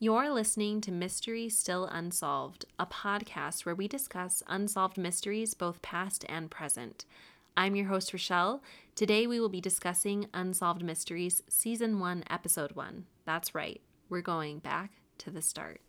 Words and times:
You're 0.00 0.30
listening 0.30 0.80
to 0.82 0.92
Mystery 0.92 1.48
Still 1.48 1.86
Unsolved, 1.86 2.64
a 2.78 2.86
podcast 2.86 3.66
where 3.66 3.74
we 3.74 3.88
discuss 3.88 4.44
unsolved 4.46 4.96
mysteries, 4.96 5.54
both 5.54 5.82
past 5.82 6.24
and 6.28 6.48
present. 6.48 7.04
I'm 7.56 7.74
your 7.74 7.86
host, 7.86 8.12
Rochelle. 8.12 8.62
Today 8.94 9.26
we 9.26 9.40
will 9.40 9.48
be 9.48 9.60
discussing 9.60 10.28
Unsolved 10.32 10.84
Mysteries, 10.84 11.42
Season 11.48 11.98
1, 11.98 12.22
Episode 12.30 12.76
1. 12.76 13.06
That's 13.24 13.56
right, 13.56 13.80
we're 14.08 14.20
going 14.20 14.60
back 14.60 14.92
to 15.18 15.32
the 15.32 15.42
start. 15.42 15.80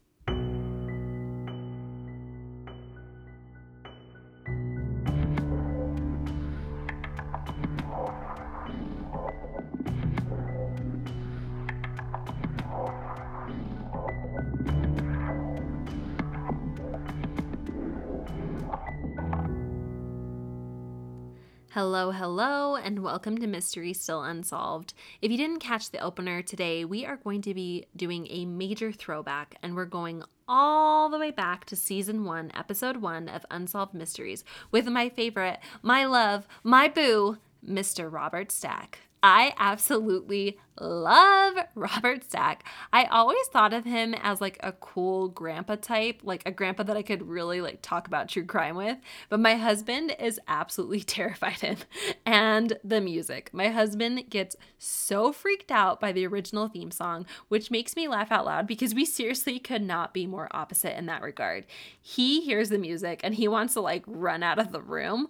Hello, 21.81 22.11
hello, 22.11 22.75
and 22.75 22.99
welcome 22.99 23.37
to 23.37 23.47
Mystery 23.47 23.93
Still 23.93 24.21
Unsolved. 24.21 24.93
If 25.21 25.31
you 25.31 25.37
didn't 25.37 25.61
catch 25.61 25.91
the 25.91 26.01
opener 26.01 26.41
today, 26.41 26.83
we 26.83 27.05
are 27.05 27.15
going 27.15 27.41
to 27.43 27.53
be 27.53 27.85
doing 27.95 28.27
a 28.29 28.45
major 28.45 28.91
throwback, 28.91 29.55
and 29.63 29.77
we're 29.77 29.85
going 29.85 30.23
all 30.45 31.07
the 31.07 31.17
way 31.17 31.31
back 31.31 31.63
to 31.67 31.77
season 31.77 32.25
one, 32.25 32.51
episode 32.53 32.97
one 32.97 33.29
of 33.29 33.45
Unsolved 33.49 33.93
Mysteries 33.93 34.43
with 34.71 34.87
my 34.87 35.07
favorite, 35.07 35.61
my 35.81 36.03
love, 36.03 36.49
my 36.65 36.89
boo, 36.89 37.37
Mr. 37.65 38.11
Robert 38.11 38.51
Stack. 38.51 38.99
I 39.21 39.53
absolutely 39.57 40.57
love 40.79 41.55
Robert 41.75 42.23
Stack. 42.23 42.63
I 42.93 43.05
always 43.05 43.45
thought 43.47 43.73
of 43.73 43.83
him 43.85 44.13
as 44.13 44.39
like 44.39 44.57
a 44.61 44.71
cool 44.71 45.27
grandpa 45.27 45.75
type, 45.75 46.21
like 46.23 46.43
a 46.45 46.51
grandpa 46.51 46.83
that 46.83 46.97
I 46.97 47.01
could 47.01 47.27
really 47.27 47.61
like 47.61 47.79
talk 47.81 48.07
about 48.07 48.29
true 48.29 48.45
crime 48.45 48.75
with. 48.75 48.97
But 49.29 49.41
my 49.41 49.55
husband 49.55 50.15
is 50.19 50.39
absolutely 50.47 51.01
terrified 51.09 51.63
of 51.63 51.81
him. 51.81 51.87
And 52.25 52.77
the 52.83 53.01
music. 53.01 53.49
My 53.53 53.69
husband 53.69 54.29
gets 54.29 54.55
so 54.77 55.31
freaked 55.33 55.71
out 55.71 55.99
by 55.99 56.11
the 56.11 56.25
original 56.25 56.67
theme 56.67 56.91
song, 56.91 57.25
which 57.49 57.71
makes 57.71 57.95
me 57.95 58.07
laugh 58.07 58.31
out 58.31 58.45
loud 58.45 58.67
because 58.67 58.95
we 58.95 59.05
seriously 59.05 59.59
could 59.59 59.81
not 59.81 60.13
be 60.13 60.25
more 60.25 60.47
opposite 60.51 60.97
in 60.97 61.07
that 61.07 61.21
regard. 61.21 61.65
He 62.01 62.41
hears 62.41 62.69
the 62.69 62.77
music 62.77 63.19
and 63.23 63.35
he 63.35 63.47
wants 63.47 63.73
to 63.73 63.81
like 63.81 64.03
run 64.07 64.43
out 64.43 64.59
of 64.59 64.71
the 64.71 64.81
room. 64.81 65.27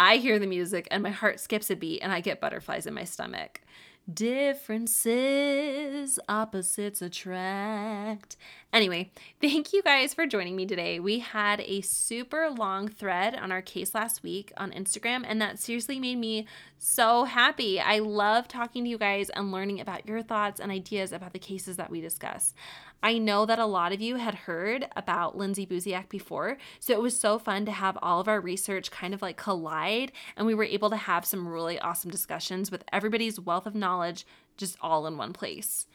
I 0.00 0.16
hear 0.16 0.38
the 0.38 0.46
music 0.46 0.88
and 0.90 1.02
my 1.02 1.10
heart 1.10 1.40
skips 1.40 1.68
a 1.68 1.76
beat 1.76 2.00
and 2.00 2.10
I 2.10 2.20
get 2.20 2.40
butterflies 2.40 2.86
in 2.86 2.94
my 2.94 3.04
stomach. 3.04 3.60
Differences, 4.10 5.08
opposites 6.26 7.02
attract. 7.02 8.38
Anyway, 8.72 9.10
thank 9.42 9.74
you 9.74 9.82
guys 9.82 10.14
for 10.14 10.26
joining 10.26 10.56
me 10.56 10.64
today. 10.64 11.00
We 11.00 11.18
had 11.18 11.60
a 11.60 11.82
super 11.82 12.48
long 12.48 12.88
thread 12.88 13.34
on 13.34 13.52
our 13.52 13.60
case 13.60 13.94
last 13.94 14.22
week 14.22 14.54
on 14.56 14.72
Instagram, 14.72 15.24
and 15.28 15.38
that 15.42 15.58
seriously 15.58 16.00
made 16.00 16.16
me 16.16 16.46
so 16.78 17.24
happy. 17.24 17.78
I 17.78 17.98
love 17.98 18.48
talking 18.48 18.84
to 18.84 18.90
you 18.90 18.96
guys 18.96 19.28
and 19.28 19.52
learning 19.52 19.80
about 19.80 20.06
your 20.08 20.22
thoughts 20.22 20.60
and 20.60 20.72
ideas 20.72 21.12
about 21.12 21.34
the 21.34 21.38
cases 21.38 21.76
that 21.76 21.90
we 21.90 22.00
discuss. 22.00 22.54
I 23.02 23.18
know 23.18 23.46
that 23.46 23.58
a 23.58 23.66
lot 23.66 23.92
of 23.92 24.00
you 24.00 24.16
had 24.16 24.34
heard 24.34 24.86
about 24.94 25.36
Lindsay 25.36 25.66
Buziak 25.66 26.08
before, 26.08 26.58
so 26.78 26.92
it 26.92 27.00
was 27.00 27.18
so 27.18 27.38
fun 27.38 27.64
to 27.64 27.72
have 27.72 27.98
all 28.02 28.20
of 28.20 28.28
our 28.28 28.40
research 28.40 28.90
kind 28.90 29.14
of 29.14 29.22
like 29.22 29.36
collide, 29.36 30.12
and 30.36 30.46
we 30.46 30.54
were 30.54 30.64
able 30.64 30.90
to 30.90 30.96
have 30.96 31.24
some 31.24 31.48
really 31.48 31.78
awesome 31.78 32.10
discussions 32.10 32.70
with 32.70 32.84
everybody's 32.92 33.40
wealth 33.40 33.66
of 33.66 33.74
knowledge 33.74 34.26
just 34.56 34.76
all 34.82 35.06
in 35.06 35.16
one 35.16 35.32
place. 35.32 35.86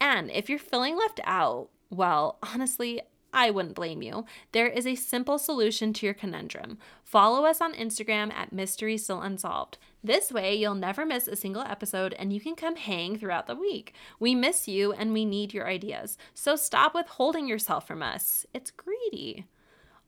And 0.00 0.30
if 0.30 0.50
you're 0.50 0.58
feeling 0.58 0.96
left 0.96 1.20
out, 1.24 1.70
well, 1.90 2.38
honestly, 2.42 3.00
I 3.32 3.50
wouldn't 3.50 3.74
blame 3.74 4.02
you. 4.02 4.24
There 4.52 4.66
is 4.66 4.86
a 4.86 4.94
simple 4.94 5.38
solution 5.38 5.92
to 5.94 6.06
your 6.06 6.14
conundrum. 6.14 6.78
Follow 7.04 7.44
us 7.44 7.60
on 7.60 7.74
Instagram 7.74 8.32
at 8.32 8.52
Mystery 8.52 8.96
Still 8.96 9.20
Unsolved. 9.20 9.78
This 10.02 10.32
way, 10.32 10.54
you'll 10.54 10.74
never 10.74 11.04
miss 11.04 11.28
a 11.28 11.36
single 11.36 11.62
episode 11.62 12.14
and 12.14 12.32
you 12.32 12.40
can 12.40 12.56
come 12.56 12.76
hang 12.76 13.18
throughout 13.18 13.46
the 13.46 13.54
week. 13.54 13.94
We 14.18 14.34
miss 14.34 14.66
you 14.66 14.92
and 14.92 15.12
we 15.12 15.24
need 15.24 15.52
your 15.52 15.68
ideas. 15.68 16.16
So 16.34 16.56
stop 16.56 16.94
withholding 16.94 17.46
yourself 17.46 17.86
from 17.86 18.02
us. 18.02 18.46
It's 18.54 18.70
greedy. 18.70 19.46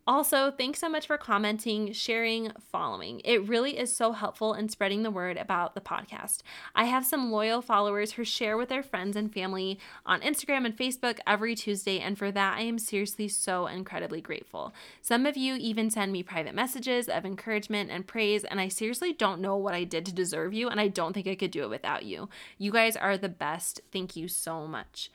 Also, 0.04 0.50
thanks 0.50 0.80
so 0.80 0.88
much 0.88 1.06
for 1.06 1.16
commenting, 1.16 1.92
sharing, 1.92 2.50
following. 2.72 3.20
It 3.24 3.46
really 3.46 3.78
is 3.78 3.94
so 3.94 4.10
helpful 4.10 4.52
in 4.52 4.68
spreading 4.68 5.04
the 5.04 5.12
word 5.12 5.36
about 5.36 5.76
the 5.76 5.80
podcast. 5.80 6.38
I 6.74 6.86
have 6.86 7.06
some 7.06 7.30
loyal 7.30 7.62
followers 7.62 8.12
who 8.12 8.24
share 8.24 8.56
with 8.56 8.68
their 8.68 8.82
friends 8.82 9.14
and 9.14 9.32
family 9.32 9.78
on 10.04 10.20
Instagram 10.22 10.66
and 10.66 10.76
Facebook 10.76 11.20
every 11.24 11.54
Tuesday, 11.54 12.00
and 12.00 12.18
for 12.18 12.32
that, 12.32 12.58
I 12.58 12.62
am 12.62 12.80
seriously 12.80 13.28
so 13.28 13.68
incredibly 13.68 14.20
grateful. 14.20 14.74
Some 15.02 15.24
of 15.24 15.36
you 15.36 15.54
even 15.54 15.88
send 15.88 16.10
me 16.10 16.24
private 16.24 16.54
messages 16.54 17.08
of 17.08 17.24
encouragement 17.24 17.92
and 17.92 18.04
praise, 18.04 18.42
and 18.42 18.58
I 18.58 18.66
seriously 18.66 19.12
don't 19.12 19.40
know 19.40 19.56
what 19.56 19.74
I 19.74 19.84
did 19.84 20.04
to 20.06 20.12
deserve 20.12 20.52
you, 20.52 20.68
and 20.68 20.80
I 20.80 20.88
don't 20.88 21.12
think 21.12 21.28
I 21.28 21.36
could 21.36 21.52
do 21.52 21.62
it 21.62 21.70
without 21.70 22.04
you. 22.04 22.28
You 22.58 22.72
guys 22.72 22.96
are 22.96 23.16
the 23.16 23.28
best. 23.28 23.82
Thank 23.92 24.16
you 24.16 24.26
so 24.26 24.66
much. 24.66 25.12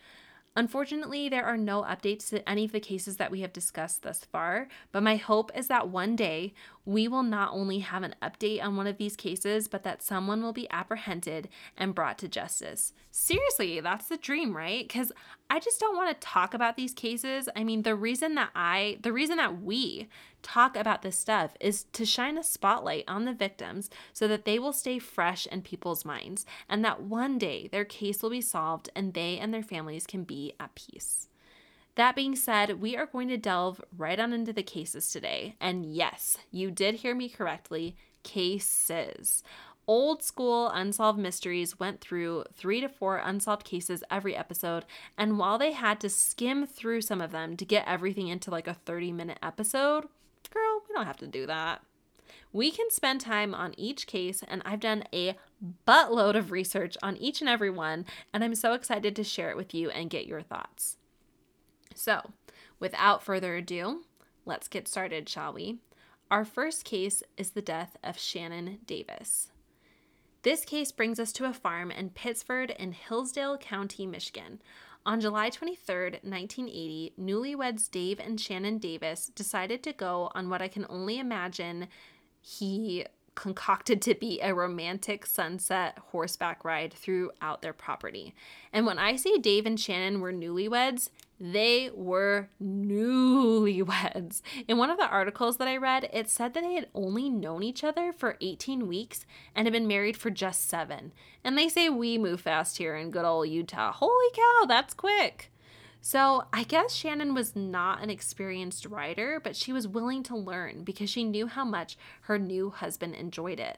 Unfortunately, 0.58 1.30
there 1.30 1.46
are 1.46 1.56
no 1.56 1.84
updates 1.84 2.30
to 2.30 2.50
any 2.50 2.66
of 2.66 2.72
the 2.72 2.80
cases 2.80 3.18
that 3.18 3.30
we 3.30 3.42
have 3.42 3.54
discussed 3.54 4.02
thus 4.02 4.26
far, 4.26 4.68
but 4.92 5.04
my 5.04 5.16
hope 5.16 5.52
is 5.56 5.68
that 5.68 5.90
one 5.90 6.16
day 6.16 6.52
we 6.88 7.06
will 7.06 7.22
not 7.22 7.52
only 7.52 7.80
have 7.80 8.02
an 8.02 8.16
update 8.22 8.64
on 8.64 8.78
one 8.78 8.88
of 8.88 8.98
these 8.98 9.18
cases, 9.18 9.68
but 9.68 9.84
that 9.84 10.02
someone 10.02 10.42
will 10.42 10.54
be 10.54 10.72
apprehended 10.72 11.50
and 11.76 11.94
brought 11.94 12.18
to 12.18 12.30
justice. 12.30 12.94
Seriously, 13.12 13.82
that's 13.82 14.08
the 14.08 14.16
dream, 14.16 14.56
right? 14.56 14.88
Because 14.88 15.12
I 15.50 15.60
just 15.60 15.82
don't 15.82 15.98
want 15.98 16.10
to 16.10 16.26
talk 16.26 16.54
about 16.54 16.78
these 16.78 16.94
cases. 16.94 17.50
I 17.58 17.66
mean, 17.66 17.82
the 17.82 17.94
reason 17.94 18.36
that 18.36 18.52
I, 18.56 19.00
the 19.02 19.12
reason 19.12 19.36
that 19.36 19.62
we 19.62 20.08
talk 20.42 20.78
about 20.78 21.02
this 21.02 21.18
stuff 21.18 21.58
is 21.60 21.84
to 21.92 22.06
shine 22.06 22.38
a 22.38 22.44
spotlight 22.44 23.04
on 23.06 23.26
the 23.26 23.34
victims 23.34 23.90
so 24.14 24.26
that 24.30 24.46
they 24.46 24.58
will 24.58 24.72
stay 24.72 24.98
fresh 24.98 25.46
in 25.46 25.64
people's 25.64 26.06
minds 26.06 26.46
and 26.70 26.86
that 26.86 27.02
one 27.02 27.38
day 27.38 27.68
their 27.70 27.84
case 27.84 28.24
will 28.24 28.30
be 28.30 28.40
solved 28.40 28.90
and 28.96 29.14
they 29.14 29.38
and 29.38 29.54
their 29.54 29.62
families 29.62 30.08
can 30.08 30.24
be 30.24 30.54
at 30.58 30.74
peace. 30.74 31.28
That 31.98 32.16
being 32.16 32.36
said, 32.36 32.80
we 32.80 32.96
are 32.96 33.08
going 33.08 33.28
to 33.28 33.38
delve 33.38 33.82
right 33.96 34.20
on 34.20 34.32
into 34.32 34.54
the 34.54 34.64
cases 34.64 35.12
today. 35.12 35.56
And 35.60 35.86
yes, 35.86 36.38
you 36.52 36.72
did 36.72 36.96
hear 36.96 37.14
me 37.14 37.28
correctly 37.28 37.96
cases 38.24 39.44
old 39.88 40.22
school 40.22 40.70
unsolved 40.70 41.18
mysteries 41.18 41.80
went 41.80 42.02
through 42.02 42.44
three 42.54 42.82
to 42.82 42.90
four 42.90 43.18
unsolved 43.18 43.64
cases 43.64 44.04
every 44.12 44.36
episode. 44.36 44.86
And 45.18 45.40
while 45.40 45.58
they 45.58 45.72
had 45.72 46.00
to 46.02 46.10
skim 46.10 46.68
through 46.68 47.02
some 47.02 47.22
of 47.22 47.32
them 47.32 47.56
to 47.58 47.66
get 47.66 47.88
everything 47.88 48.28
into 48.28 48.52
like 48.52 48.68
a 48.68 48.74
30 48.74 49.14
minute 49.14 49.40
episode, 49.42 50.06
girl, 50.52 50.82
we 50.88 50.94
don't 50.94 51.06
have 51.06 51.18
to 51.18 51.28
do 51.28 51.46
that. 51.48 51.82
We 52.52 52.72
can 52.72 52.90
spend 52.90 53.22
time 53.22 53.54
on 53.54 53.74
each 53.78 54.08
case, 54.08 54.44
and 54.48 54.62
I've 54.66 54.80
done 54.80 55.04
a 55.14 55.36
buttload 55.88 56.36
of 56.36 56.52
research 56.52 56.98
on 57.04 57.18
each 57.18 57.42
and 57.42 57.50
every 57.50 57.70
one, 57.70 58.06
and 58.34 58.44
I'm 58.44 58.56
so 58.56 58.74
excited 58.74 59.16
to 59.16 59.24
share 59.24 59.50
it 59.50 59.58
with 59.58 59.74
you 59.74 59.90
and 59.90 60.10
get 60.10 60.28
your 60.28 60.42
thoughts. 60.42 60.98
So, 61.98 62.32
without 62.80 63.24
further 63.24 63.56
ado, 63.56 64.04
let's 64.46 64.68
get 64.68 64.88
started, 64.88 65.28
shall 65.28 65.52
we? 65.52 65.80
Our 66.30 66.46
first 66.46 66.86
case 66.86 67.24
is 67.38 67.52
the 67.52 67.62
death 67.62 67.98
of 68.04 68.20
Shannon 68.20 68.80
Davis. 68.86 69.52
This 70.44 70.64
case 70.64 70.92
brings 70.92 71.20
us 71.20 71.32
to 71.34 71.46
a 71.46 71.54
farm 71.54 71.90
in 71.90 72.12
Pittsford 72.12 72.70
in 72.70 72.92
Hillsdale 72.92 73.58
County, 73.58 74.06
Michigan. 74.06 74.62
On 75.08 75.20
July 75.20 75.50
23, 75.50 76.20
1980, 76.22 77.14
newlyweds 77.20 77.90
Dave 77.90 78.20
and 78.20 78.40
Shannon 78.40 78.78
Davis 78.78 79.32
decided 79.34 79.82
to 79.84 79.92
go 79.92 80.30
on 80.36 80.50
what 80.50 80.62
I 80.62 80.68
can 80.68 80.86
only 80.90 81.18
imagine 81.18 81.88
he 82.40 83.06
concocted 83.34 84.02
to 84.02 84.16
be 84.16 84.42
a 84.42 84.54
romantic 84.54 85.26
sunset 85.26 85.98
horseback 86.12 86.66
ride 86.66 86.94
throughout 86.94 87.62
their 87.62 87.74
property. 87.74 88.34
And 88.74 88.86
when 88.86 89.00
I 89.00 89.16
say 89.16 89.38
Dave 89.38 89.66
and 89.66 89.80
Shannon 89.80 90.22
were 90.22 90.34
newlyweds, 90.34 91.10
they 91.40 91.92
were 91.94 92.50
newlyweds. 92.62 94.42
In 94.68 94.78
one 94.78 94.90
of 94.90 94.98
the 94.98 95.08
articles 95.08 95.58
that 95.58 95.68
I 95.68 95.78
read, 95.78 96.10
it 96.12 96.30
said 96.30 96.54
that 96.54 96.64
they 96.64 96.74
had 96.74 96.90
only 96.96 97.30
known 97.30 97.64
each 97.64 97.84
other 97.84 98.12
for 98.12 98.38
18 98.42 98.88
weeks 98.88 99.26
and 99.56 99.68
had 99.68 99.74
been 99.74 99.88
married 99.88 100.18
for 100.18 100.30
just 100.30 100.68
seven. 100.68 101.14
And 101.44 101.58
they 101.58 101.70
say 101.70 101.90
we 101.90 102.18
move 102.18 102.42
fast 102.42 102.78
here 102.78 102.96
in 102.96 103.12
good 103.12 103.26
old 103.26 103.50
Utah. 103.50 103.92
Holy 103.92 104.32
cow, 104.34 104.66
that's 104.68 104.94
quick. 104.94 105.52
So 106.02 106.46
I 106.54 106.64
guess 106.64 106.94
Shannon 106.94 107.34
was 107.34 107.56
not 107.56 108.02
an 108.02 108.10
experienced 108.10 108.86
rider, 108.86 109.40
but 109.44 109.56
she 109.56 109.74
was 109.74 109.88
willing 109.88 110.24
to 110.24 110.38
learn 110.38 110.84
because 110.84 111.10
she 111.10 111.24
knew 111.24 111.48
how 111.48 111.66
much 111.66 111.98
her 112.22 112.40
new 112.40 112.70
husband 112.70 113.16
enjoyed 113.16 113.60
it. 113.60 113.78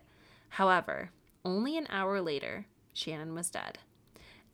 However, 0.49 1.11
only 1.43 1.77
an 1.77 1.87
hour 1.89 2.21
later, 2.21 2.67
Shannon 2.93 3.33
was 3.33 3.49
dead. 3.49 3.79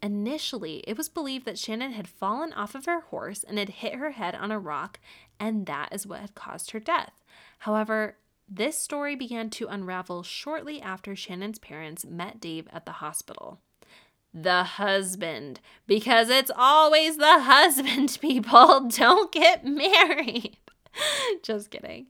Initially, 0.06 0.84
it 0.86 0.98
was 0.98 1.10
believed 1.10 1.46
that 1.46 1.58
Shannon 1.58 1.94
had 1.94 2.08
fallen 2.08 2.54
off 2.54 2.76
of 2.76 2.86
her 2.86 3.00
horse 3.00 3.44
and 3.44 3.58
had 3.58 3.70
hit 3.70 3.96
her 3.96 4.12
head 4.12 4.36
on 4.36 4.52
a 4.52 4.60
rock, 4.60 5.00
and 5.40 5.66
that 5.66 5.90
is 5.92 6.06
what 6.06 6.20
had 6.22 6.36
caused 6.36 6.70
her 6.72 6.80
death. 6.80 7.24
However, 7.60 8.18
this 8.48 8.78
story 8.78 9.16
began 9.16 9.50
to 9.50 9.66
unravel 9.66 10.22
shortly 10.22 10.80
after 10.80 11.16
Shannon's 11.16 11.58
parents 11.58 12.06
met 12.06 12.40
Dave 12.40 12.68
at 12.72 12.86
the 12.86 12.92
hospital. 12.92 13.62
the 14.32 14.64
husband 14.64 15.60
because 15.88 16.30
it's 16.30 16.52
always 16.56 17.18
the 17.18 17.40
husband, 17.40 18.16
people. 18.22 18.88
Don't 18.90 19.32
get 19.32 19.66
married. 19.66 20.58
Just 21.42 21.72
kidding. 21.72 22.06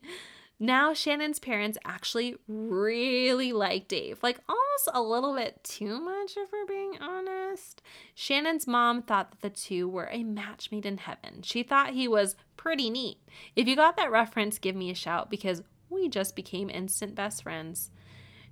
Now, 0.59 0.93
Shannon's 0.93 1.39
parents 1.39 1.77
actually 1.83 2.37
really 2.47 3.51
like 3.51 3.89
Dave, 3.89 4.19
like 4.23 4.39
almost 4.47 4.89
a 4.93 5.01
little 5.01 5.35
bit 5.35 5.61
too 5.63 5.99
much, 5.99 6.37
if 6.37 6.49
we're 6.51 6.65
being 6.65 6.97
honest. 7.01 7.81
Shannon's 8.13 8.65
mom 8.65 9.01
thought 9.01 9.31
that 9.31 9.41
the 9.41 9.49
two 9.49 9.89
were 9.89 10.09
a 10.11 10.23
match 10.23 10.71
made 10.71 10.85
in 10.85 10.97
heaven. 10.97 11.41
She 11.41 11.61
thought 11.61 11.93
he 11.93 12.07
was 12.07 12.37
pretty 12.55 12.89
neat. 12.89 13.17
If 13.55 13.67
you 13.67 13.75
got 13.75 13.97
that 13.97 14.11
reference, 14.11 14.57
give 14.57 14.75
me 14.77 14.89
a 14.89 14.95
shout 14.95 15.29
because 15.29 15.61
we 15.89 16.07
just 16.07 16.37
became 16.37 16.69
instant 16.69 17.15
best 17.15 17.43
friends. 17.43 17.91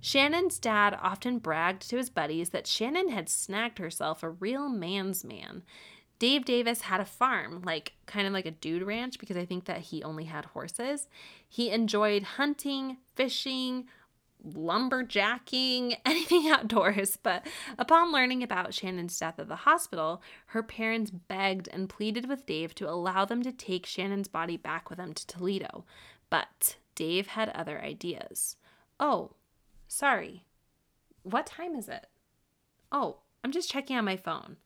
Shannon's 0.04 0.58
dad 0.58 0.98
often 1.00 1.38
bragged 1.38 1.88
to 1.88 1.96
his 1.96 2.10
buddies 2.10 2.50
that 2.50 2.66
Shannon 2.66 3.08
had 3.08 3.30
snagged 3.30 3.78
herself 3.78 4.22
a 4.22 4.28
real 4.28 4.68
man's 4.68 5.24
man. 5.24 5.62
Dave 6.18 6.44
Davis 6.44 6.82
had 6.82 7.00
a 7.00 7.04
farm, 7.04 7.62
like 7.64 7.92
kind 8.06 8.26
of 8.26 8.32
like 8.32 8.46
a 8.46 8.50
dude 8.50 8.82
ranch, 8.82 9.18
because 9.18 9.36
I 9.36 9.44
think 9.44 9.64
that 9.64 9.80
he 9.80 10.02
only 10.02 10.24
had 10.24 10.46
horses. 10.46 11.08
He 11.48 11.70
enjoyed 11.70 12.22
hunting, 12.22 12.98
fishing, 13.14 13.86
lumberjacking, 14.46 15.96
anything 16.04 16.48
outdoors. 16.48 17.18
But 17.22 17.46
upon 17.78 18.12
learning 18.12 18.42
about 18.42 18.74
Shannon's 18.74 19.18
death 19.18 19.38
at 19.38 19.48
the 19.48 19.56
hospital, 19.56 20.22
her 20.46 20.62
parents 20.62 21.10
begged 21.10 21.68
and 21.72 21.88
pleaded 21.88 22.28
with 22.28 22.46
Dave 22.46 22.74
to 22.76 22.88
allow 22.88 23.24
them 23.24 23.42
to 23.42 23.52
take 23.52 23.86
Shannon's 23.86 24.28
body 24.28 24.56
back 24.56 24.90
with 24.90 24.98
them 24.98 25.12
to 25.14 25.26
Toledo. 25.26 25.84
But 26.30 26.76
Dave 26.94 27.28
had 27.28 27.48
other 27.50 27.80
ideas. 27.80 28.56
Oh, 29.00 29.32
sorry. 29.88 30.44
What 31.22 31.46
time 31.46 31.74
is 31.74 31.88
it? 31.88 32.06
Oh, 32.92 33.18
I'm 33.42 33.52
just 33.52 33.70
checking 33.70 33.96
on 33.96 34.04
my 34.04 34.16
phone. 34.16 34.56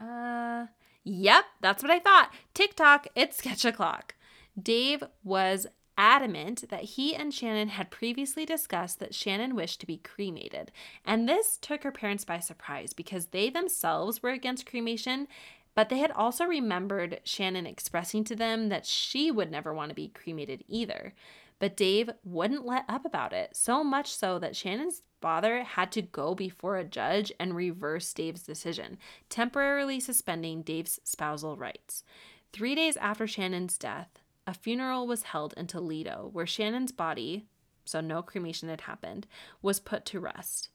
Uh, 0.00 0.66
Yep, 1.08 1.44
that's 1.60 1.84
what 1.84 1.92
I 1.92 2.00
thought. 2.00 2.32
TikTok, 2.52 3.06
it's 3.14 3.36
sketch 3.36 3.64
o'clock. 3.64 4.16
Dave 4.60 5.04
was 5.22 5.68
adamant 5.96 6.68
that 6.68 6.82
he 6.82 7.14
and 7.14 7.32
Shannon 7.32 7.68
had 7.68 7.92
previously 7.92 8.44
discussed 8.44 8.98
that 8.98 9.14
Shannon 9.14 9.54
wished 9.54 9.78
to 9.80 9.86
be 9.86 9.98
cremated. 9.98 10.72
And 11.04 11.28
this 11.28 11.58
took 11.58 11.84
her 11.84 11.92
parents 11.92 12.24
by 12.24 12.40
surprise 12.40 12.92
because 12.92 13.26
they 13.26 13.50
themselves 13.50 14.20
were 14.20 14.30
against 14.30 14.66
cremation, 14.66 15.28
but 15.76 15.90
they 15.90 15.98
had 15.98 16.10
also 16.10 16.44
remembered 16.44 17.20
Shannon 17.22 17.66
expressing 17.66 18.24
to 18.24 18.34
them 18.34 18.68
that 18.68 18.84
she 18.84 19.30
would 19.30 19.50
never 19.50 19.72
want 19.72 19.90
to 19.90 19.94
be 19.94 20.08
cremated 20.08 20.64
either. 20.66 21.14
But 21.60 21.76
Dave 21.76 22.10
wouldn't 22.24 22.66
let 22.66 22.84
up 22.88 23.04
about 23.04 23.32
it, 23.32 23.54
so 23.54 23.84
much 23.84 24.12
so 24.12 24.40
that 24.40 24.56
Shannon's 24.56 25.02
father 25.26 25.64
had 25.64 25.90
to 25.90 26.00
go 26.00 26.36
before 26.36 26.76
a 26.76 26.84
judge 26.84 27.32
and 27.40 27.56
reverse 27.56 28.12
Dave's 28.12 28.44
decision, 28.44 28.96
temporarily 29.28 29.98
suspending 29.98 30.62
Dave's 30.62 31.00
spousal 31.02 31.56
rights. 31.56 32.04
Three 32.52 32.76
days 32.76 32.96
after 32.96 33.26
Shannon's 33.26 33.76
death, 33.76 34.20
a 34.46 34.54
funeral 34.54 35.04
was 35.04 35.24
held 35.24 35.52
in 35.56 35.66
Toledo 35.66 36.30
where 36.32 36.46
Shannon's 36.46 36.92
body, 36.92 37.44
so 37.84 38.00
no 38.00 38.22
cremation 38.22 38.68
had 38.68 38.82
happened, 38.82 39.26
was 39.62 39.80
put 39.80 40.04
to 40.04 40.20
rest. 40.20 40.68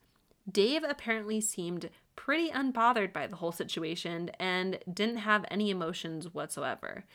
Dave 0.52 0.84
apparently 0.84 1.40
seemed 1.40 1.90
pretty 2.18 2.50
unbothered 2.50 3.14
by 3.14 3.28
the 3.28 3.38
whole 3.38 3.54
situation 3.54 4.32
and 4.38 4.80
didn't 4.94 5.20
have 5.20 5.46
any 5.50 5.70
emotions 5.70 6.34
whatsoever. 6.34 7.06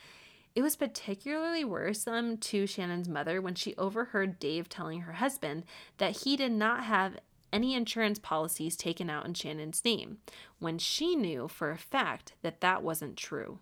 It 0.57 0.63
was 0.63 0.75
particularly 0.75 1.63
worrisome 1.63 2.37
to 2.37 2.65
Shannon's 2.65 3.07
mother 3.07 3.43
when 3.43 3.53
she 3.53 3.75
overheard 3.75 4.39
Dave 4.39 4.67
telling 4.67 5.01
her 5.01 5.13
husband 5.13 5.65
that 5.99 6.23
he 6.23 6.35
did 6.35 6.51
not 6.51 6.83
have 6.83 7.19
any 7.51 7.75
insurance 7.75 8.19
policies 8.19 8.75
taken 8.75 9.09
out 9.09 9.25
in 9.25 9.33
Shannon's 9.33 9.83
name, 9.83 10.17
when 10.59 10.77
she 10.77 11.15
knew 11.15 11.47
for 11.47 11.71
a 11.71 11.77
fact 11.77 12.33
that 12.41 12.61
that 12.61 12.83
wasn't 12.83 13.17
true. 13.17 13.59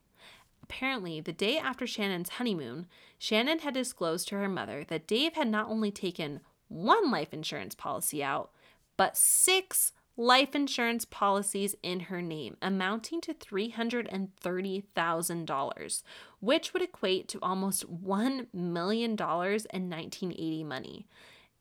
Apparently, 0.64 1.22
the 1.22 1.32
day 1.32 1.58
after 1.58 1.86
Shannon's 1.86 2.30
honeymoon, 2.30 2.88
Shannon 3.20 3.60
had 3.60 3.76
disclosed 3.76 4.28
to 4.30 4.36
her 4.36 4.50
mother 4.50 4.84
that 4.88 5.08
Dave 5.08 5.34
had 5.34 5.48
not 5.48 5.70
only 5.70 5.92
taken 5.92 6.42
one 6.68 7.12
life 7.12 7.34
insurance 7.34 7.76
policy 7.76 8.24
out, 8.24 8.50
but 8.98 9.16
six 9.16 9.94
life 10.18 10.56
insurance 10.56 11.06
policies 11.06 11.76
in 11.84 12.00
her 12.02 12.22
name, 12.22 12.58
amounting 12.62 13.20
to 13.22 13.34
$330,000, 13.34 16.04
which 16.40 16.74
would 16.74 16.81
equate 16.81 17.28
to 17.28 17.40
almost 17.42 18.04
$1 18.04 18.48
million 18.54 19.12
in 19.12 19.20
1980 19.20 20.64
money. 20.64 21.06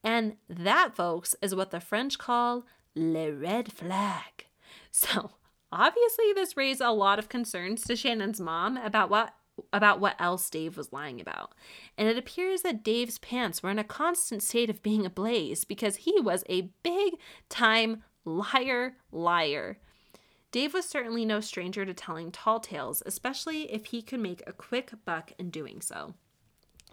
And 0.05 0.37
that, 0.49 0.95
folks, 0.95 1.35
is 1.43 1.55
what 1.55 1.71
the 1.71 1.81
French 1.81 2.19
call 2.19 2.67
le 2.95 3.33
red 3.33 3.73
flag. 3.73 4.47
So, 4.97 5.33
obviously, 5.73 6.33
this 6.35 6.57
raised 6.57 6.81
a 6.81 6.93
lot 6.93 7.19
of 7.19 7.29
concerns 7.29 7.83
to 7.83 7.97
Shannon's 7.97 8.41
mom 8.41 8.77
about 8.77 9.11
what 9.11 9.35
about 9.73 9.99
what 9.99 10.15
else 10.21 10.49
Dave 10.49 10.77
was 10.77 10.93
lying 10.93 11.21
about. 11.21 11.53
And 11.99 12.09
it 12.09 12.17
appears 12.17 12.63
that 12.63 12.85
Dave's 12.85 13.19
pants 13.19 13.61
were 13.61 13.71
in 13.71 13.79
a 13.81 13.85
constant 13.85 14.41
state 14.41 14.71
of 14.71 14.85
being 14.85 15.05
ablaze 15.05 15.65
because 15.65 15.97
he 15.97 16.21
was 16.21 16.45
a 16.49 16.71
big 16.85 17.15
time 17.49 18.05
Liar, 18.25 18.97
liar. 19.13 19.79
Dave 20.51 20.73
was 20.73 20.89
certainly 20.89 21.25
no 21.25 21.41
stranger 21.41 21.85
to 21.85 21.93
telling 21.93 22.31
tall 22.31 22.61
tales, 22.61 23.03
especially 23.05 23.71
if 23.73 23.87
he 23.87 24.01
could 24.01 24.21
make 24.21 24.43
a 24.47 24.53
quick 24.53 24.93
buck 25.05 25.33
in 25.39 25.51
doing 25.51 25.81
so. 25.81 26.15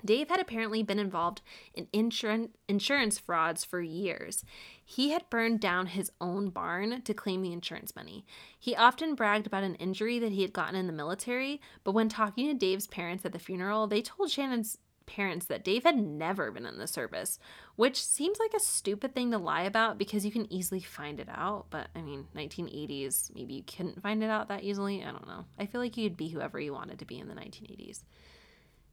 Dave 0.03 0.30
had 0.30 0.39
apparently 0.39 0.83
been 0.83 1.00
involved 1.00 1.42
in 1.74 1.88
insurance, 1.94 3.19
frauds 3.19 3.63
for 3.63 3.81
years. 3.81 4.44
He 4.83 5.12
had 5.12 5.30
burned 5.30 5.59
down 5.59 5.88
his 5.88 6.12
own 6.19 6.50
barn 6.50 7.01
to 7.01 7.13
claim 7.13 7.42
the 7.42 7.53
insurance 7.53 7.95
money. 7.95 8.25
He 8.59 8.75
often 8.75 9.15
bragged 9.15 9.48
about 9.48 9.63
an 9.63 9.75
injury 9.75 10.19
that 10.19 10.31
he 10.31 10.42
had 10.42 10.53
gotten 10.53 10.75
in 10.75 10.88
the 10.88 10.94
military, 10.94 11.62
but 11.83 11.94
when 11.94 12.09
talking 12.09 12.48
to 12.48 12.53
Dave's 12.53 12.88
parents 12.88 13.25
at 13.25 13.31
the 13.31 13.39
funeral, 13.39 13.88
they 13.88 14.01
told 14.01 14.30
Shannon's 14.30 14.77
parents 15.07 15.48
that 15.48 15.63
Dave 15.63 15.83
had 15.83 15.98
never 15.98 16.51
been 16.51 16.65
in 16.65 16.77
the 16.77 16.88
service, 16.88 17.38
which 17.75 18.01
seems 18.01 18.39
like 18.39 18.53
a 18.53 18.59
stupid 18.59 19.13
thing 19.13 19.31
to 19.31 19.38
lie 19.38 19.63
about 19.63 19.98
because 19.98 20.25
you 20.25 20.31
can 20.31 20.51
easily 20.53 20.80
find 20.80 21.19
it 21.19 21.27
out. 21.30 21.65
But 21.69 21.88
I 21.95 22.01
mean, 22.01 22.27
1980s, 22.36 23.33
maybe 23.36 23.56
you 23.56 23.63
couldn't 23.63 24.01
find 24.01 24.24
it 24.24 24.30
out 24.30 24.48
that 24.48 24.63
easily. 24.63 25.03
I 25.03 25.12
don't 25.12 25.27
know. 25.27 25.45
I 25.59 25.65
feel 25.65 25.81
like 25.81 25.98
you'd 25.98 26.15
be 26.15 26.30
whoever 26.30 26.59
you 26.59 26.71
wanted 26.71 27.00
to 27.00 27.06
be 27.06 27.19
in 27.19 27.27
the 27.27 27.33
1980s. 27.33 28.03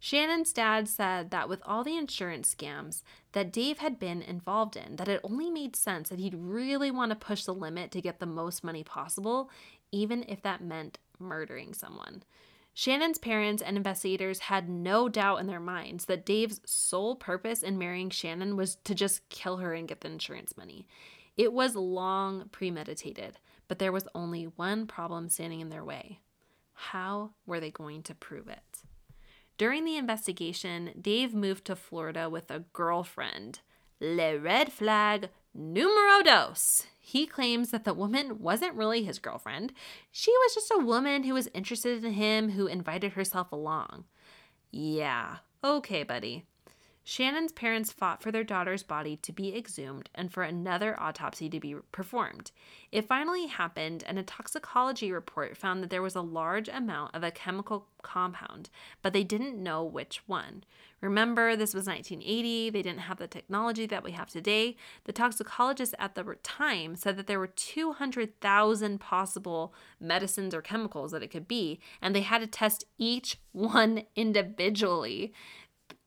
Shannon's 0.00 0.52
dad 0.52 0.88
said 0.88 1.30
that 1.30 1.48
with 1.48 1.60
all 1.66 1.82
the 1.82 1.96
insurance 1.96 2.54
scams 2.54 3.02
that 3.32 3.52
Dave 3.52 3.78
had 3.78 3.98
been 3.98 4.22
involved 4.22 4.76
in, 4.76 4.96
that 4.96 5.08
it 5.08 5.20
only 5.24 5.50
made 5.50 5.74
sense 5.74 6.08
that 6.08 6.20
he'd 6.20 6.36
really 6.36 6.90
want 6.90 7.10
to 7.10 7.16
push 7.16 7.44
the 7.44 7.54
limit 7.54 7.90
to 7.92 8.00
get 8.00 8.20
the 8.20 8.26
most 8.26 8.62
money 8.62 8.84
possible, 8.84 9.50
even 9.90 10.24
if 10.28 10.40
that 10.42 10.62
meant 10.62 10.98
murdering 11.18 11.74
someone. 11.74 12.22
Shannon's 12.74 13.18
parents 13.18 13.60
and 13.60 13.76
investigators 13.76 14.38
had 14.38 14.68
no 14.68 15.08
doubt 15.08 15.40
in 15.40 15.48
their 15.48 15.58
minds 15.58 16.04
that 16.04 16.24
Dave's 16.24 16.60
sole 16.64 17.16
purpose 17.16 17.64
in 17.64 17.76
marrying 17.76 18.08
Shannon 18.08 18.56
was 18.56 18.76
to 18.84 18.94
just 18.94 19.28
kill 19.30 19.56
her 19.56 19.74
and 19.74 19.88
get 19.88 20.02
the 20.02 20.08
insurance 20.08 20.56
money. 20.56 20.86
It 21.36 21.52
was 21.52 21.74
long 21.74 22.48
premeditated, 22.52 23.38
but 23.66 23.80
there 23.80 23.90
was 23.90 24.06
only 24.14 24.44
one 24.44 24.86
problem 24.86 25.28
standing 25.28 25.60
in 25.60 25.70
their 25.70 25.84
way. 25.84 26.20
How 26.72 27.30
were 27.46 27.58
they 27.58 27.72
going 27.72 28.04
to 28.04 28.14
prove 28.14 28.46
it? 28.46 28.82
During 29.58 29.84
the 29.84 29.96
investigation, 29.96 30.92
Dave 31.00 31.34
moved 31.34 31.64
to 31.64 31.74
Florida 31.74 32.30
with 32.30 32.48
a 32.48 32.64
girlfriend. 32.72 33.58
Le 34.00 34.38
red 34.38 34.72
flag 34.72 35.30
numero 35.52 36.22
dos. 36.22 36.86
He 37.00 37.26
claims 37.26 37.70
that 37.70 37.84
the 37.84 37.92
woman 37.92 38.38
wasn't 38.38 38.76
really 38.76 39.02
his 39.02 39.18
girlfriend. 39.18 39.72
She 40.12 40.30
was 40.30 40.54
just 40.54 40.70
a 40.70 40.84
woman 40.84 41.24
who 41.24 41.34
was 41.34 41.48
interested 41.52 42.04
in 42.04 42.12
him 42.12 42.50
who 42.50 42.68
invited 42.68 43.14
herself 43.14 43.50
along. 43.50 44.04
Yeah, 44.70 45.38
okay, 45.64 46.04
buddy. 46.04 46.44
Shannon's 47.10 47.52
parents 47.52 47.90
fought 47.90 48.22
for 48.22 48.30
their 48.30 48.44
daughter's 48.44 48.82
body 48.82 49.16
to 49.16 49.32
be 49.32 49.56
exhumed 49.56 50.10
and 50.14 50.30
for 50.30 50.42
another 50.42 50.94
autopsy 51.00 51.48
to 51.48 51.58
be 51.58 51.74
performed. 51.90 52.50
It 52.92 53.08
finally 53.08 53.46
happened, 53.46 54.04
and 54.06 54.18
a 54.18 54.22
toxicology 54.22 55.10
report 55.10 55.56
found 55.56 55.82
that 55.82 55.88
there 55.88 56.02
was 56.02 56.14
a 56.14 56.20
large 56.20 56.68
amount 56.68 57.14
of 57.14 57.24
a 57.24 57.30
chemical 57.30 57.86
compound, 58.02 58.68
but 59.00 59.14
they 59.14 59.24
didn't 59.24 59.56
know 59.56 59.82
which 59.82 60.20
one. 60.26 60.64
Remember, 61.00 61.56
this 61.56 61.72
was 61.72 61.86
1980, 61.86 62.68
they 62.68 62.82
didn't 62.82 63.00
have 63.00 63.16
the 63.16 63.26
technology 63.26 63.86
that 63.86 64.04
we 64.04 64.10
have 64.10 64.28
today. 64.28 64.76
The 65.04 65.12
toxicologist 65.14 65.94
at 65.98 66.14
the 66.14 66.36
time 66.42 66.94
said 66.94 67.16
that 67.16 67.26
there 67.26 67.38
were 67.38 67.46
200,000 67.46 69.00
possible 69.00 69.72
medicines 69.98 70.54
or 70.54 70.60
chemicals 70.60 71.12
that 71.12 71.22
it 71.22 71.30
could 71.30 71.48
be, 71.48 71.80
and 72.02 72.14
they 72.14 72.20
had 72.20 72.42
to 72.42 72.46
test 72.46 72.84
each 72.98 73.38
one 73.52 74.02
individually 74.14 75.32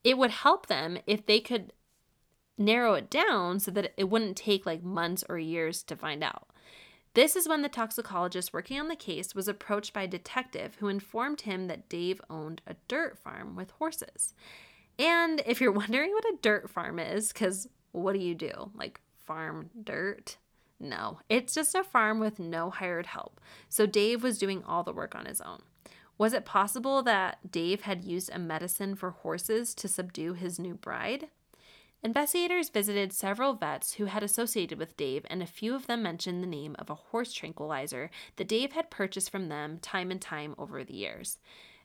it 0.03 0.17
would 0.17 0.31
help 0.31 0.67
them 0.67 0.97
if 1.05 1.25
they 1.25 1.39
could 1.39 1.73
narrow 2.57 2.93
it 2.93 3.09
down 3.09 3.59
so 3.59 3.71
that 3.71 3.93
it 3.97 4.09
wouldn't 4.09 4.37
take 4.37 4.65
like 4.65 4.83
months 4.83 5.23
or 5.27 5.37
years 5.37 5.83
to 5.83 5.95
find 5.95 6.23
out. 6.23 6.47
This 7.13 7.35
is 7.35 7.47
when 7.47 7.61
the 7.61 7.69
toxicologist 7.69 8.53
working 8.53 8.79
on 8.79 8.87
the 8.87 8.95
case 8.95 9.35
was 9.35 9.47
approached 9.47 9.93
by 9.93 10.03
a 10.03 10.07
detective 10.07 10.77
who 10.79 10.87
informed 10.87 11.41
him 11.41 11.67
that 11.67 11.89
Dave 11.89 12.21
owned 12.29 12.61
a 12.65 12.75
dirt 12.87 13.17
farm 13.17 13.55
with 13.55 13.71
horses. 13.71 14.33
And 14.97 15.41
if 15.45 15.59
you're 15.59 15.71
wondering 15.73 16.11
what 16.11 16.25
a 16.25 16.37
dirt 16.41 16.69
farm 16.69 16.99
is, 16.99 17.33
because 17.33 17.67
what 17.91 18.13
do 18.13 18.19
you 18.19 18.35
do? 18.35 18.71
Like 18.73 19.01
farm 19.25 19.69
dirt? 19.83 20.37
No, 20.79 21.19
it's 21.29 21.53
just 21.53 21.75
a 21.75 21.83
farm 21.83 22.19
with 22.19 22.39
no 22.39 22.69
hired 22.69 23.05
help. 23.07 23.39
So 23.69 23.85
Dave 23.85 24.23
was 24.23 24.39
doing 24.39 24.63
all 24.63 24.83
the 24.83 24.93
work 24.93 25.13
on 25.13 25.25
his 25.25 25.41
own. 25.41 25.61
Was 26.21 26.33
it 26.33 26.45
possible 26.45 27.01
that 27.01 27.51
Dave 27.51 27.81
had 27.81 28.05
used 28.05 28.29
a 28.31 28.37
medicine 28.37 28.93
for 28.93 29.09
horses 29.09 29.73
to 29.73 29.87
subdue 29.87 30.33
his 30.33 30.59
new 30.59 30.75
bride? 30.75 31.29
Investigators 32.03 32.69
visited 32.69 33.11
several 33.11 33.55
vets 33.55 33.93
who 33.93 34.05
had 34.05 34.21
associated 34.21 34.77
with 34.77 34.95
Dave, 34.95 35.25
and 35.31 35.41
a 35.41 35.47
few 35.47 35.73
of 35.73 35.87
them 35.87 36.03
mentioned 36.03 36.43
the 36.43 36.47
name 36.47 36.75
of 36.77 36.91
a 36.91 37.09
horse 37.09 37.33
tranquilizer 37.33 38.11
that 38.35 38.47
Dave 38.47 38.73
had 38.73 38.91
purchased 38.91 39.31
from 39.31 39.49
them 39.49 39.79
time 39.79 40.11
and 40.11 40.21
time 40.21 40.53
over 40.59 40.83
the 40.83 40.93
years. 40.93 41.39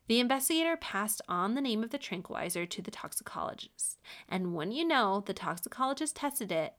The 0.06 0.20
investigator 0.20 0.76
passed 0.76 1.22
on 1.26 1.54
the 1.54 1.62
name 1.62 1.82
of 1.82 1.88
the 1.88 1.96
tranquilizer 1.96 2.66
to 2.66 2.82
the 2.82 2.90
toxicologist, 2.90 3.98
and 4.28 4.54
when 4.54 4.70
you 4.70 4.86
know, 4.86 5.22
the 5.24 5.32
toxicologist 5.32 6.14
tested 6.14 6.52
it, 6.52 6.74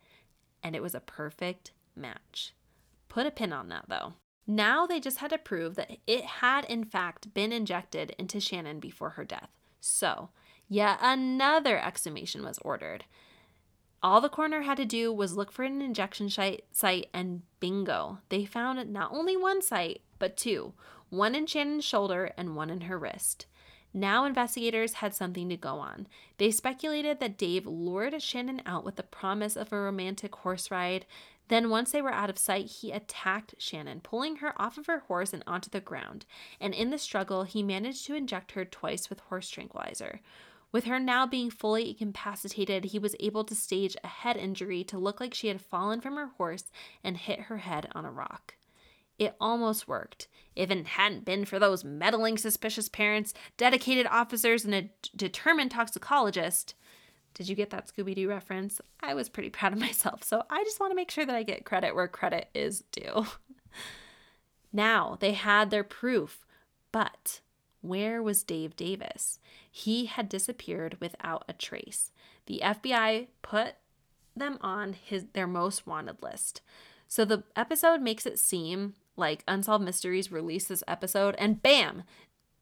and 0.62 0.76
it 0.76 0.84
was 0.84 0.94
a 0.94 1.00
perfect 1.00 1.72
match. 1.96 2.54
Put 3.10 3.26
a 3.26 3.32
pin 3.32 3.52
on 3.52 3.70
that 3.70 3.86
though. 3.88 4.14
Now 4.48 4.88
they 4.88 5.02
just 5.02 5.18
had 5.18 5.32
to 5.32 5.38
prove 5.38 5.76
that 5.76 5.98
it 6.08 6.24
had 6.24 6.64
in 6.66 6.86
fact 6.86 7.34
been 7.34 7.52
injected 7.52 8.16
into 8.18 8.40
Shannon 8.40 8.80
before 8.80 9.12
her 9.12 9.26
death. 9.26 9.50
So, 9.82 10.30
yet 10.70 11.00
another 11.02 11.78
exhumation 11.78 12.44
was 12.44 12.58
ordered. 12.60 13.04
All 14.02 14.22
the 14.22 14.30
coroner 14.30 14.62
had 14.62 14.78
to 14.78 14.86
do 14.86 15.12
was 15.12 15.36
look 15.36 15.52
for 15.52 15.64
an 15.64 15.82
injection 15.82 16.30
site, 16.30 17.10
and 17.14 17.42
bingo, 17.60 18.20
they 18.30 18.46
found 18.46 18.92
not 18.92 19.12
only 19.12 19.36
one 19.36 19.62
site, 19.62 20.02
but 20.18 20.38
two 20.38 20.74
one 21.10 21.36
in 21.36 21.46
Shannon's 21.46 21.86
shoulder 21.86 22.32
and 22.38 22.56
one 22.56 22.70
in 22.70 22.82
her 22.82 22.98
wrist. 22.98 23.46
Now 23.94 24.26
investigators 24.26 24.96
had 24.96 25.16
something 25.16 25.50
to 25.50 25.58
go 25.58 25.80
on. 25.80 26.08
They 26.38 26.52
speculated 26.52 27.20
that 27.20 27.38
Dave 27.38 27.66
lured 27.66 28.22
Shannon 28.22 28.62
out 28.66 28.84
with 28.84 28.98
the 28.98 29.04
promise 29.04 29.56
of 29.56 29.72
a 29.72 29.80
romantic 29.80 30.36
horse 30.36 30.70
ride. 30.70 31.06
Then, 31.50 31.70
once 31.70 31.92
they 31.92 32.02
were 32.02 32.14
out 32.14 32.30
of 32.30 32.38
sight, 32.38 32.66
he 32.66 32.92
attacked 32.92 33.56
Shannon, 33.58 34.02
pulling 34.02 34.38
her 34.38 34.60
off 34.62 34.78
of 34.78 34.88
her 34.88 35.00
horse 35.08 35.34
and 35.34 35.44
onto 35.48 35.70
the 35.70 35.80
ground. 35.80 36.26
And 36.60 36.74
in 36.74 36.90
the 36.90 36.98
struggle, 36.98 37.44
he 37.44 37.64
managed 37.64 38.06
to 38.08 38.16
inject 38.16 38.52
her 38.52 38.66
twice 38.66 39.10
with 39.10 39.22
horse 39.22 39.50
tranquilizer. 39.50 40.20
With 40.72 40.84
her 40.86 41.00
now 41.00 41.26
being 41.26 41.50
fully 41.50 41.96
incapacitated, 41.98 42.86
he 42.86 43.00
was 43.00 43.16
able 43.20 43.46
to 43.46 43.56
stage 43.56 43.96
a 44.04 44.08
head 44.08 44.36
injury 44.36 44.84
to 44.86 44.98
look 44.98 45.22
like 45.22 45.34
she 45.34 45.48
had 45.48 45.62
fallen 45.62 46.02
from 46.02 46.18
her 46.18 46.32
horse 46.38 46.66
and 47.04 47.16
hit 47.16 47.42
her 47.42 47.60
head 47.60 47.88
on 47.94 48.04
a 48.04 48.12
rock. 48.12 48.56
It 49.18 49.36
almost 49.40 49.88
worked. 49.88 50.28
If 50.56 50.70
it 50.70 50.88
hadn't 50.88 51.26
been 51.26 51.46
for 51.46 51.58
those 51.58 51.84
meddling, 51.84 52.38
suspicious 52.38 52.90
parents, 52.90 53.34
dedicated 53.56 54.06
officers, 54.08 54.66
and 54.66 54.76
a 54.76 54.90
determined 55.16 55.72
toxicologist. 55.72 56.76
Did 57.38 57.48
you 57.48 57.56
get 57.56 57.70
that 57.70 57.88
Scooby 57.88 58.16
Doo 58.16 58.28
reference? 58.28 58.82
I 59.00 59.14
was 59.14 59.30
pretty 59.30 59.52
proud 59.52 59.72
of 59.72 59.80
myself, 59.80 60.24
so 60.24 60.42
I 60.50 60.64
just 60.64 60.80
want 60.80 60.90
to 60.92 60.96
make 60.96 61.12
sure 61.12 61.24
that 61.24 61.36
I 61.36 61.44
get 61.44 61.66
credit 61.66 61.94
where 61.94 62.08
credit 62.08 62.50
is 62.56 62.84
due. 62.92 63.28
now 64.74 65.18
they 65.20 65.34
had 65.34 65.70
their 65.70 65.84
proof, 65.84 66.48
but 66.92 67.42
where 67.82 68.24
was 68.24 68.42
Dave 68.42 68.76
Davis? 68.76 69.38
He 69.72 70.08
had 70.08 70.30
disappeared 70.30 70.98
without 71.00 71.46
a 71.48 71.54
trace. 71.54 72.12
The 72.48 72.62
FBI 72.64 73.28
put 73.44 73.76
them 74.36 74.58
on 74.62 74.94
his 74.94 75.26
their 75.34 75.48
most 75.48 75.86
wanted 75.86 76.24
list. 76.24 76.62
So 77.08 77.24
the 77.24 77.44
episode 77.56 78.02
makes 78.02 78.26
it 78.26 78.40
seem 78.40 78.96
like 79.16 79.44
Unsolved 79.48 79.86
Mysteries 79.86 80.32
released 80.32 80.70
this 80.70 80.84
episode 80.88 81.36
and 81.38 81.62
bam, 81.62 82.04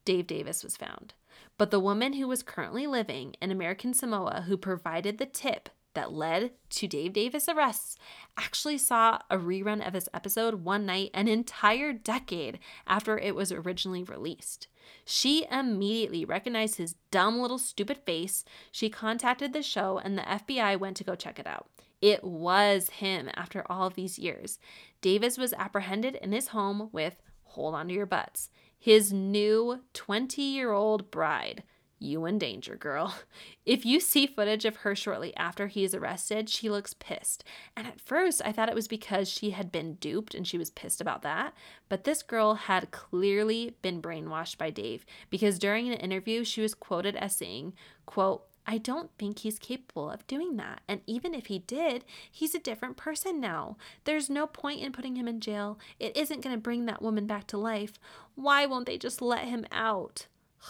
Dave 0.03 0.27
Davis 0.27 0.65
was 0.65 0.75
found. 0.75 1.13
But 1.57 1.71
the 1.71 1.79
woman 1.79 2.13
who 2.13 2.27
was 2.27 2.43
currently 2.43 2.85
living 2.85 3.35
in 3.41 3.51
American 3.51 3.93
Samoa 3.93 4.43
who 4.47 4.57
provided 4.57 5.17
the 5.17 5.25
tip 5.25 5.69
that 5.93 6.11
led 6.11 6.51
to 6.69 6.87
Dave 6.87 7.13
Davis 7.13 7.49
arrests 7.49 7.97
actually 8.37 8.77
saw 8.77 9.19
a 9.29 9.37
rerun 9.37 9.85
of 9.85 9.93
this 9.93 10.09
episode 10.13 10.65
one 10.65 10.85
night 10.85 11.09
an 11.13 11.27
entire 11.27 11.93
decade 11.93 12.59
after 12.85 13.17
it 13.17 13.33
was 13.33 13.51
originally 13.51 14.03
released. 14.03 14.67
She 15.05 15.47
immediately 15.49 16.25
recognized 16.25 16.75
his 16.75 16.95
dumb 17.09 17.39
little 17.39 17.57
stupid 17.57 17.97
face. 18.05 18.43
She 18.71 18.89
contacted 18.89 19.53
the 19.53 19.63
show 19.63 19.97
and 19.97 20.17
the 20.17 20.23
FBI 20.23 20.77
went 20.79 20.97
to 20.97 21.03
go 21.03 21.15
check 21.15 21.39
it 21.39 21.47
out. 21.47 21.67
It 22.01 22.23
was 22.23 22.89
him 22.89 23.29
after 23.35 23.65
all 23.69 23.87
of 23.87 23.95
these 23.95 24.19
years. 24.19 24.59
Davis 25.01 25.37
was 25.37 25.53
apprehended 25.53 26.15
in 26.15 26.33
his 26.33 26.49
home 26.49 26.89
with, 26.91 27.15
hold 27.43 27.73
on 27.73 27.87
to 27.87 27.93
your 27.93 28.05
butts, 28.05 28.49
his 28.77 29.11
new 29.11 29.81
20 29.93 30.41
year 30.41 30.71
old 30.71 31.11
bride. 31.11 31.63
You 31.97 32.25
in 32.25 32.37
danger, 32.37 32.75
girl. 32.75 33.15
If 33.65 33.83
you 33.83 33.99
see 33.99 34.27
footage 34.27 34.63
of 34.63 34.75
her 34.77 34.95
shortly 34.95 35.35
after 35.35 35.65
he 35.65 35.83
is 35.83 35.95
arrested, 35.95 36.49
she 36.49 36.69
looks 36.69 36.93
pissed. 36.93 37.43
And 37.75 37.87
at 37.87 37.99
first, 37.99 38.43
I 38.45 38.51
thought 38.51 38.69
it 38.69 38.75
was 38.75 38.87
because 38.87 39.27
she 39.27 39.51
had 39.51 39.71
been 39.71 39.95
duped 39.95 40.35
and 40.35 40.45
she 40.47 40.59
was 40.59 40.69
pissed 40.69 41.01
about 41.01 41.23
that. 41.23 41.55
But 41.89 42.03
this 42.03 42.21
girl 42.21 42.53
had 42.53 42.91
clearly 42.91 43.75
been 43.81 44.03
brainwashed 44.03 44.59
by 44.59 44.69
Dave 44.69 45.03
because 45.31 45.57
during 45.57 45.87
an 45.87 45.97
interview, 45.97 46.43
she 46.43 46.61
was 46.61 46.75
quoted 46.75 47.15
as 47.15 47.35
saying, 47.35 47.73
quote, 48.05 48.43
I 48.67 48.77
don't 48.77 49.11
think 49.17 49.39
he's 49.39 49.59
capable 49.59 50.09
of 50.09 50.25
doing 50.27 50.57
that. 50.57 50.81
And 50.87 51.01
even 51.05 51.33
if 51.33 51.47
he 51.47 51.59
did, 51.59 52.03
he's 52.31 52.55
a 52.55 52.59
different 52.59 52.97
person 52.97 53.39
now. 53.39 53.77
There's 54.05 54.29
no 54.29 54.47
point 54.47 54.81
in 54.81 54.91
putting 54.91 55.15
him 55.15 55.27
in 55.27 55.39
jail. 55.39 55.77
It 55.99 56.17
isn't 56.17 56.41
going 56.41 56.55
to 56.55 56.61
bring 56.61 56.85
that 56.85 57.01
woman 57.01 57.27
back 57.27 57.47
to 57.47 57.57
life. 57.57 57.93
Why 58.35 58.65
won't 58.65 58.85
they 58.85 58.97
just 58.97 59.21
let 59.21 59.45
him 59.45 59.65
out? 59.71 60.27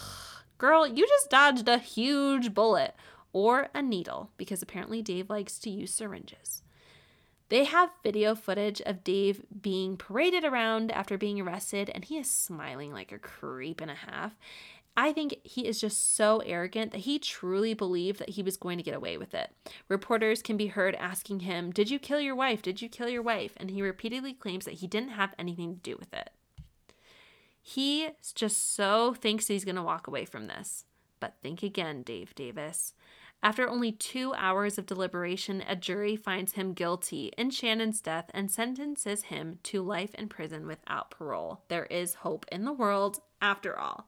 Girl, 0.58 0.88
you 0.88 1.08
just 1.08 1.30
dodged 1.30 1.68
a 1.68 1.78
huge 1.78 2.54
bullet 2.54 2.96
or 3.34 3.70
a 3.74 3.82
needle 3.82 4.32
because 4.38 4.62
apparently 4.62 5.02
Dave 5.02 5.30
likes 5.30 5.60
to 5.60 5.70
use 5.70 5.94
syringes. 5.94 6.62
They 7.50 7.66
have 7.66 7.92
video 8.02 8.34
footage 8.34 8.82
of 8.82 9.04
Dave 9.04 9.44
being 9.62 9.98
paraded 9.98 10.44
around 10.44 10.92
after 10.92 11.16
being 11.16 11.40
arrested, 11.40 11.92
and 11.94 12.04
he 12.04 12.18
is 12.18 12.30
smiling 12.30 12.92
like 12.92 13.12
a 13.12 13.20
creep 13.20 13.82
and 13.82 13.92
a 13.92 13.96
half. 13.96 14.34
I 14.98 15.12
think 15.12 15.36
he 15.44 15.68
is 15.68 15.82
just 15.82 16.16
so 16.16 16.40
arrogant 16.46 16.92
that 16.92 17.02
he 17.02 17.20
truly 17.20 17.74
believed 17.74 18.20
that 18.20 18.30
he 18.30 18.44
was 18.44 18.56
going 18.56 18.78
to 18.78 18.84
get 18.84 18.94
away 18.94 19.18
with 19.18 19.34
it. 19.34 19.52
Reporters 19.90 20.42
can 20.42 20.56
be 20.56 20.68
heard 20.68 20.96
asking 20.96 21.42
him, 21.42 21.72
Did 21.72 21.90
you 21.90 22.00
kill 22.00 22.20
your 22.20 22.36
wife? 22.36 22.62
Did 22.62 22.82
you 22.82 22.88
kill 22.88 23.10
your 23.10 23.22
wife? 23.22 23.54
And 23.58 23.70
he 23.70 23.82
repeatedly 23.82 24.34
claims 24.34 24.66
that 24.66 24.76
he 24.76 24.88
didn't 24.88 25.10
have 25.10 25.36
anything 25.38 25.76
to 25.76 25.82
do 25.82 25.98
with 26.00 26.14
it. 26.14 26.30
He 27.62 28.10
just 28.36 28.76
so 28.76 29.14
thinks 29.14 29.48
he's 29.48 29.66
going 29.66 29.76
to 29.76 29.84
walk 29.84 30.08
away 30.08 30.24
from 30.24 30.48
this. 30.48 30.86
But 31.20 31.36
think 31.42 31.64
again, 31.64 32.04
Dave 32.04 32.34
Davis. 32.36 32.94
After 33.44 33.70
only 33.70 33.92
two 33.92 34.34
hours 34.36 34.78
of 34.78 34.86
deliberation, 34.86 35.64
a 35.68 35.76
jury 35.76 36.16
finds 36.16 36.54
him 36.54 36.74
guilty 36.74 37.32
in 37.38 37.52
Shannon's 37.52 38.02
death 38.02 38.32
and 38.34 38.50
sentences 38.50 39.24
him 39.24 39.60
to 39.64 39.82
life 39.82 40.16
in 40.16 40.30
prison 40.30 40.66
without 40.66 41.12
parole. 41.12 41.64
There 41.68 41.86
is 41.86 42.16
hope 42.16 42.46
in 42.52 42.66
the 42.66 42.74
world, 42.74 43.20
after 43.42 43.78
all. 43.78 44.08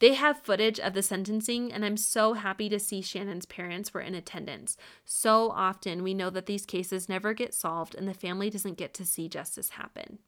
They 0.00 0.14
have 0.14 0.40
footage 0.40 0.80
of 0.80 0.94
the 0.94 1.02
sentencing, 1.02 1.70
and 1.72 1.84
I'm 1.84 1.98
so 1.98 2.32
happy 2.32 2.70
to 2.70 2.78
see 2.78 3.02
Shannon's 3.02 3.44
parents 3.44 3.92
were 3.92 4.00
in 4.00 4.14
attendance. 4.14 4.78
So 5.04 5.50
often, 5.50 6.02
we 6.02 6.14
know 6.14 6.30
that 6.30 6.46
these 6.46 6.64
cases 6.64 7.08
never 7.08 7.34
get 7.34 7.52
solved, 7.52 7.94
and 7.94 8.08
the 8.08 8.14
family 8.14 8.48
doesn't 8.48 8.78
get 8.78 8.94
to 8.94 9.04
see 9.04 9.28
justice 9.28 9.70
happen. 9.70 10.18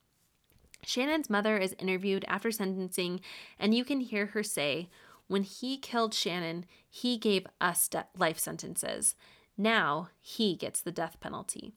Shannon's 0.85 1.29
mother 1.29 1.57
is 1.57 1.75
interviewed 1.79 2.23
after 2.27 2.51
sentencing, 2.51 3.21
and 3.57 3.73
you 3.73 3.83
can 3.83 3.99
hear 3.99 4.27
her 4.27 4.43
say, 4.43 4.89
When 5.27 5.41
he 5.41 5.77
killed 5.77 6.13
Shannon, 6.13 6.65
he 6.87 7.17
gave 7.17 7.47
us 7.59 7.89
life 8.15 8.37
sentences. 8.37 9.15
Now 9.57 10.09
he 10.21 10.55
gets 10.55 10.81
the 10.81 10.91
death 10.91 11.19
penalty. 11.19 11.73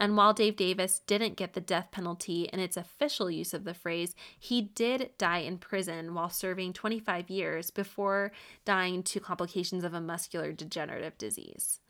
And 0.00 0.16
while 0.16 0.32
Dave 0.32 0.56
Davis 0.56 1.00
didn't 1.06 1.36
get 1.36 1.52
the 1.52 1.60
death 1.60 1.88
penalty 1.90 2.48
in 2.52 2.58
its 2.60 2.76
official 2.76 3.30
use 3.30 3.54
of 3.54 3.64
the 3.64 3.74
phrase, 3.74 4.14
he 4.38 4.60
did 4.60 5.10
die 5.18 5.38
in 5.38 5.58
prison 5.58 6.14
while 6.14 6.30
serving 6.30 6.72
25 6.72 7.30
years 7.30 7.70
before 7.70 8.32
dying 8.64 9.02
to 9.04 9.20
complications 9.20 9.84
of 9.84 9.94
a 9.94 10.00
muscular 10.00 10.52
degenerative 10.52 11.16
disease. 11.16 11.80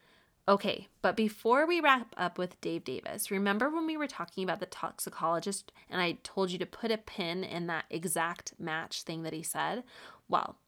Okay, 0.47 0.89
but 1.01 1.17
before 1.17 1.67
we 1.67 1.81
wrap 1.81 2.15
up 2.19 2.37
with 2.37 2.61
Dave 2.61 2.85
Davis, 2.85 3.31
remember 3.31 3.71
when 3.71 3.87
we 3.87 3.97
were 3.97 4.07
talking 4.07 4.45
about 4.45 4.61
the 4.61 4.67
toxicologist 4.67 5.73
and 5.89 6.03
I 6.03 6.19
told 6.23 6.51
you 6.51 6.59
to 6.59 6.67
put 6.67 6.91
a 6.91 6.99
pin 6.99 7.43
in 7.45 7.67
that 7.69 7.87
exact 7.89 8.53
match 8.59 9.03
thing 9.03 9.23
that 9.23 9.33
he 9.33 9.43
said? 9.43 9.85
Well, 10.29 10.59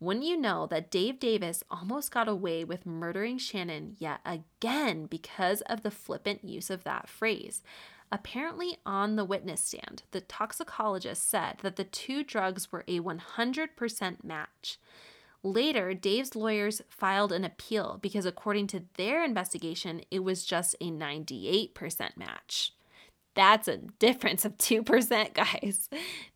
wouldn't 0.00 0.24
you 0.24 0.36
know 0.36 0.66
that 0.66 0.90
Dave 0.90 1.20
Davis 1.20 1.62
almost 1.70 2.10
got 2.10 2.26
away 2.26 2.64
with 2.64 2.86
murdering 2.86 3.36
Shannon 3.36 3.96
yet 3.98 4.20
again 4.24 5.04
because 5.04 5.60
of 5.62 5.82
the 5.82 5.90
flippant 5.90 6.42
use 6.42 6.70
of 6.70 6.84
that 6.84 7.08
phrase? 7.08 7.62
Apparently, 8.10 8.78
on 8.84 9.16
the 9.16 9.24
witness 9.24 9.60
stand, 9.62 10.02
the 10.10 10.22
toxicologist 10.22 11.28
said 11.28 11.58
that 11.62 11.76
the 11.76 11.84
two 11.84 12.24
drugs 12.24 12.72
were 12.72 12.84
a 12.88 12.98
100% 12.98 14.24
match. 14.24 14.78
Later, 15.42 15.94
Dave's 15.94 16.34
lawyers 16.34 16.82
filed 16.88 17.30
an 17.30 17.44
appeal 17.44 17.98
because, 18.02 18.26
according 18.26 18.66
to 18.68 18.84
their 18.96 19.24
investigation, 19.24 20.02
it 20.10 20.24
was 20.24 20.44
just 20.44 20.74
a 20.80 20.90
98% 20.90 22.16
match. 22.16 22.72
That's 23.34 23.68
a 23.68 23.76
difference 23.76 24.44
of 24.44 24.58
2%, 24.58 25.34
guys. 25.62 25.88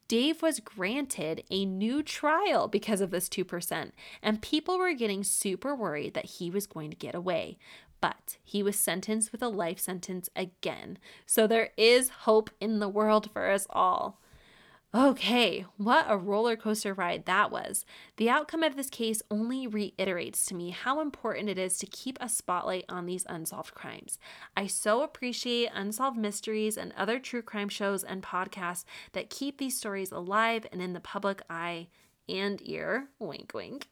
Dave 0.07 0.43
was 0.43 0.61
granted 0.61 1.45
a 1.51 1.65
new 1.65 2.03
trial 2.03 2.69
because 2.69 3.01
of 3.01 3.11
this 3.11 3.29
2%, 3.29 3.93
and 4.23 4.43
people 4.43 4.79
were 4.79 4.93
getting 4.93 5.25
super 5.25 5.75
worried 5.75 6.15
that 6.15 6.27
he 6.27 6.51
was 6.51 6.67
going 6.67 6.91
to 6.91 6.97
get 6.97 7.15
away. 7.15 7.57
but 8.05 8.37
he 8.45 8.63
was 8.63 8.79
sentenced 8.79 9.33
with 9.33 9.43
a 9.43 9.49
life 9.49 9.79
sentence 9.81 10.29
again. 10.37 10.99
So 11.25 11.47
there 11.47 11.71
is 11.79 12.11
hope 12.11 12.51
in 12.61 12.79
the 12.79 12.87
world 12.87 13.31
for 13.33 13.51
us 13.51 13.67
all. 13.71 14.21
Okay, 14.95 15.67
what 15.77 16.07
a 16.09 16.17
roller 16.17 16.55
coaster 16.55 16.95
ride 16.95 17.25
that 17.25 17.51
was. 17.51 17.85
The 18.17 18.31
outcome 18.31 18.63
of 18.63 18.77
this 18.77 18.89
case 18.89 19.23
only 19.29 19.67
reiterates 19.67 20.47
to 20.47 20.55
me 20.55 20.71
how 20.71 21.01
important 21.01 21.49
it 21.49 21.59
is 21.59 21.79
to 21.79 21.87
keep 21.87 22.17
a 22.21 22.29
spotlight 22.29 22.85
on 22.89 23.05
these 23.05 23.27
unsolved 23.29 23.75
crimes. 23.75 24.21
I 24.57 24.69
so 24.69 25.03
appreciate 25.03 25.73
Unsolved 25.75 26.17
Mysteries 26.17 26.77
and 26.77 26.93
other 26.97 27.19
true 27.19 27.43
crime 27.43 27.69
shows 27.69 28.05
and 28.05 28.23
podcasts 28.23 28.85
that 29.15 29.31
keep 29.31 29.59
these 29.59 29.77
stories 29.77 30.13
alive 30.13 30.65
and 30.71 30.81
in 30.81 30.93
the 30.93 31.01
public 31.01 31.43
eye 31.51 31.89
and 32.29 32.61
ear. 32.65 33.09
Wink, 33.19 33.51
wink. 33.53 33.89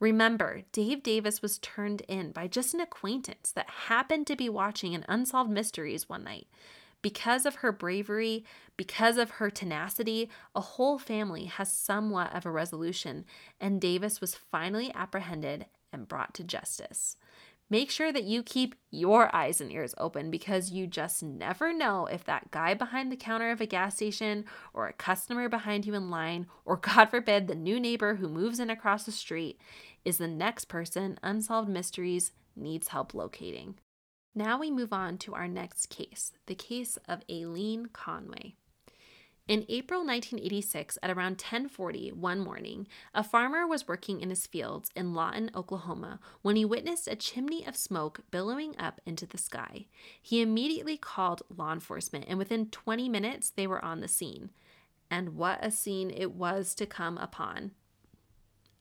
Remember, 0.00 0.62
Dave 0.72 1.02
Davis 1.02 1.42
was 1.42 1.58
turned 1.58 2.00
in 2.08 2.32
by 2.32 2.48
just 2.48 2.72
an 2.72 2.80
acquaintance 2.80 3.52
that 3.52 3.68
happened 3.88 4.26
to 4.28 4.36
be 4.36 4.48
watching 4.48 4.94
an 4.94 5.04
Unsolved 5.10 5.50
Mysteries 5.50 6.08
one 6.08 6.24
night. 6.24 6.46
Because 7.02 7.44
of 7.44 7.56
her 7.56 7.72
bravery, 7.72 8.44
because 8.76 9.16
of 9.16 9.32
her 9.32 9.50
tenacity, 9.50 10.30
a 10.54 10.60
whole 10.60 10.98
family 10.98 11.46
has 11.46 11.72
somewhat 11.72 12.34
of 12.34 12.46
a 12.46 12.50
resolution, 12.50 13.24
and 13.60 13.80
Davis 13.80 14.20
was 14.20 14.36
finally 14.36 14.92
apprehended 14.94 15.66
and 15.92 16.08
brought 16.08 16.32
to 16.34 16.44
justice. 16.44 17.16
Make 17.72 17.90
sure 17.90 18.12
that 18.12 18.24
you 18.24 18.42
keep 18.42 18.74
your 18.90 19.34
eyes 19.34 19.58
and 19.60 19.72
ears 19.72 19.94
open 19.96 20.30
because 20.30 20.72
you 20.72 20.86
just 20.86 21.22
never 21.22 21.72
know 21.72 22.04
if 22.04 22.22
that 22.24 22.50
guy 22.50 22.74
behind 22.74 23.10
the 23.10 23.16
counter 23.16 23.50
of 23.50 23.62
a 23.62 23.66
gas 23.66 23.96
station 23.96 24.44
or 24.74 24.86
a 24.86 24.92
customer 24.92 25.48
behind 25.48 25.86
you 25.86 25.94
in 25.94 26.10
line, 26.10 26.46
or 26.66 26.76
God 26.82 27.06
forbid, 27.06 27.48
the 27.48 27.54
new 27.54 27.80
neighbor 27.80 28.16
who 28.16 28.28
moves 28.28 28.60
in 28.60 28.68
across 28.68 29.04
the 29.04 29.12
street, 29.12 29.58
is 30.04 30.18
the 30.18 30.28
next 30.28 30.66
person 30.66 31.18
Unsolved 31.22 31.68
Mysteries 31.68 32.32
needs 32.54 32.88
help 32.88 33.14
locating. 33.14 33.76
Now 34.34 34.58
we 34.58 34.70
move 34.70 34.94
on 34.94 35.18
to 35.18 35.34
our 35.34 35.46
next 35.46 35.90
case, 35.90 36.32
the 36.46 36.54
case 36.54 36.96
of 37.06 37.22
Aileen 37.30 37.86
Conway. 37.92 38.54
In 39.46 39.66
April 39.68 40.00
1986, 40.00 40.96
at 41.02 41.10
around 41.10 41.36
10:40 41.36 42.12
one 42.12 42.40
morning, 42.40 42.86
a 43.12 43.22
farmer 43.22 43.66
was 43.66 43.86
working 43.86 44.22
in 44.22 44.30
his 44.30 44.46
fields 44.46 44.88
in 44.96 45.12
Lawton, 45.12 45.50
Oklahoma, 45.54 46.18
when 46.40 46.56
he 46.56 46.64
witnessed 46.64 47.08
a 47.08 47.16
chimney 47.16 47.66
of 47.66 47.76
smoke 47.76 48.20
billowing 48.30 48.74
up 48.78 49.02
into 49.04 49.26
the 49.26 49.36
sky. 49.36 49.86
He 50.22 50.40
immediately 50.40 50.96
called 50.96 51.42
law 51.54 51.72
enforcement, 51.72 52.24
and 52.26 52.38
within 52.38 52.70
20 52.70 53.10
minutes, 53.10 53.50
they 53.50 53.66
were 53.66 53.84
on 53.84 54.00
the 54.00 54.08
scene. 54.08 54.50
And 55.10 55.36
what 55.36 55.58
a 55.62 55.70
scene 55.70 56.10
it 56.10 56.32
was 56.32 56.74
to 56.76 56.86
come 56.86 57.18
upon. 57.18 57.72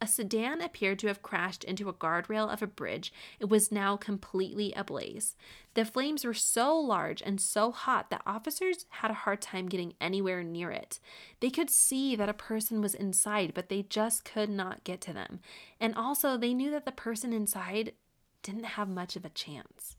A 0.04 0.08
sedan 0.08 0.62
appeared 0.62 0.98
to 1.00 1.08
have 1.08 1.22
crashed 1.22 1.64
into 1.64 1.88
a 1.88 1.94
guardrail 1.94 2.52
of 2.52 2.64
a 2.64 2.68
bridge. 2.68 3.14
It 3.40 3.50
was 3.50 3.72
now 3.72 3.98
completely 3.98 4.74
ablaze. 4.74 5.36
The 5.76 5.86
flames 5.86 6.26
were 6.26 6.34
so 6.34 6.76
large 6.76 7.22
and 7.22 7.40
so 7.40 7.72
hot 7.72 8.10
that 8.10 8.24
officers 8.26 8.88
had 8.90 9.12
a 9.12 9.16
hard 9.16 9.44
time 9.44 9.70
getting 9.70 9.94
anywhere 10.02 10.44
near 10.44 10.72
it. 10.72 11.00
They 11.40 11.52
could 11.52 11.70
see 11.70 12.16
that 12.16 12.30
a 12.30 12.34
person 12.34 12.82
was 12.82 12.96
inside, 12.96 13.54
but 13.54 13.70
they 13.70 13.84
just 13.84 14.26
could 14.26 14.50
not 14.50 14.84
get 14.84 15.02
to 15.02 15.14
them. 15.14 15.40
And 15.80 15.94
also, 15.94 16.36
they 16.36 16.56
knew 16.56 16.72
that 16.72 16.86
the 16.86 16.92
person 16.92 17.32
inside 17.32 17.94
didn't 18.42 18.64
have 18.64 18.90
much 18.90 19.16
of 19.16 19.24
a 19.24 19.30
chance. 19.30 19.98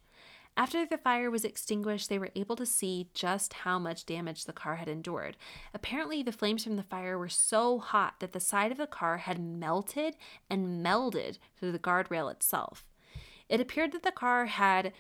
After 0.55 0.85
the 0.85 0.99
fire 0.99 1.31
was 1.31 1.45
extinguished, 1.45 2.09
they 2.09 2.19
were 2.19 2.31
able 2.35 2.57
to 2.57 2.67
see 2.67 3.09
just 3.15 3.53
how 3.53 3.79
much 3.79 4.05
damage 4.05 4.45
the 4.45 4.53
car 4.53 4.77
had 4.77 4.89
endured. 4.89 5.37
Apparently, 5.73 6.23
the 6.23 6.31
flames 6.31 6.63
from 6.63 6.77
the 6.77 6.83
fire 6.83 7.19
were 7.19 7.31
so 7.31 7.79
hot 7.79 8.21
that 8.21 8.33
the 8.33 8.41
side 8.41 8.71
of 8.71 8.79
the 8.79 8.87
car 8.87 9.19
had 9.19 9.41
melted 9.41 10.15
and 10.51 10.85
melded 10.85 11.39
through 11.57 11.73
the 11.73 11.79
guardrail 11.79 12.31
itself. 12.31 12.85
It 13.49 13.61
appeared 13.61 13.93
that 13.93 14.03
the 14.03 14.13
car 14.13 14.47
had 14.47 14.93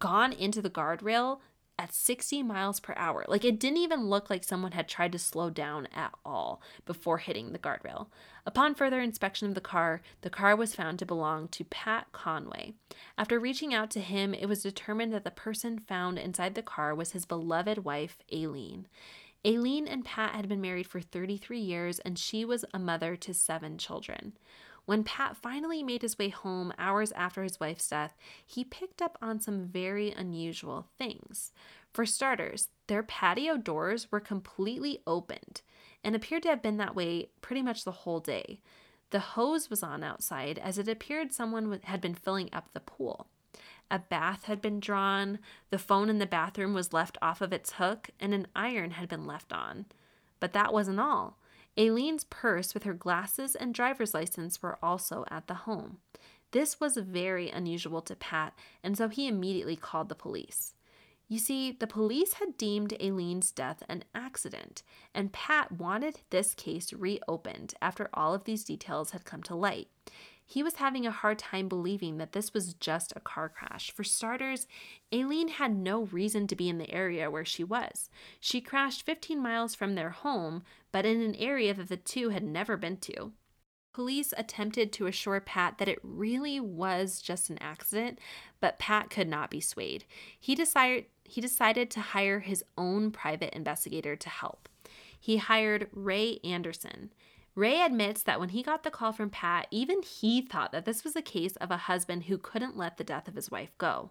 gone 0.00 0.32
into 0.32 0.60
the 0.60 0.70
guardrail 0.70 1.40
at 1.80 1.94
60 1.94 2.42
miles 2.42 2.78
per 2.78 2.92
hour. 2.94 3.24
Like 3.26 3.42
it 3.42 3.58
didn't 3.58 3.78
even 3.78 4.10
look 4.10 4.28
like 4.28 4.44
someone 4.44 4.72
had 4.72 4.86
tried 4.86 5.12
to 5.12 5.18
slow 5.18 5.48
down 5.48 5.88
at 5.94 6.12
all 6.26 6.60
before 6.84 7.16
hitting 7.16 7.52
the 7.52 7.58
guardrail. 7.58 8.08
Upon 8.44 8.74
further 8.74 9.00
inspection 9.00 9.48
of 9.48 9.54
the 9.54 9.62
car, 9.62 10.02
the 10.20 10.28
car 10.28 10.54
was 10.54 10.74
found 10.74 10.98
to 10.98 11.06
belong 11.06 11.48
to 11.48 11.64
Pat 11.64 12.08
Conway. 12.12 12.74
After 13.16 13.40
reaching 13.40 13.72
out 13.72 13.90
to 13.92 14.00
him, 14.00 14.34
it 14.34 14.44
was 14.44 14.62
determined 14.62 15.14
that 15.14 15.24
the 15.24 15.30
person 15.30 15.78
found 15.78 16.18
inside 16.18 16.54
the 16.54 16.62
car 16.62 16.94
was 16.94 17.12
his 17.12 17.24
beloved 17.24 17.78
wife, 17.78 18.18
Aileen. 18.30 18.86
Aileen 19.46 19.88
and 19.88 20.04
Pat 20.04 20.34
had 20.34 20.50
been 20.50 20.60
married 20.60 20.86
for 20.86 21.00
33 21.00 21.58
years, 21.60 21.98
and 22.00 22.18
she 22.18 22.44
was 22.44 22.62
a 22.74 22.78
mother 22.78 23.16
to 23.16 23.32
seven 23.32 23.78
children. 23.78 24.34
When 24.90 25.04
Pat 25.04 25.36
finally 25.36 25.84
made 25.84 26.02
his 26.02 26.18
way 26.18 26.30
home 26.30 26.72
hours 26.76 27.12
after 27.12 27.44
his 27.44 27.60
wife's 27.60 27.88
death, 27.88 28.16
he 28.44 28.64
picked 28.64 29.00
up 29.00 29.16
on 29.22 29.38
some 29.38 29.68
very 29.68 30.10
unusual 30.10 30.88
things. 30.98 31.52
For 31.92 32.04
starters, 32.04 32.70
their 32.88 33.04
patio 33.04 33.56
doors 33.56 34.10
were 34.10 34.18
completely 34.18 35.00
opened 35.06 35.62
and 36.02 36.16
appeared 36.16 36.42
to 36.42 36.48
have 36.48 36.60
been 36.60 36.78
that 36.78 36.96
way 36.96 37.28
pretty 37.40 37.62
much 37.62 37.84
the 37.84 37.92
whole 38.02 38.18
day. 38.18 38.62
The 39.10 39.20
hose 39.20 39.70
was 39.70 39.84
on 39.84 40.02
outside 40.02 40.58
as 40.58 40.76
it 40.76 40.88
appeared 40.88 41.32
someone 41.32 41.78
had 41.84 42.00
been 42.00 42.16
filling 42.16 42.50
up 42.52 42.72
the 42.72 42.80
pool. 42.80 43.28
A 43.92 44.00
bath 44.00 44.46
had 44.46 44.60
been 44.60 44.80
drawn, 44.80 45.38
the 45.70 45.78
phone 45.78 46.10
in 46.10 46.18
the 46.18 46.26
bathroom 46.26 46.74
was 46.74 46.92
left 46.92 47.16
off 47.22 47.40
of 47.40 47.52
its 47.52 47.74
hook, 47.74 48.10
and 48.18 48.34
an 48.34 48.48
iron 48.56 48.90
had 48.90 49.08
been 49.08 49.24
left 49.24 49.52
on. 49.52 49.86
But 50.40 50.52
that 50.54 50.72
wasn't 50.72 50.98
all. 50.98 51.38
Aileen's 51.76 52.24
purse 52.24 52.74
with 52.74 52.84
her 52.84 52.94
glasses 52.94 53.54
and 53.54 53.72
driver's 53.72 54.14
license 54.14 54.62
were 54.62 54.78
also 54.82 55.24
at 55.30 55.46
the 55.46 55.54
home. 55.54 55.98
This 56.52 56.80
was 56.80 56.96
very 56.96 57.48
unusual 57.48 58.02
to 58.02 58.16
Pat, 58.16 58.54
and 58.82 58.98
so 58.98 59.08
he 59.08 59.28
immediately 59.28 59.76
called 59.76 60.08
the 60.08 60.14
police. 60.14 60.74
You 61.28 61.38
see, 61.38 61.70
the 61.70 61.86
police 61.86 62.34
had 62.34 62.56
deemed 62.56 62.94
Aileen's 63.00 63.52
death 63.52 63.84
an 63.88 64.02
accident, 64.16 64.82
and 65.14 65.32
Pat 65.32 65.70
wanted 65.70 66.22
this 66.30 66.54
case 66.54 66.92
reopened 66.92 67.74
after 67.80 68.10
all 68.12 68.34
of 68.34 68.44
these 68.44 68.64
details 68.64 69.12
had 69.12 69.24
come 69.24 69.42
to 69.44 69.54
light. 69.54 69.86
He 70.50 70.64
was 70.64 70.74
having 70.74 71.06
a 71.06 71.12
hard 71.12 71.38
time 71.38 71.68
believing 71.68 72.18
that 72.18 72.32
this 72.32 72.52
was 72.52 72.74
just 72.74 73.12
a 73.14 73.20
car 73.20 73.48
crash. 73.48 73.92
For 73.92 74.02
starters, 74.02 74.66
Aileen 75.14 75.46
had 75.46 75.76
no 75.76 76.06
reason 76.06 76.48
to 76.48 76.56
be 76.56 76.68
in 76.68 76.78
the 76.78 76.90
area 76.90 77.30
where 77.30 77.44
she 77.44 77.62
was. 77.62 78.10
She 78.40 78.60
crashed 78.60 79.06
15 79.06 79.40
miles 79.40 79.76
from 79.76 79.94
their 79.94 80.10
home, 80.10 80.64
but 80.90 81.06
in 81.06 81.20
an 81.20 81.36
area 81.36 81.72
that 81.74 81.88
the 81.88 81.96
two 81.96 82.30
had 82.30 82.42
never 82.42 82.76
been 82.76 82.96
to. 82.96 83.30
Police 83.92 84.34
attempted 84.36 84.92
to 84.94 85.06
assure 85.06 85.38
Pat 85.38 85.78
that 85.78 85.86
it 85.86 86.00
really 86.02 86.58
was 86.58 87.22
just 87.22 87.48
an 87.48 87.58
accident, 87.60 88.18
but 88.58 88.80
Pat 88.80 89.08
could 89.08 89.28
not 89.28 89.52
be 89.52 89.60
swayed. 89.60 90.04
He 90.40 90.56
decided 90.56 91.04
he 91.22 91.40
decided 91.40 91.92
to 91.92 92.00
hire 92.00 92.40
his 92.40 92.64
own 92.76 93.12
private 93.12 93.54
investigator 93.54 94.16
to 94.16 94.28
help. 94.28 94.68
He 95.20 95.36
hired 95.36 95.86
Ray 95.92 96.40
Anderson. 96.42 97.12
Ray 97.54 97.80
admits 97.80 98.22
that 98.22 98.38
when 98.38 98.50
he 98.50 98.62
got 98.62 98.84
the 98.84 98.90
call 98.90 99.12
from 99.12 99.30
Pat, 99.30 99.66
even 99.70 100.02
he 100.02 100.40
thought 100.40 100.72
that 100.72 100.84
this 100.84 101.04
was 101.04 101.16
a 101.16 101.22
case 101.22 101.56
of 101.56 101.70
a 101.70 101.76
husband 101.76 102.24
who 102.24 102.38
couldn't 102.38 102.76
let 102.76 102.96
the 102.96 103.04
death 103.04 103.28
of 103.28 103.34
his 103.34 103.50
wife 103.50 103.76
go. 103.78 104.10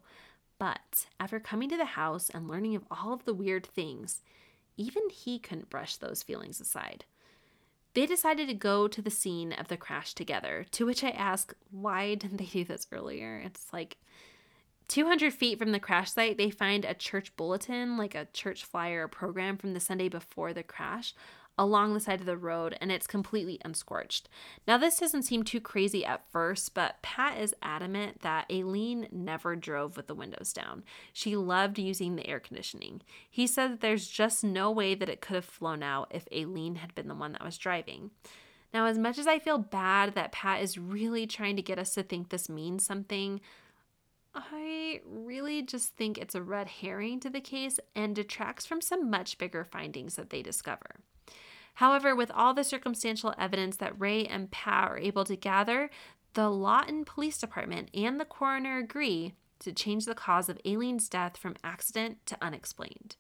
But 0.58 1.08
after 1.19 1.39
coming 1.39 1.69
to 1.69 1.78
the 1.78 1.86
house 1.86 2.30
and 2.30 2.47
learning 2.47 2.75
of 2.75 2.84
all 2.91 3.13
of 3.13 3.23
the 3.25 3.34
weird 3.34 3.65
things, 3.65 4.21
even 4.75 5.10
he 5.10 5.39
couldn't 5.39 5.69
brush 5.69 5.95
those 5.95 6.21
feelings 6.21 6.60
aside. 6.60 7.06
They 7.93 8.06
decided 8.06 8.47
to 8.49 8.54
go 8.54 8.88
to 8.88 9.02
the 9.02 9.10
scene 9.10 9.54
of 9.54 9.67
the 9.67 9.78
crash 9.78 10.13
together, 10.13 10.65
to 10.71 10.86
which 10.86 11.04
I 11.04 11.10
ask, 11.10 11.54
why 11.71 12.15
didn't 12.15 12.38
they 12.38 12.45
do 12.45 12.63
this 12.65 12.88
earlier? 12.91 13.41
It's 13.43 13.71
like 13.73 13.97
200 14.89 15.34
feet 15.34 15.60
from 15.60 15.71
the 15.71 15.80
crash 15.80 16.12
site, 16.12 16.38
they 16.38 16.49
find 16.49 16.84
a 16.84 16.93
church 16.93 17.36
bulletin, 17.36 17.97
like 17.97 18.15
a 18.15 18.28
church 18.34 18.65
flyer 18.65 19.08
program 19.08 19.58
from 19.58 19.73
the 19.73 19.80
Sunday 19.80 20.10
before 20.10 20.52
the 20.52 20.63
crash, 20.63 21.13
along 21.60 21.93
the 21.93 22.00
side 22.00 22.22
of 22.22 22.26
the 22.26 22.38
road 22.38 22.76
and 22.80 22.89
it's 22.89 23.06
completely 23.06 23.60
unscorched. 23.65 24.30
Now, 24.65 24.78
this 24.78 24.98
doesn't 24.98 25.24
seem 25.24 25.43
too 25.43 25.60
crazy 25.60 26.06
at 26.06 26.24
first, 26.32 26.74
but 26.74 27.02
Pat 27.02 27.38
is 27.38 27.54
adamant 27.62 28.22
that 28.22 28.45
Aileen 28.50 29.10
never 29.12 29.58
drove 29.58 29.98
with 29.98 30.08
the 30.08 30.15
windows 30.15 30.54
down. 30.54 30.84
She 31.12 31.36
loved 31.36 31.78
using 31.78 32.15
the 32.15 32.26
air 32.26 32.39
conditioning. 32.39 33.02
He 33.30 33.45
said 33.45 33.74
that 33.74 33.82
there's 33.82 34.08
just 34.08 34.41
no 34.41 34.72
way 34.72 34.95
that 34.95 35.10
it 35.10 35.19
could 35.19 35.36
have 35.36 35.45
flown 35.45 35.84
out 35.84 36.08
if 36.12 36.28
Aileen 36.34 36.76
had 36.76 36.95
been 36.95 37.10
the 37.10 37.13
one 37.13 37.34
that 37.34 37.43
was 37.43 37.58
driving. 37.58 38.12
Now, 38.74 38.86
as 38.86 38.98
much 38.98 39.17
as 39.17 39.28
I 39.28 39.38
feel 39.38 39.58
bad 39.58 40.15
that 40.15 40.32
Pat 40.32 40.62
is 40.62 40.78
really 40.78 41.28
trying 41.28 41.58
to 41.58 41.62
get 41.62 41.78
us 41.78 41.93
to 41.95 42.04
think 42.04 42.30
this 42.30 42.48
means 42.48 42.86
something, 42.86 43.41
I 44.34 45.02
really 45.06 45.62
just 45.62 45.95
think 45.98 46.17
it's 46.17 46.36
a 46.36 46.41
red 46.41 46.67
herring 46.67 47.19
to 47.22 47.30
the 47.30 47.41
case 47.41 47.80
and 47.95 48.15
detracts 48.15 48.65
from 48.65 48.80
some 48.80 49.10
much 49.10 49.38
bigger 49.38 49.65
findings 49.65 50.15
that 50.15 50.30
they 50.30 50.41
discover. 50.41 51.02
However, 51.75 52.15
with 52.15 52.32
all 52.32 52.53
the 52.53 52.63
circumstantial 52.63 53.34
evidence 53.38 53.77
that 53.77 53.99
Ray 53.99 54.25
and 54.25 54.51
Pat 54.51 54.89
are 54.89 54.97
able 54.97 55.25
to 55.25 55.36
gather, 55.36 55.89
the 56.34 56.49
Lawton 56.49 57.05
Police 57.05 57.38
Department 57.38 57.89
and 57.93 58.19
the 58.19 58.25
coroner 58.25 58.77
agree 58.77 59.34
to 59.60 59.73
change 59.73 60.05
the 60.05 60.15
cause 60.15 60.49
of 60.49 60.60
Aileen's 60.65 61.10
death 61.10 61.38
from 61.38 61.55
accident 61.63 62.25
to 62.27 62.38
unexplained. 62.41 63.15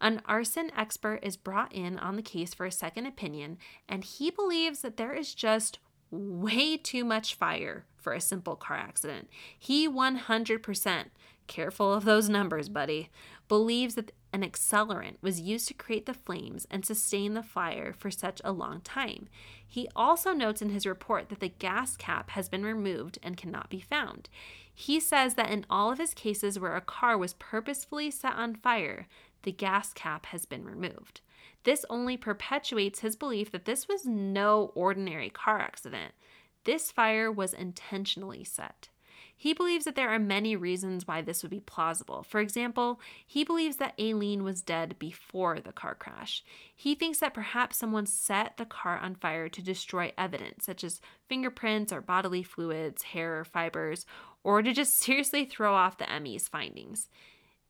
An 0.00 0.22
arson 0.24 0.70
expert 0.76 1.20
is 1.22 1.36
brought 1.36 1.72
in 1.72 1.98
on 1.98 2.16
the 2.16 2.22
case 2.22 2.54
for 2.54 2.64
a 2.64 2.72
second 2.72 3.06
opinion, 3.06 3.58
and 3.88 4.02
he 4.02 4.30
believes 4.30 4.80
that 4.80 4.96
there 4.96 5.12
is 5.12 5.34
just 5.34 5.78
way 6.10 6.76
too 6.76 7.04
much 7.04 7.34
fire 7.34 7.84
for 7.96 8.12
a 8.12 8.20
simple 8.20 8.56
car 8.56 8.76
accident. 8.76 9.28
He 9.58 9.88
100%, 9.88 11.04
careful 11.46 11.92
of 11.92 12.04
those 12.04 12.28
numbers, 12.28 12.68
buddy, 12.68 13.10
believes 13.46 13.94
that 13.96 14.12
an 14.32 14.42
accelerant 14.42 15.16
was 15.20 15.40
used 15.40 15.68
to 15.68 15.74
create 15.74 16.06
the 16.06 16.14
flames 16.14 16.66
and 16.70 16.84
sustain 16.84 17.34
the 17.34 17.42
fire 17.42 17.92
for 17.92 18.10
such 18.10 18.40
a 18.44 18.52
long 18.52 18.80
time. 18.80 19.28
He 19.66 19.88
also 19.96 20.32
notes 20.32 20.62
in 20.62 20.70
his 20.70 20.86
report 20.86 21.28
that 21.28 21.40
the 21.40 21.48
gas 21.48 21.96
cap 21.96 22.30
has 22.30 22.48
been 22.48 22.64
removed 22.64 23.18
and 23.22 23.36
cannot 23.36 23.70
be 23.70 23.80
found. 23.80 24.28
He 24.72 25.00
says 25.00 25.34
that 25.34 25.50
in 25.50 25.66
all 25.68 25.90
of 25.90 25.98
his 25.98 26.14
cases 26.14 26.58
where 26.58 26.76
a 26.76 26.80
car 26.80 27.18
was 27.18 27.34
purposefully 27.34 28.10
set 28.10 28.34
on 28.34 28.54
fire, 28.54 29.08
the 29.42 29.52
gas 29.52 29.92
cap 29.92 30.26
has 30.26 30.44
been 30.44 30.64
removed. 30.64 31.20
This 31.64 31.84
only 31.90 32.16
perpetuates 32.16 33.00
his 33.00 33.16
belief 33.16 33.50
that 33.50 33.64
this 33.64 33.88
was 33.88 34.06
no 34.06 34.72
ordinary 34.74 35.30
car 35.30 35.58
accident. 35.58 36.12
This 36.64 36.92
fire 36.92 37.32
was 37.32 37.52
intentionally 37.52 38.44
set. 38.44 38.89
He 39.40 39.54
believes 39.54 39.86
that 39.86 39.94
there 39.94 40.10
are 40.10 40.18
many 40.18 40.54
reasons 40.54 41.08
why 41.08 41.22
this 41.22 41.42
would 41.42 41.48
be 41.50 41.60
plausible. 41.60 42.22
For 42.22 42.40
example, 42.40 43.00
he 43.26 43.42
believes 43.42 43.78
that 43.78 43.94
Aileen 43.98 44.44
was 44.44 44.60
dead 44.60 44.98
before 44.98 45.60
the 45.60 45.72
car 45.72 45.94
crash. 45.94 46.44
He 46.76 46.94
thinks 46.94 47.20
that 47.20 47.32
perhaps 47.32 47.78
someone 47.78 48.04
set 48.04 48.58
the 48.58 48.66
car 48.66 48.98
on 48.98 49.14
fire 49.14 49.48
to 49.48 49.62
destroy 49.62 50.12
evidence, 50.18 50.66
such 50.66 50.84
as 50.84 51.00
fingerprints 51.26 51.90
or 51.90 52.02
bodily 52.02 52.42
fluids, 52.42 53.00
hair 53.00 53.40
or 53.40 53.46
fibers, 53.46 54.04
or 54.44 54.60
to 54.60 54.74
just 54.74 54.98
seriously 54.98 55.46
throw 55.46 55.72
off 55.72 55.96
the 55.96 56.20
ME's 56.20 56.46
findings. 56.46 57.08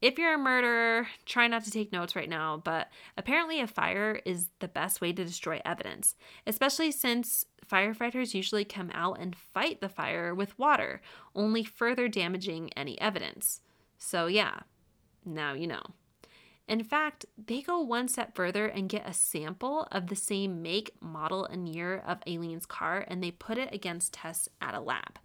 If 0.01 0.19
you're 0.19 0.35
a 0.35 0.39
murderer, 0.39 1.07
try 1.25 1.47
not 1.47 1.63
to 1.67 1.71
take 1.71 1.93
notes 1.93 2.17
right 2.17 2.29
now, 2.29 2.61
but 2.65 2.89
apparently 3.17 3.61
a 3.61 3.69
fire 3.69 4.21
is 4.25 4.49
the 4.59 4.67
best 4.67 5.01
way 5.01 5.13
to 5.13 5.25
destroy 5.25 5.61
evidence, 5.65 6.17
especially 6.49 6.91
since 6.91 7.45
firefighters 7.71 8.35
usually 8.35 8.65
come 8.65 8.91
out 8.93 9.19
and 9.21 9.37
fight 9.37 9.81
the 9.81 9.89
fire 9.89 10.35
with 10.35 10.59
water, 10.59 11.01
only 11.35 11.65
further 11.65 12.09
damaging 12.09 12.71
any 12.77 13.01
evidence. 13.01 13.61
So, 13.99 14.27
yeah, 14.27 14.61
now 15.25 15.53
you 15.55 15.67
know. 15.67 15.83
In 16.71 16.85
fact, 16.85 17.27
they 17.37 17.63
go 17.63 17.81
one 17.81 18.07
step 18.07 18.35
further 18.37 18.67
and 18.67 18.89
get 18.89 19.09
a 19.09 19.13
sample 19.13 19.89
of 19.91 20.07
the 20.07 20.15
same 20.15 20.63
make, 20.63 20.93
model, 21.01 21.45
and 21.45 21.69
year 21.69 22.03
of 22.07 22.23
Aileen's 22.29 22.65
car 22.65 23.05
and 23.09 23.23
they 23.23 23.33
put 23.33 23.59
it 23.59 23.75
against 23.75 24.13
tests 24.15 24.49
at 24.61 24.75
a 24.75 24.81
lab. 24.81 25.19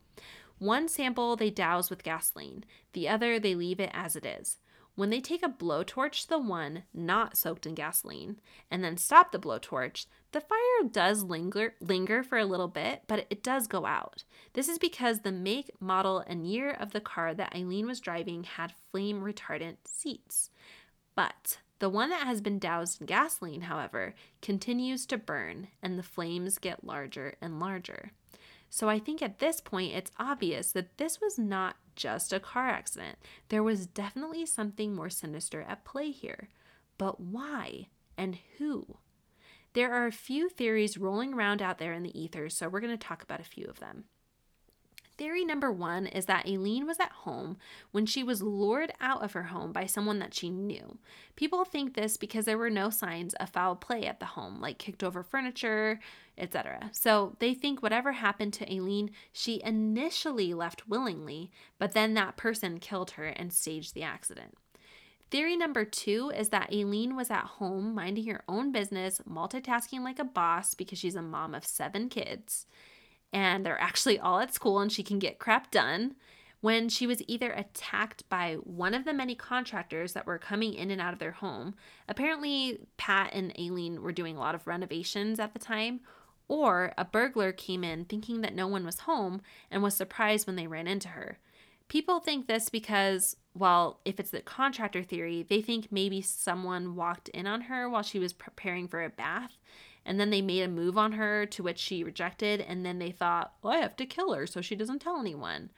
One 0.57 0.87
sample 0.87 1.35
they 1.35 1.51
douse 1.51 1.89
with 1.89 2.03
gasoline, 2.03 2.63
the 2.93 3.07
other 3.07 3.39
they 3.39 3.53
leave 3.53 3.79
it 3.79 3.91
as 3.93 4.15
it 4.15 4.25
is. 4.25 4.57
When 4.95 5.09
they 5.09 5.19
take 5.19 5.43
a 5.43 5.49
blowtorch 5.49 6.21
to 6.21 6.29
the 6.29 6.39
one 6.39 6.83
not 6.93 7.37
soaked 7.37 7.65
in 7.65 7.75
gasoline 7.75 8.39
and 8.71 8.83
then 8.83 8.95
stop 8.95 9.31
the 9.31 9.39
blowtorch, 9.39 10.05
the 10.31 10.39
fire 10.39 10.89
does 10.89 11.23
linger 11.23 11.75
linger 11.81 12.23
for 12.23 12.37
a 12.37 12.45
little 12.45 12.69
bit, 12.69 13.03
but 13.07 13.25
it 13.29 13.43
does 13.43 13.67
go 13.67 13.85
out. 13.85 14.23
This 14.53 14.69
is 14.69 14.79
because 14.79 15.19
the 15.19 15.33
make, 15.33 15.69
model, 15.81 16.19
and 16.19 16.47
year 16.47 16.71
of 16.71 16.91
the 16.91 17.01
car 17.01 17.33
that 17.33 17.53
Eileen 17.53 17.87
was 17.87 17.99
driving 17.99 18.45
had 18.45 18.73
flame 18.91 19.21
retardant 19.21 19.77
seats. 19.85 20.49
But 21.13 21.59
the 21.79 21.89
one 21.89 22.09
that 22.09 22.25
has 22.25 22.39
been 22.39 22.57
doused 22.57 23.01
in 23.01 23.07
gasoline, 23.07 23.61
however, 23.61 24.15
continues 24.41 25.05
to 25.07 25.17
burn 25.17 25.67
and 25.81 25.99
the 25.99 26.03
flames 26.03 26.57
get 26.57 26.85
larger 26.85 27.35
and 27.41 27.59
larger. 27.59 28.11
So 28.75 28.89
I 28.89 28.99
think 28.99 29.21
at 29.21 29.39
this 29.39 29.61
point 29.61 29.93
it's 29.93 30.11
obvious 30.19 30.73
that 30.73 30.97
this 30.97 31.21
was 31.21 31.39
not 31.39 31.77
just 31.95 32.33
a 32.33 32.41
car 32.41 32.67
accident. 32.67 33.17
There 33.47 33.63
was 33.63 33.87
definitely 33.87 34.45
something 34.45 34.93
more 34.93 35.09
sinister 35.09 35.61
at 35.61 35.85
play 35.85 36.11
here. 36.11 36.49
But 36.97 37.21
why 37.21 37.87
and 38.17 38.37
who? 38.57 38.97
There 39.71 39.93
are 39.93 40.07
a 40.07 40.11
few 40.11 40.49
theories 40.49 40.97
rolling 40.97 41.33
around 41.33 41.61
out 41.61 41.77
there 41.77 41.93
in 41.93 42.03
the 42.03 42.19
ether, 42.19 42.49
so 42.49 42.67
we're 42.67 42.81
going 42.81 42.91
to 42.91 42.97
talk 42.97 43.23
about 43.23 43.39
a 43.39 43.45
few 43.45 43.65
of 43.65 43.79
them. 43.79 44.03
Theory 45.17 45.45
number 45.45 45.71
one 45.71 46.07
is 46.07 46.25
that 46.25 46.45
Aileen 46.45 46.85
was 46.85 46.99
at 46.99 47.11
home 47.11 47.57
when 47.91 48.05
she 48.05 48.21
was 48.21 48.41
lured 48.41 48.91
out 48.99 49.23
of 49.23 49.31
her 49.31 49.43
home 49.43 49.71
by 49.71 49.85
someone 49.85 50.19
that 50.19 50.33
she 50.33 50.49
knew. 50.49 50.97
People 51.37 51.63
think 51.63 51.93
this 51.93 52.17
because 52.17 52.43
there 52.45 52.57
were 52.57 52.69
no 52.69 52.89
signs 52.89 53.33
of 53.35 53.49
foul 53.49 53.77
play 53.77 54.05
at 54.05 54.19
the 54.19 54.25
home, 54.25 54.59
like 54.59 54.77
kicked 54.77 55.03
over 55.03 55.23
furniture, 55.23 56.01
etc. 56.37 56.89
So 56.91 57.37
they 57.39 57.53
think 57.53 57.81
whatever 57.81 58.11
happened 58.11 58.53
to 58.55 58.69
Aileen, 58.69 59.11
she 59.31 59.61
initially 59.63 60.53
left 60.53 60.89
willingly, 60.89 61.49
but 61.79 61.93
then 61.93 62.13
that 62.15 62.35
person 62.35 62.79
killed 62.79 63.11
her 63.11 63.27
and 63.27 63.53
staged 63.53 63.93
the 63.93 64.03
accident. 64.03 64.57
Theory 65.31 65.55
number 65.55 65.85
two 65.85 66.31
is 66.35 66.49
that 66.49 66.71
Aileen 66.73 67.15
was 67.15 67.31
at 67.31 67.45
home 67.45 67.95
minding 67.95 68.27
her 68.27 68.43
own 68.49 68.73
business, 68.73 69.21
multitasking 69.27 70.01
like 70.01 70.19
a 70.19 70.25
boss 70.25 70.75
because 70.75 70.99
she's 70.99 71.15
a 71.15 71.21
mom 71.21 71.55
of 71.55 71.65
seven 71.65 72.09
kids 72.09 72.65
and 73.35 73.65
they're 73.65 73.81
actually 73.81 74.17
all 74.17 74.39
at 74.39 74.53
school 74.53 74.79
and 74.79 74.89
she 74.89 75.03
can 75.03 75.19
get 75.19 75.39
crap 75.39 75.69
done 75.69 76.15
when 76.61 76.87
she 76.87 77.05
was 77.05 77.21
either 77.27 77.51
attacked 77.51 78.27
by 78.29 78.55
one 78.63 78.93
of 78.93 79.03
the 79.03 79.13
many 79.13 79.35
contractors 79.35 80.13
that 80.13 80.25
were 80.25 80.39
coming 80.39 80.73
in 80.73 80.89
and 80.89 81.01
out 81.01 81.11
of 81.11 81.19
their 81.19 81.33
home. 81.33 81.75
Apparently, 82.07 82.79
Pat 82.95 83.31
and 83.33 83.53
Aileen 83.59 84.01
were 84.01 84.13
doing 84.13 84.37
a 84.37 84.39
lot 84.39 84.55
of 84.55 84.65
renovations 84.65 85.37
at 85.37 85.51
the 85.51 85.59
time, 85.59 85.99
or 86.47 86.93
a 86.97 87.03
burglar 87.03 87.51
came 87.51 87.83
in 87.83 88.05
thinking 88.05 88.39
that 88.39 88.55
no 88.55 88.67
one 88.67 88.85
was 88.85 89.01
home 89.01 89.41
and 89.69 89.83
was 89.83 89.95
surprised 89.95 90.47
when 90.47 90.55
they 90.55 90.65
ran 90.65 90.87
into 90.87 91.09
her. 91.09 91.37
People 91.89 92.21
think 92.21 92.47
this 92.47 92.69
because, 92.69 93.35
well, 93.53 93.99
if 94.05 94.17
it's 94.17 94.31
the 94.31 94.39
contractor 94.39 95.03
theory, 95.03 95.45
they 95.47 95.61
think 95.61 95.91
maybe 95.91 96.21
someone 96.21 96.95
walked 96.95 97.27
in 97.29 97.47
on 97.47 97.61
her 97.61 97.89
while 97.89 98.01
she 98.01 98.17
was 98.17 98.31
preparing 98.31 98.87
for 98.87 99.03
a 99.03 99.09
bath 99.09 99.57
and 100.05 100.19
then 100.19 100.29
they 100.29 100.41
made 100.41 100.61
a 100.61 100.67
move 100.67 100.97
on 100.97 101.13
her 101.13 101.45
to 101.45 101.63
which 101.63 101.79
she 101.79 102.03
rejected 102.03 102.61
and 102.61 102.85
then 102.85 102.99
they 102.99 103.11
thought 103.11 103.53
well, 103.61 103.73
i 103.73 103.77
have 103.77 103.95
to 103.95 104.05
kill 104.05 104.33
her 104.33 104.45
so 104.45 104.61
she 104.61 104.75
doesn't 104.75 104.99
tell 104.99 105.19
anyone 105.19 105.69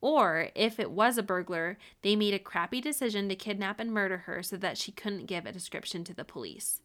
or 0.00 0.48
if 0.54 0.78
it 0.78 0.90
was 0.90 1.18
a 1.18 1.22
burglar 1.22 1.78
they 2.02 2.14
made 2.14 2.34
a 2.34 2.38
crappy 2.38 2.80
decision 2.80 3.28
to 3.28 3.34
kidnap 3.34 3.80
and 3.80 3.92
murder 3.92 4.18
her 4.18 4.42
so 4.42 4.56
that 4.56 4.78
she 4.78 4.92
couldn't 4.92 5.26
give 5.26 5.46
a 5.46 5.52
description 5.52 6.04
to 6.04 6.14
the 6.14 6.24
police 6.24 6.80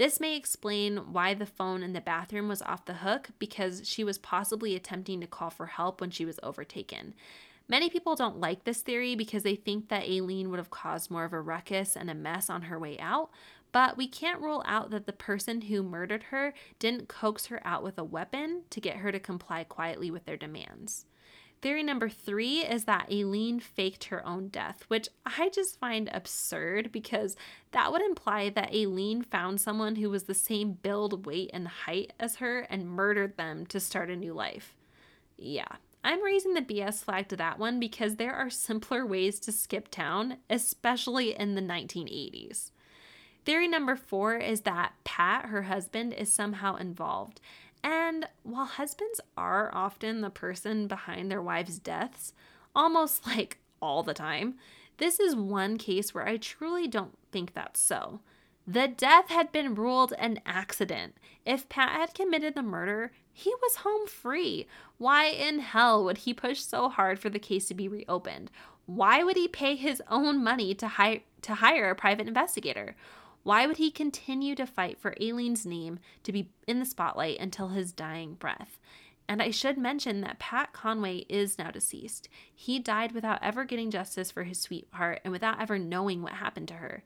this 0.00 0.18
may 0.18 0.34
explain 0.34 1.12
why 1.12 1.34
the 1.34 1.44
phone 1.44 1.82
in 1.82 1.92
the 1.92 2.00
bathroom 2.00 2.48
was 2.48 2.62
off 2.62 2.86
the 2.86 2.94
hook 2.94 3.28
because 3.38 3.86
she 3.86 4.02
was 4.02 4.16
possibly 4.16 4.74
attempting 4.74 5.20
to 5.20 5.26
call 5.26 5.50
for 5.50 5.66
help 5.66 6.00
when 6.00 6.10
she 6.10 6.24
was 6.24 6.40
overtaken. 6.42 7.12
Many 7.68 7.90
people 7.90 8.16
don't 8.16 8.40
like 8.40 8.64
this 8.64 8.80
theory 8.80 9.14
because 9.14 9.42
they 9.42 9.56
think 9.56 9.90
that 9.90 10.08
Aileen 10.08 10.48
would 10.48 10.58
have 10.58 10.70
caused 10.70 11.10
more 11.10 11.24
of 11.24 11.34
a 11.34 11.40
ruckus 11.40 11.96
and 11.96 12.08
a 12.08 12.14
mess 12.14 12.48
on 12.48 12.62
her 12.62 12.78
way 12.78 12.98
out, 12.98 13.28
but 13.72 13.96
we 13.96 14.08
can't 14.08 14.40
rule 14.40 14.62
out 14.66 14.90
that 14.90 15.06
the 15.06 15.12
person 15.12 15.62
who 15.62 15.82
murdered 15.82 16.24
her 16.24 16.52
didn't 16.78 17.08
coax 17.08 17.46
her 17.46 17.60
out 17.64 17.82
with 17.82 17.98
a 17.98 18.04
weapon 18.04 18.62
to 18.70 18.80
get 18.80 18.96
her 18.96 19.12
to 19.12 19.20
comply 19.20 19.64
quietly 19.64 20.10
with 20.10 20.24
their 20.24 20.36
demands. 20.36 21.06
Theory 21.62 21.82
number 21.82 22.08
three 22.08 22.60
is 22.60 22.84
that 22.84 23.10
Aileen 23.12 23.60
faked 23.60 24.04
her 24.04 24.26
own 24.26 24.48
death, 24.48 24.84
which 24.88 25.08
I 25.26 25.50
just 25.50 25.78
find 25.78 26.08
absurd 26.10 26.90
because 26.90 27.36
that 27.72 27.92
would 27.92 28.00
imply 28.00 28.48
that 28.48 28.74
Aileen 28.74 29.22
found 29.22 29.60
someone 29.60 29.96
who 29.96 30.08
was 30.08 30.22
the 30.24 30.32
same 30.32 30.72
build, 30.72 31.26
weight, 31.26 31.50
and 31.52 31.68
height 31.68 32.14
as 32.18 32.36
her 32.36 32.60
and 32.70 32.88
murdered 32.88 33.36
them 33.36 33.66
to 33.66 33.78
start 33.78 34.08
a 34.08 34.16
new 34.16 34.32
life. 34.32 34.74
Yeah, 35.36 35.68
I'm 36.02 36.24
raising 36.24 36.54
the 36.54 36.62
BS 36.62 37.04
flag 37.04 37.28
to 37.28 37.36
that 37.36 37.58
one 37.58 37.78
because 37.78 38.16
there 38.16 38.34
are 38.34 38.48
simpler 38.48 39.04
ways 39.04 39.38
to 39.40 39.52
skip 39.52 39.90
town, 39.90 40.38
especially 40.48 41.38
in 41.38 41.56
the 41.56 41.60
1980s. 41.60 42.70
Theory 43.44 43.68
number 43.68 43.96
four 43.96 44.36
is 44.36 44.62
that 44.62 44.92
Pat, 45.04 45.46
her 45.46 45.62
husband, 45.62 46.12
is 46.12 46.32
somehow 46.32 46.76
involved. 46.76 47.40
And 47.82 48.26
while 48.42 48.66
husbands 48.66 49.20
are 49.36 49.70
often 49.72 50.20
the 50.20 50.30
person 50.30 50.86
behind 50.86 51.30
their 51.30 51.42
wives' 51.42 51.78
deaths, 51.78 52.34
almost 52.74 53.26
like 53.26 53.58
all 53.80 54.02
the 54.02 54.14
time, 54.14 54.54
this 54.98 55.18
is 55.18 55.34
one 55.34 55.78
case 55.78 56.12
where 56.12 56.28
I 56.28 56.36
truly 56.36 56.86
don't 56.86 57.16
think 57.32 57.54
that's 57.54 57.80
so. 57.80 58.20
The 58.66 58.86
death 58.86 59.30
had 59.30 59.50
been 59.50 59.74
ruled 59.74 60.12
an 60.18 60.40
accident. 60.44 61.16
If 61.46 61.68
Pat 61.68 61.92
had 61.92 62.14
committed 62.14 62.54
the 62.54 62.62
murder, 62.62 63.10
he 63.32 63.52
was 63.62 63.76
home 63.76 64.06
free. 64.06 64.66
Why 64.98 65.24
in 65.24 65.60
hell 65.60 66.04
would 66.04 66.18
he 66.18 66.34
push 66.34 66.60
so 66.60 66.88
hard 66.90 67.18
for 67.18 67.30
the 67.30 67.38
case 67.38 67.66
to 67.68 67.74
be 67.74 67.88
reopened? 67.88 68.50
Why 68.84 69.24
would 69.24 69.36
he 69.36 69.48
pay 69.48 69.74
his 69.76 70.02
own 70.10 70.44
money 70.44 70.74
to 70.74 70.86
hire 70.86 71.20
to 71.42 71.54
hire 71.54 71.90
a 71.90 71.94
private 71.94 72.28
investigator? 72.28 72.94
Why 73.42 73.66
would 73.66 73.78
he 73.78 73.90
continue 73.90 74.54
to 74.54 74.66
fight 74.66 74.98
for 74.98 75.14
Aileen's 75.20 75.64
name 75.64 75.98
to 76.24 76.32
be 76.32 76.50
in 76.66 76.78
the 76.78 76.84
spotlight 76.84 77.38
until 77.40 77.68
his 77.68 77.92
dying 77.92 78.34
breath? 78.34 78.78
And 79.28 79.40
I 79.40 79.50
should 79.50 79.78
mention 79.78 80.20
that 80.22 80.38
Pat 80.38 80.72
Conway 80.72 81.24
is 81.28 81.56
now 81.56 81.70
deceased. 81.70 82.28
He 82.52 82.78
died 82.78 83.12
without 83.12 83.38
ever 83.42 83.64
getting 83.64 83.90
justice 83.90 84.30
for 84.30 84.42
his 84.42 84.60
sweetheart 84.60 85.20
and 85.24 85.32
without 85.32 85.60
ever 85.60 85.78
knowing 85.78 86.20
what 86.20 86.32
happened 86.32 86.68
to 86.68 86.74
her. 86.74 87.04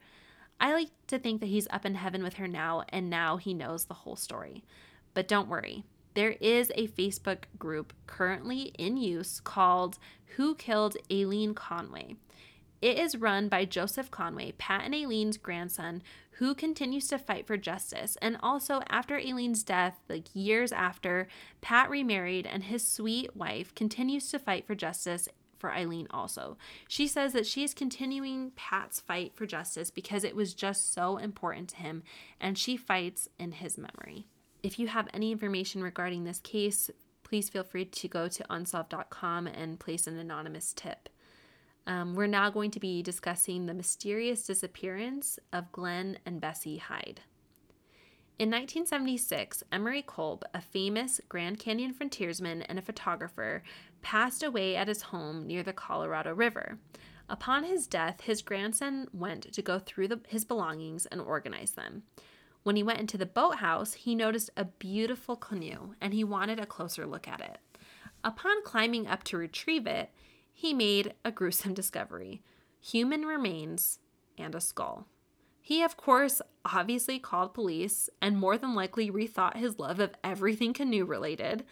I 0.59 0.73
like 0.73 0.89
to 1.09 1.19
think 1.19 1.41
that 1.41 1.49
he's 1.49 1.69
up 1.71 1.85
in 1.85 1.97
heaven 1.97 2.23
with 2.23 2.35
her 2.35 2.49
now, 2.49 2.85
and 2.89 3.11
now 3.11 3.37
he 3.37 3.53
knows 3.53 3.85
the 3.85 3.95
whole 3.95 4.17
story. 4.17 4.65
But 5.13 5.29
don't 5.29 5.49
worry, 5.49 5.85
there 6.15 6.37
is 6.41 6.73
a 6.75 6.89
Facebook 6.89 7.45
group 7.59 7.93
currently 8.07 8.73
in 8.79 8.97
use 8.97 9.41
called 9.41 9.99
Who 10.37 10.55
Killed 10.55 10.97
Aileen 11.13 11.55
Conway. 11.55 12.17
It 12.85 12.99
is 12.99 13.17
run 13.17 13.49
by 13.49 13.65
Joseph 13.65 14.11
Conway, 14.11 14.53
Pat 14.59 14.83
and 14.85 14.95
Aileen's 14.95 15.39
grandson, 15.39 16.03
who 16.33 16.55
continues 16.55 17.09
to 17.09 17.17
fight 17.17 17.47
for 17.47 17.57
justice. 17.57 18.19
And 18.21 18.37
also, 18.43 18.83
after 18.91 19.17
Aileen's 19.17 19.63
death, 19.63 19.99
like 20.07 20.27
years 20.35 20.71
after, 20.71 21.27
Pat 21.63 21.89
remarried 21.89 22.47
and 22.47 22.65
his 22.65 22.87
sweet 22.87 23.35
wife 23.35 23.75
continues 23.75 24.31
to 24.33 24.39
fight 24.39 24.67
for 24.67 24.75
justice 24.75 25.31
for 25.57 25.73
Eileen 25.73 26.09
also. 26.11 26.59
She 26.87 27.09
says 27.09 27.33
that 27.33 27.47
she 27.47 27.65
is 27.65 27.73
continuing 27.73 28.53
Pat's 28.55 29.01
fight 29.01 29.35
for 29.35 29.47
justice 29.47 29.91
because 29.91 30.23
it 30.23 30.37
was 30.37 30.53
just 30.53 30.93
so 30.93 31.17
important 31.17 31.71
to 31.71 31.77
him 31.77 32.03
and 32.39 32.59
she 32.59 32.77
fights 32.77 33.31
in 33.39 33.53
his 33.53 33.79
memory. 33.79 34.27
If 34.63 34.79
you 34.79 34.89
have 34.89 35.09
any 35.15 35.33
information 35.33 35.83
regarding 35.83 36.25
this 36.25 36.41
case, 36.41 36.91
please 37.23 37.49
feel 37.49 37.65
free 37.65 37.87
to 37.87 38.09
go 38.09 38.29
to 38.29 38.45
unsolved.com 38.51 39.47
and 39.47 39.81
place 39.81 40.07
an 40.07 40.19
anonymous 40.19 40.75
tip. 40.75 41.09
Um, 41.87 42.15
we're 42.15 42.27
now 42.27 42.51
going 42.51 42.71
to 42.73 42.81
be 42.81 43.03
discussing 43.03 43.67
the 43.67 43.75
mysterious 43.75 44.47
disappearance 44.47 45.39
of 45.53 45.71
Glenn 45.73 46.19
and 46.25 46.41
Bessie 46.41 46.79
Hyde. 46.79 47.21
In 48.37 48.51
1976, 48.51 49.63
Emery 49.71 50.03
Kolb, 50.03 50.45
a 50.53 50.61
famous 50.61 51.21
Grand 51.29 51.59
Canyon 51.59 51.93
frontiersman 51.93 52.63
and 52.63 52.79
a 52.79 52.83
photographer, 52.83 53.63
passed 54.03 54.43
away 54.43 54.75
at 54.75 54.89
his 54.89 55.03
home 55.03 55.47
near 55.47 55.63
the 55.63 55.73
Colorado 55.73 56.35
River. 56.35 56.79
Upon 57.29 57.65
his 57.65 57.87
death, 57.87 58.23
his 58.23 58.43
grandson 58.43 59.07
went 59.13 59.53
to 59.53 59.63
go 59.63 59.79
through 59.79 60.09
the, 60.09 60.21
his 60.27 60.45
belongings 60.45 61.07
and 61.07 61.21
organize 61.21 61.73
them. 61.73 62.03
When 62.65 62.77
he 62.77 62.83
went 62.83 63.01
into 63.01 63.19
the 63.19 63.27
boathouse, 63.27 63.93
he 63.93 64.15
noticed 64.15 64.51
a 64.57 64.65
beautiful 64.65 65.37
canoe 65.37 65.95
and 66.01 66.13
he 66.13 66.25
wanted 66.25 66.59
a 66.59 66.67
closer 66.67 67.07
look 67.07 67.29
at 67.29 67.41
it. 67.41 67.59
Upon 68.25 68.65
climbing 68.65 69.07
up 69.07 69.23
to 69.25 69.37
retrieve 69.37 69.87
it, 69.87 70.11
he 70.55 70.73
made 70.73 71.13
a 71.25 71.31
gruesome 71.31 71.75
discovery 71.75 72.43
human 72.81 73.23
remains 73.23 73.99
and 74.39 74.55
a 74.55 74.61
skull. 74.61 75.07
He, 75.61 75.83
of 75.83 75.97
course, 75.97 76.43
obviously 76.65 77.19
called 77.19 77.55
police 77.55 78.11
and 78.21 78.39
more 78.39 78.59
than 78.59 78.75
likely 78.75 79.11
rethought 79.11 79.57
his 79.57 79.79
love 79.79 79.99
of 79.99 80.15
everything 80.23 80.75
canoe 80.75 81.07
related. 81.07 81.65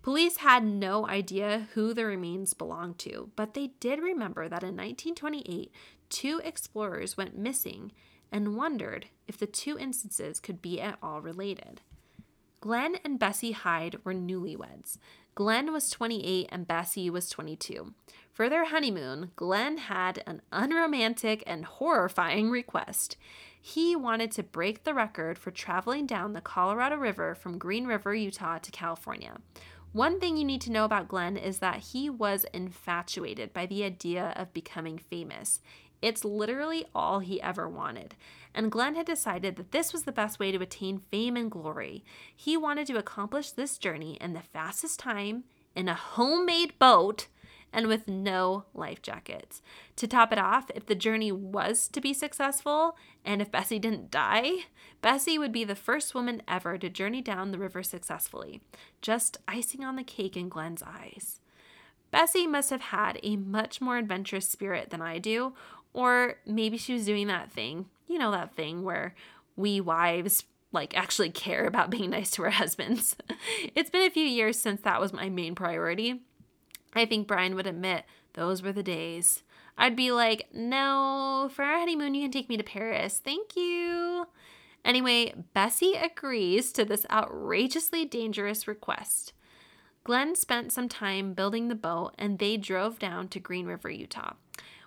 Police 0.00 0.38
had 0.38 0.64
no 0.64 1.06
idea 1.06 1.68
who 1.74 1.92
the 1.92 2.06
remains 2.06 2.54
belonged 2.54 2.98
to, 3.00 3.30
but 3.36 3.52
they 3.52 3.72
did 3.80 4.00
remember 4.00 4.48
that 4.48 4.62
in 4.62 4.76
1928, 4.76 5.70
two 6.08 6.40
explorers 6.42 7.18
went 7.18 7.36
missing 7.36 7.92
and 8.32 8.56
wondered 8.56 9.06
if 9.26 9.36
the 9.36 9.46
two 9.46 9.78
instances 9.78 10.40
could 10.40 10.62
be 10.62 10.80
at 10.80 10.98
all 11.02 11.20
related. 11.20 11.82
Glenn 12.60 12.96
and 13.04 13.18
Bessie 13.18 13.52
Hyde 13.52 13.98
were 14.04 14.14
newlyweds. 14.14 14.98
Glenn 15.38 15.72
was 15.72 15.88
28 15.90 16.48
and 16.50 16.66
Bessie 16.66 17.08
was 17.08 17.30
22. 17.30 17.94
For 18.32 18.48
their 18.48 18.64
honeymoon, 18.64 19.30
Glenn 19.36 19.78
had 19.78 20.20
an 20.26 20.42
unromantic 20.50 21.44
and 21.46 21.64
horrifying 21.64 22.50
request. 22.50 23.16
He 23.60 23.94
wanted 23.94 24.32
to 24.32 24.42
break 24.42 24.82
the 24.82 24.94
record 24.94 25.38
for 25.38 25.52
traveling 25.52 26.06
down 26.06 26.32
the 26.32 26.40
Colorado 26.40 26.96
River 26.96 27.36
from 27.36 27.56
Green 27.56 27.86
River, 27.86 28.16
Utah 28.16 28.58
to 28.58 28.72
California. 28.72 29.36
One 29.92 30.18
thing 30.18 30.36
you 30.36 30.44
need 30.44 30.60
to 30.62 30.72
know 30.72 30.84
about 30.84 31.06
Glenn 31.06 31.36
is 31.36 31.60
that 31.60 31.92
he 31.92 32.10
was 32.10 32.44
infatuated 32.52 33.52
by 33.52 33.66
the 33.66 33.84
idea 33.84 34.32
of 34.34 34.52
becoming 34.52 34.98
famous. 34.98 35.60
It's 36.02 36.24
literally 36.24 36.86
all 36.96 37.20
he 37.20 37.40
ever 37.40 37.68
wanted. 37.68 38.16
And 38.54 38.72
Glenn 38.72 38.94
had 38.94 39.06
decided 39.06 39.56
that 39.56 39.72
this 39.72 39.92
was 39.92 40.04
the 40.04 40.12
best 40.12 40.38
way 40.38 40.52
to 40.52 40.60
attain 40.60 41.02
fame 41.10 41.36
and 41.36 41.50
glory. 41.50 42.04
He 42.34 42.56
wanted 42.56 42.86
to 42.88 42.98
accomplish 42.98 43.50
this 43.50 43.78
journey 43.78 44.16
in 44.20 44.32
the 44.32 44.40
fastest 44.40 44.98
time 44.98 45.44
in 45.74 45.88
a 45.88 45.94
homemade 45.94 46.78
boat 46.78 47.28
and 47.72 47.86
with 47.86 48.08
no 48.08 48.64
life 48.74 49.02
jackets. 49.02 49.60
To 49.96 50.06
top 50.06 50.32
it 50.32 50.38
off, 50.38 50.70
if 50.74 50.86
the 50.86 50.94
journey 50.94 51.30
was 51.30 51.88
to 51.88 52.00
be 52.00 52.14
successful 52.14 52.96
and 53.24 53.42
if 53.42 53.50
Bessie 53.50 53.78
didn't 53.78 54.10
die, 54.10 54.64
Bessie 55.02 55.38
would 55.38 55.52
be 55.52 55.64
the 55.64 55.74
first 55.74 56.14
woman 56.14 56.42
ever 56.48 56.78
to 56.78 56.88
journey 56.88 57.20
down 57.20 57.50
the 57.50 57.58
river 57.58 57.82
successfully. 57.82 58.60
Just 59.02 59.38
icing 59.46 59.84
on 59.84 59.96
the 59.96 60.02
cake 60.02 60.36
in 60.36 60.48
Glenn's 60.48 60.82
eyes. 60.82 61.40
Bessie 62.10 62.46
must 62.46 62.70
have 62.70 62.80
had 62.80 63.20
a 63.22 63.36
much 63.36 63.80
more 63.80 63.98
adventurous 63.98 64.48
spirit 64.48 64.90
than 64.90 65.02
I 65.02 65.18
do, 65.18 65.52
or 65.92 66.36
maybe 66.46 66.78
she 66.78 66.94
was 66.94 67.04
doing 67.04 67.26
that 67.26 67.52
thing, 67.52 67.86
you 68.08 68.18
know, 68.18 68.30
that 68.30 68.54
thing 68.56 68.82
where 68.82 69.14
we 69.56 69.80
wives 69.80 70.44
like 70.72 70.96
actually 70.96 71.30
care 71.30 71.66
about 71.66 71.90
being 71.90 72.10
nice 72.10 72.30
to 72.32 72.44
our 72.44 72.50
husbands. 72.50 73.16
it's 73.74 73.90
been 73.90 74.06
a 74.06 74.10
few 74.10 74.24
years 74.24 74.60
since 74.60 74.80
that 74.82 75.00
was 75.00 75.12
my 75.12 75.28
main 75.28 75.54
priority. 75.54 76.22
I 76.94 77.04
think 77.04 77.26
Brian 77.26 77.54
would 77.54 77.66
admit 77.66 78.04
those 78.34 78.62
were 78.62 78.72
the 78.72 78.82
days. 78.82 79.42
I'd 79.76 79.94
be 79.94 80.10
like, 80.10 80.48
no, 80.52 81.48
for 81.52 81.62
our 81.64 81.78
honeymoon, 81.78 82.14
you 82.14 82.22
can 82.22 82.32
take 82.32 82.48
me 82.48 82.56
to 82.56 82.64
Paris. 82.64 83.20
Thank 83.24 83.54
you. 83.56 84.26
Anyway, 84.84 85.34
Bessie 85.54 85.94
agrees 85.94 86.72
to 86.72 86.84
this 86.84 87.06
outrageously 87.10 88.04
dangerous 88.04 88.66
request. 88.66 89.32
Glenn 90.02 90.34
spent 90.34 90.72
some 90.72 90.88
time 90.88 91.34
building 91.34 91.68
the 91.68 91.74
boat 91.74 92.14
and 92.18 92.38
they 92.38 92.56
drove 92.56 92.98
down 92.98 93.28
to 93.28 93.38
Green 93.38 93.66
River, 93.66 93.90
Utah. 93.90 94.32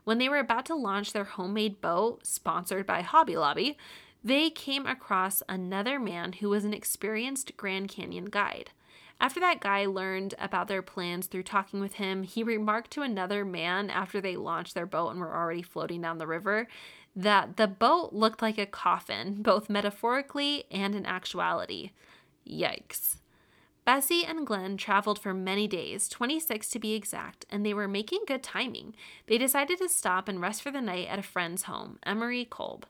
When 0.04 0.18
they 0.18 0.30
were 0.30 0.40
about 0.40 0.66
to 0.66 0.76
launch 0.76 1.14
their 1.14 1.24
homemade 1.24 1.82
boat, 1.82 2.26
sponsored 2.26 2.86
by 2.86 3.02
Hobby 3.02 3.38
Lobby, 3.38 3.78
they 4.24 4.50
came 4.50 4.86
across 4.86 5.42
another 5.48 6.00
man 6.00 6.34
who 6.34 6.50
was 6.50 6.66
an 6.66 6.74
experienced 6.74 7.56
Grand 7.58 7.90
Canyon 7.90 8.26
guide. 8.26 8.72
After 9.20 9.40
that 9.40 9.60
guy 9.60 9.86
learned 9.86 10.34
about 10.40 10.68
their 10.68 10.82
plans 10.82 11.28
through 11.28 11.44
talking 11.44 11.80
with 11.80 11.94
him, 11.94 12.24
he 12.24 12.44
remarked 12.44 12.90
to 12.92 13.04
another 13.04 13.46
man 13.46 13.92
after 13.92 14.20
they 14.20 14.36
launched 14.36 14.74
their 14.74 14.88
boat 14.88 15.10
and 15.10 15.20
were 15.20 15.36
already 15.36 15.62
floating 15.62 16.02
down 16.02 16.18
the 16.18 16.26
river 16.26 16.68
that 17.16 17.58
the 17.58 17.68
boat 17.68 18.14
looked 18.14 18.42
like 18.42 18.58
a 18.58 18.66
coffin, 18.66 19.44
both 19.44 19.70
metaphorically 19.70 20.64
and 20.72 20.96
in 20.96 21.06
actuality. 21.06 21.92
Yikes. 22.48 23.18
Bessie 23.84 24.24
and 24.24 24.46
Glenn 24.46 24.78
traveled 24.78 25.18
for 25.18 25.34
many 25.34 25.68
days, 25.68 26.08
26 26.08 26.70
to 26.70 26.80
be 26.80 26.94
exact, 26.94 27.46
and 27.50 27.66
they 27.66 27.74
were 27.74 27.88
making 27.88 28.22
good 28.28 28.44
timing. 28.44 28.94
They 29.26 29.40
decided 29.40 29.80
to 29.80 29.90
stop 29.90 30.28
and 30.28 30.40
rest 30.40 30.62
for 30.62 30.70
the 30.70 30.82
night 30.82 31.08
at 31.08 31.18
a 31.18 31.24
friend's 31.24 31.64
home, 31.64 31.98
Emery 32.04 32.46
Kolb. 32.46 32.86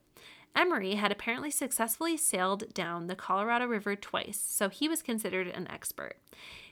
Emery 0.54 0.95
had 0.95 1.12
apparently 1.12 1.49
successfully 1.49 2.17
sailed 2.17 2.73
down 2.73 3.08
the 3.08 3.15
Colorado 3.15 3.67
River 3.67 3.95
twice, 3.95 4.38
so 4.45 4.67
he 4.67 4.89
was 4.89 5.01
considered 5.01 5.47
an 5.47 5.65
expert. 5.69 6.17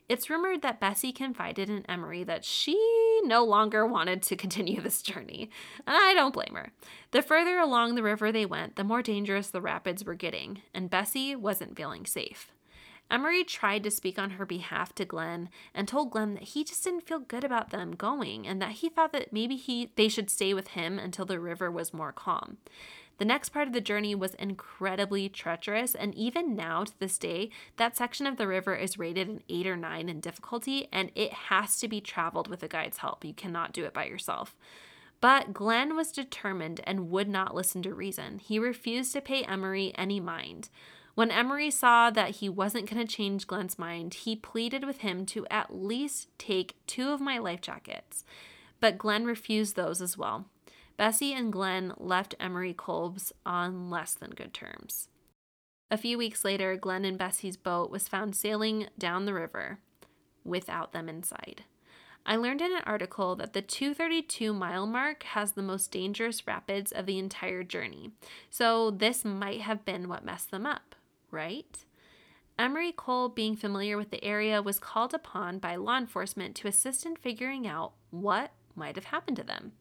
It's 0.10 0.30
rumored 0.30 0.64
that 0.64 0.82
Bessie 0.82 1.14
confided 1.14 1.70
in 1.70 1.86
Emery 1.90 2.26
that 2.26 2.44
she 2.44 2.76
no 3.24 3.46
longer 3.46 3.86
wanted 3.86 4.22
to 4.24 4.36
continue 4.36 4.82
this 4.82 5.02
journey, 5.02 5.50
I 5.88 6.14
don't 6.14 6.34
blame 6.34 6.56
her. 6.56 6.72
The 7.12 7.22
further 7.22 7.58
along 7.58 7.96
the 7.96 8.04
river 8.04 8.34
they 8.34 8.46
went, 8.46 8.76
the 8.76 8.84
more 8.84 9.02
dangerous 9.02 9.50
the 9.50 9.62
rapids 9.62 10.04
were 10.04 10.16
getting, 10.16 10.62
and 10.74 10.90
Bessie 10.90 11.38
wasn't 11.38 11.78
feeling 11.78 12.06
safe. 12.06 12.52
Emery 13.12 13.44
tried 13.44 13.84
to 13.84 13.92
speak 13.92 14.20
on 14.20 14.32
her 14.32 14.46
behalf 14.46 14.94
to 14.96 15.06
Glenn 15.06 15.50
and 15.74 15.88
told 15.88 16.12
Glenn 16.12 16.36
that 16.36 16.44
he 16.44 16.64
just 16.64 16.84
didn't 16.84 17.08
feel 17.08 17.20
good 17.20 17.44
about 17.44 17.72
them 17.72 17.92
going 17.92 18.48
and 18.48 18.62
that 18.62 18.74
he 18.74 18.90
thought 18.90 19.14
that 19.14 19.34
maybe 19.34 19.56
he 19.56 19.92
they 19.96 20.08
should 20.08 20.30
stay 20.30 20.54
with 20.54 20.70
him 20.70 21.00
until 21.00 21.26
the 21.26 21.40
river 21.40 21.72
was 21.72 21.94
more 21.94 22.12
calm. 22.12 22.58
The 23.20 23.26
next 23.26 23.50
part 23.50 23.68
of 23.68 23.74
the 23.74 23.82
journey 23.82 24.16
was 24.16 24.34
incredibly 24.36 25.28
treacherous, 25.28 25.94
and 25.94 26.16
even 26.16 26.56
now 26.56 26.86
to 26.86 27.00
this 27.00 27.18
day, 27.18 27.50
that 27.76 27.98
section 27.98 28.26
of 28.26 28.38
the 28.38 28.48
river 28.48 28.76
is 28.76 28.98
rated 28.98 29.28
an 29.28 29.44
8 29.50 29.68
or 29.68 29.76
9 29.76 30.08
in 30.08 30.22
difficulty, 30.22 30.88
and 30.90 31.12
it 31.16 31.34
has 31.34 31.78
to 31.80 31.90
be 31.90 32.00
traveled 32.00 32.48
with 32.48 32.64
a 32.64 32.70
guide's 32.70 33.00
help. 33.00 33.26
You 33.26 33.34
cannot 33.34 33.74
do 33.74 33.84
it 33.84 33.94
by 33.94 34.06
yourself. 34.06 34.56
But 35.20 35.52
Glenn 35.52 35.98
was 35.98 36.14
determined 36.14 36.80
and 36.86 37.10
would 37.10 37.28
not 37.28 37.54
listen 37.54 37.82
to 37.82 37.94
reason. 37.94 38.40
He 38.40 38.58
refused 38.58 39.12
to 39.14 39.22
pay 39.22 39.44
Emery 39.44 39.92
any 39.96 40.22
mind. 40.22 40.70
When 41.20 41.32
Emery 41.32 41.70
saw 41.70 42.10
that 42.12 42.38
he 42.38 42.48
wasn't 42.48 42.90
going 42.90 43.06
to 43.06 43.14
change 43.14 43.46
Glenn's 43.46 43.78
mind, 43.78 44.14
he 44.14 44.38
pleaded 44.38 44.86
with 44.86 45.00
him 45.00 45.26
to 45.26 45.46
at 45.52 45.76
least 45.76 46.30
take 46.38 46.78
two 46.88 47.10
of 47.10 47.20
my 47.20 47.38
life 47.38 47.60
jackets. 47.60 48.24
But 48.80 48.98
Glenn 48.98 49.26
refused 49.26 49.76
those 49.76 50.02
as 50.02 50.18
well. 50.18 50.46
Bessie 50.96 51.34
and 51.34 51.52
Glenn 51.52 51.92
left 51.98 52.36
Emery 52.40 52.74
Kolb's 52.74 53.34
on 53.46 53.90
less 53.90 54.14
than 54.14 54.30
good 54.30 54.54
terms. 54.54 55.10
A 55.92 55.98
few 55.98 56.18
weeks 56.18 56.46
later, 56.46 56.78
Glenn 56.78 57.04
and 57.04 57.18
Bessie's 57.18 57.58
boat 57.58 57.92
was 57.92 58.08
found 58.08 58.34
sailing 58.34 58.88
down 58.98 59.26
the 59.26 59.34
river 59.34 59.80
without 60.46 60.94
them 60.94 61.10
inside. 61.10 61.66
I 62.26 62.38
learned 62.38 62.62
in 62.62 62.72
an 62.72 62.84
article 62.86 63.36
that 63.36 63.52
the 63.52 63.62
232 63.62 64.54
mile 64.54 64.88
mark 64.88 65.24
has 65.24 65.52
the 65.52 65.62
most 65.62 65.92
dangerous 65.92 66.48
rapids 66.48 66.94
of 66.94 67.06
the 67.06 67.20
entire 67.20 67.64
journey, 67.66 68.12
so 68.50 68.90
this 68.90 69.26
might 69.26 69.60
have 69.60 69.84
been 69.84 70.08
what 70.08 70.24
messed 70.24 70.52
them 70.52 70.66
up 70.66 70.96
right? 71.32 71.86
Emery 72.58 72.92
Kolb, 72.92 73.36
being 73.36 73.56
familiar 73.56 73.98
with 73.98 74.12
the 74.12 74.24
area, 74.24 74.62
was 74.62 74.80
called 74.80 75.14
upon 75.14 75.60
by 75.60 75.76
law 75.76 75.98
enforcement 75.98 76.56
to 76.58 76.68
assist 76.68 77.06
in 77.06 77.16
figuring 77.16 77.66
out 77.66 77.94
what 78.12 78.52
might 78.76 78.96
have 78.96 79.06
happened 79.06 79.38
to 79.38 79.44
them. 79.44 79.72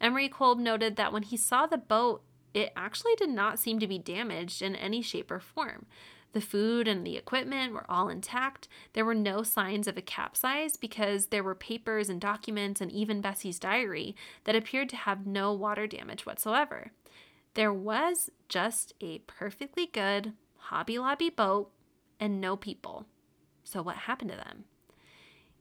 Emery 0.00 0.28
Kolb 0.28 0.58
noted 0.58 0.96
that 0.96 1.12
when 1.12 1.22
he 1.22 1.36
saw 1.36 1.66
the 1.66 1.78
boat, 1.78 2.22
it 2.52 2.72
actually 2.74 3.14
did 3.16 3.28
not 3.28 3.58
seem 3.58 3.78
to 3.78 3.86
be 3.86 3.98
damaged 3.98 4.60
in 4.60 4.74
any 4.74 5.02
shape 5.02 5.30
or 5.30 5.40
form. 5.40 5.86
The 6.32 6.40
food 6.40 6.88
and 6.88 7.06
the 7.06 7.16
equipment 7.16 7.72
were 7.72 7.88
all 7.88 8.08
intact. 8.08 8.68
There 8.92 9.04
were 9.04 9.14
no 9.14 9.42
signs 9.42 9.86
of 9.86 9.96
a 9.96 10.02
capsize 10.02 10.76
because 10.76 11.26
there 11.26 11.42
were 11.42 11.54
papers 11.54 12.10
and 12.10 12.20
documents 12.20 12.80
and 12.80 12.90
even 12.90 13.20
Bessie's 13.20 13.58
diary 13.58 14.16
that 14.44 14.56
appeared 14.56 14.88
to 14.90 14.96
have 14.96 15.26
no 15.26 15.52
water 15.52 15.86
damage 15.86 16.26
whatsoever. 16.26 16.92
There 17.54 17.72
was 17.72 18.28
just 18.48 18.92
a 19.00 19.20
perfectly 19.20 19.86
good 19.86 20.34
Hobby 20.70 20.98
Lobby 20.98 21.30
boat 21.30 21.70
and 22.18 22.40
no 22.40 22.56
people. 22.56 23.06
So, 23.62 23.82
what 23.82 23.96
happened 23.96 24.32
to 24.32 24.36
them? 24.36 24.64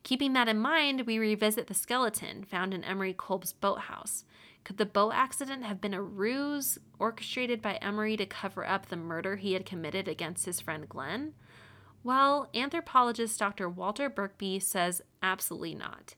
Keeping 0.02 0.34
that 0.34 0.48
in 0.48 0.60
mind, 0.60 1.02
we 1.02 1.20
revisit 1.20 1.68
the 1.68 1.76
skeleton 1.76 2.44
found 2.44 2.74
in 2.74 2.84
Emery 2.84 3.14
Kolb's 3.14 3.54
boathouse. 3.54 4.26
Could 4.64 4.78
the 4.78 4.86
boat 4.86 5.12
accident 5.14 5.64
have 5.64 5.80
been 5.80 5.94
a 5.94 6.02
ruse 6.02 6.80
orchestrated 6.98 7.62
by 7.62 7.76
Emery 7.76 8.18
to 8.18 8.26
cover 8.26 8.66
up 8.66 8.88
the 8.88 8.96
murder 8.96 9.36
he 9.36 9.54
had 9.54 9.64
committed 9.64 10.08
against 10.08 10.46
his 10.46 10.60
friend 10.60 10.90
Glenn? 10.90 11.34
Well, 12.04 12.50
anthropologist 12.56 13.38
Dr. 13.38 13.70
Walter 13.70 14.10
Birkby 14.10 14.60
says 14.60 15.04
absolutely 15.22 15.76
not. 15.76 16.16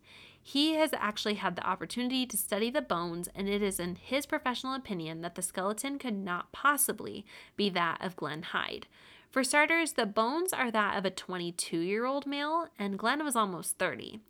He 0.49 0.75
has 0.75 0.91
actually 0.93 1.33
had 1.33 1.57
the 1.57 1.67
opportunity 1.67 2.25
to 2.25 2.37
study 2.37 2.69
the 2.69 2.81
bones, 2.81 3.27
and 3.35 3.49
it 3.49 3.61
is 3.61 3.81
in 3.81 3.97
his 3.97 4.25
professional 4.25 4.75
opinion 4.75 5.19
that 5.19 5.35
the 5.35 5.41
skeleton 5.41 5.99
could 5.99 6.15
not 6.15 6.53
possibly 6.53 7.25
be 7.57 7.69
that 7.71 7.97
of 7.99 8.15
Glen 8.15 8.43
Hyde. 8.43 8.87
For 9.29 9.43
starters, 9.43 9.91
the 9.91 10.05
bones 10.05 10.53
are 10.53 10.71
that 10.71 10.97
of 10.97 11.03
a 11.03 11.09
22 11.09 11.79
year 11.79 12.05
old 12.05 12.25
male, 12.25 12.69
and 12.79 12.97
Glen 12.97 13.25
was 13.25 13.35
almost 13.35 13.77
30. 13.77 14.21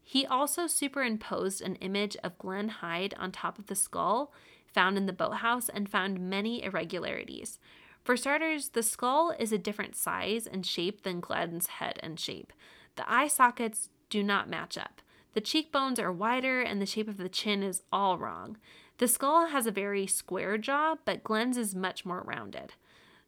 He 0.00 0.24
also 0.24 0.68
superimposed 0.68 1.60
an 1.60 1.74
image 1.80 2.16
of 2.22 2.38
Glen 2.38 2.68
Hyde 2.68 3.14
on 3.18 3.32
top 3.32 3.58
of 3.58 3.66
the 3.66 3.74
skull 3.74 4.32
found 4.72 4.96
in 4.96 5.06
the 5.06 5.12
boathouse 5.12 5.68
and 5.68 5.90
found 5.90 6.20
many 6.20 6.62
irregularities. 6.62 7.58
For 8.04 8.16
starters, 8.16 8.68
the 8.68 8.84
skull 8.84 9.34
is 9.40 9.50
a 9.50 9.58
different 9.58 9.96
size 9.96 10.46
and 10.46 10.64
shape 10.64 11.02
than 11.02 11.18
Glen's 11.18 11.66
head 11.66 11.98
and 12.00 12.20
shape. 12.20 12.52
The 12.94 13.12
eye 13.12 13.26
sockets 13.26 13.88
do 14.08 14.22
not 14.22 14.48
match 14.48 14.78
up. 14.78 15.00
The 15.34 15.40
cheekbones 15.40 15.98
are 15.98 16.12
wider 16.12 16.60
and 16.60 16.80
the 16.80 16.86
shape 16.86 17.08
of 17.08 17.18
the 17.18 17.28
chin 17.28 17.62
is 17.62 17.82
all 17.92 18.18
wrong. 18.18 18.56
The 18.98 19.08
skull 19.08 19.48
has 19.48 19.66
a 19.66 19.72
very 19.72 20.06
square 20.06 20.56
jaw, 20.56 20.96
but 21.04 21.24
Glen's 21.24 21.56
is 21.56 21.74
much 21.74 22.06
more 22.06 22.22
rounded. 22.24 22.74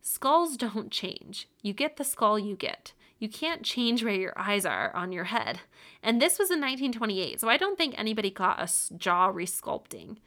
Skulls 0.01 0.57
don't 0.57 0.93
change. 0.93 1.49
You 1.63 1.73
get 1.73 1.97
the 1.97 2.05
skull 2.05 2.39
you 2.39 2.55
get. 2.55 2.93
You 3.19 3.29
can't 3.29 3.65
change 3.65 4.05
where 4.05 4.15
your 4.15 4.35
eyes 4.37 4.65
are 4.65 4.95
on 4.95 5.11
your 5.11 5.25
head. 5.25 5.61
And 6.03 6.23
this 6.23 6.39
was 6.39 6.51
in 6.51 6.61
1928, 6.61 7.41
so 7.41 7.49
I 7.49 7.57
don't 7.57 7.77
think 7.77 7.95
anybody 7.97 8.31
got 8.31 8.61
a 8.61 8.97
jaw 8.97 9.33
resculpting. 9.33 10.19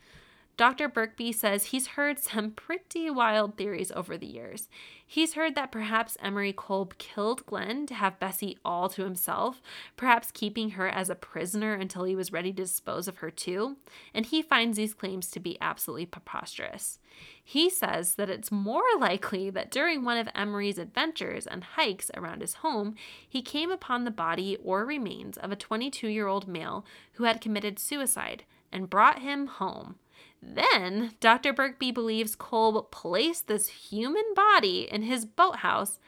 Dr. 0.59 0.89
Birkby 0.89 1.33
says 1.33 1.67
he's 1.67 1.87
heard 1.95 2.19
some 2.19 2.51
pretty 2.51 3.09
wild 3.09 3.55
theories 3.55 3.93
over 3.93 4.17
the 4.17 4.27
years. 4.27 4.67
He's 5.07 5.35
heard 5.35 5.55
that 5.55 5.71
perhaps 5.71 6.17
Emery 6.21 6.51
Kolb 6.51 6.97
killed 6.97 7.45
Glen 7.45 7.85
to 7.85 7.93
have 7.93 8.19
Bessie 8.19 8.57
all 8.65 8.89
to 8.89 9.05
himself, 9.05 9.61
perhaps 9.95 10.31
keeping 10.33 10.71
her 10.71 10.89
as 10.89 11.09
a 11.09 11.15
prisoner 11.15 11.75
until 11.75 12.03
he 12.03 12.13
was 12.13 12.33
ready 12.33 12.51
to 12.51 12.63
dispose 12.63 13.07
of 13.07 13.19
her 13.19 13.31
too, 13.31 13.77
and 14.13 14.25
he 14.25 14.41
finds 14.41 14.75
these 14.75 14.93
claims 14.93 15.31
to 15.31 15.39
be 15.39 15.57
absolutely 15.61 16.05
preposterous. 16.05 16.99
He 17.41 17.69
says 17.69 18.15
that 18.15 18.29
it's 18.29 18.51
more 18.51 18.83
likely 18.99 19.49
that 19.51 19.71
during 19.71 20.03
one 20.03 20.17
of 20.17 20.27
Emery's 20.35 20.77
adventures 20.77 21.47
and 21.47 21.63
hikes 21.63 22.11
around 22.17 22.41
his 22.41 22.55
home, 22.55 22.95
he 23.29 23.41
came 23.41 23.71
upon 23.71 24.03
the 24.03 24.11
body 24.11 24.57
or 24.61 24.83
remains 24.83 25.37
of 25.37 25.53
a 25.53 25.55
22 25.55 26.09
year 26.09 26.27
old 26.27 26.49
male 26.49 26.85
who 27.13 27.23
had 27.23 27.39
committed 27.39 27.79
suicide 27.79 28.43
and 28.73 28.89
brought 28.89 29.19
him 29.19 29.47
home. 29.47 29.95
Then, 30.41 31.11
Dr. 31.19 31.53
Birkby 31.53 31.93
believes 31.93 32.35
Kolb 32.35 32.91
placed 32.91 33.47
this 33.47 33.67
human 33.67 34.23
body 34.35 34.87
in 34.89 35.03
his 35.03 35.25
boathouse 35.25 35.99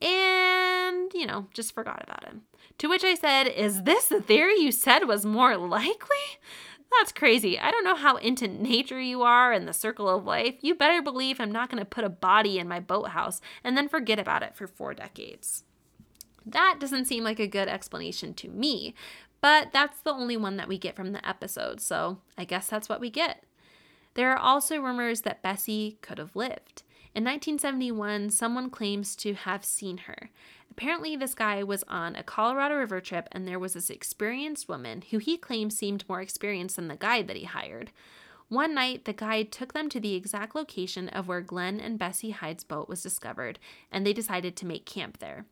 and, 0.00 1.12
you 1.14 1.26
know, 1.26 1.46
just 1.52 1.74
forgot 1.74 2.02
about 2.02 2.24
him. 2.24 2.42
To 2.78 2.88
which 2.88 3.04
I 3.04 3.14
said, 3.14 3.48
Is 3.48 3.82
this 3.82 4.06
the 4.06 4.20
theory 4.20 4.60
you 4.60 4.72
said 4.72 5.04
was 5.04 5.24
more 5.24 5.56
likely? 5.56 6.16
That's 6.98 7.12
crazy. 7.12 7.58
I 7.58 7.70
don't 7.70 7.84
know 7.84 7.96
how 7.96 8.16
into 8.16 8.48
nature 8.48 9.00
you 9.00 9.22
are 9.22 9.52
and 9.52 9.68
the 9.68 9.72
circle 9.72 10.08
of 10.08 10.24
life. 10.24 10.54
You 10.62 10.74
better 10.74 11.02
believe 11.02 11.38
I'm 11.38 11.52
not 11.52 11.70
going 11.70 11.80
to 11.80 11.84
put 11.84 12.04
a 12.04 12.08
body 12.08 12.58
in 12.58 12.68
my 12.68 12.80
boathouse 12.80 13.40
and 13.62 13.76
then 13.76 13.88
forget 13.88 14.18
about 14.18 14.42
it 14.42 14.56
for 14.56 14.66
four 14.66 14.94
decades. 14.94 15.64
That 16.46 16.76
doesn't 16.80 17.04
seem 17.04 17.24
like 17.24 17.40
a 17.40 17.46
good 17.46 17.68
explanation 17.68 18.32
to 18.34 18.48
me, 18.48 18.94
but 19.42 19.70
that's 19.72 20.00
the 20.00 20.12
only 20.12 20.36
one 20.36 20.56
that 20.56 20.68
we 20.68 20.78
get 20.78 20.96
from 20.96 21.12
the 21.12 21.26
episode, 21.28 21.80
so 21.80 22.18
I 22.38 22.44
guess 22.44 22.68
that's 22.68 22.88
what 22.88 23.00
we 23.00 23.10
get. 23.10 23.44
There 24.18 24.32
are 24.32 24.36
also 24.36 24.80
rumors 24.80 25.20
that 25.20 25.42
Bessie 25.42 25.96
could 26.02 26.18
have 26.18 26.34
lived. 26.34 26.82
In 27.14 27.22
1971, 27.22 28.30
someone 28.30 28.68
claims 28.68 29.14
to 29.14 29.34
have 29.34 29.64
seen 29.64 29.98
her. 29.98 30.30
Apparently, 30.72 31.14
this 31.14 31.36
guy 31.36 31.62
was 31.62 31.84
on 31.86 32.16
a 32.16 32.24
Colorado 32.24 32.74
River 32.74 33.00
trip, 33.00 33.28
and 33.30 33.46
there 33.46 33.60
was 33.60 33.74
this 33.74 33.90
experienced 33.90 34.68
woman 34.68 35.04
who 35.12 35.18
he 35.18 35.36
claimed 35.36 35.72
seemed 35.72 36.04
more 36.08 36.20
experienced 36.20 36.74
than 36.74 36.88
the 36.88 36.96
guide 36.96 37.28
that 37.28 37.36
he 37.36 37.44
hired. 37.44 37.92
One 38.48 38.74
night, 38.74 39.04
the 39.04 39.12
guide 39.12 39.52
took 39.52 39.72
them 39.72 39.88
to 39.90 40.00
the 40.00 40.16
exact 40.16 40.56
location 40.56 41.08
of 41.10 41.28
where 41.28 41.40
Glen 41.40 41.78
and 41.78 41.96
Bessie 41.96 42.32
Hyde's 42.32 42.64
boat 42.64 42.88
was 42.88 43.04
discovered, 43.04 43.60
and 43.92 44.04
they 44.04 44.12
decided 44.12 44.56
to 44.56 44.66
make 44.66 44.84
camp 44.84 45.18
there. 45.18 45.46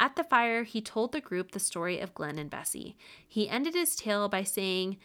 At 0.00 0.16
the 0.16 0.24
fire, 0.24 0.64
he 0.64 0.80
told 0.80 1.12
the 1.12 1.20
group 1.20 1.52
the 1.52 1.60
story 1.60 2.00
of 2.00 2.14
Glen 2.14 2.36
and 2.36 2.50
Bessie. 2.50 2.96
He 3.28 3.48
ended 3.48 3.76
his 3.76 3.94
tale 3.94 4.28
by 4.28 4.42
saying, 4.42 4.96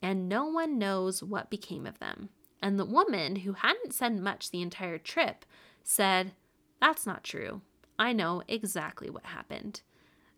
And 0.00 0.30
no 0.30 0.46
one 0.46 0.78
knows 0.78 1.22
what 1.22 1.50
became 1.50 1.84
of 1.84 1.98
them. 1.98 2.30
And 2.64 2.78
the 2.78 2.86
woman, 2.86 3.36
who 3.36 3.52
hadn't 3.52 3.92
said 3.92 4.18
much 4.18 4.50
the 4.50 4.62
entire 4.62 4.96
trip, 4.96 5.44
said, 5.82 6.32
That's 6.80 7.06
not 7.06 7.22
true. 7.22 7.60
I 7.98 8.14
know 8.14 8.42
exactly 8.48 9.10
what 9.10 9.26
happened. 9.26 9.82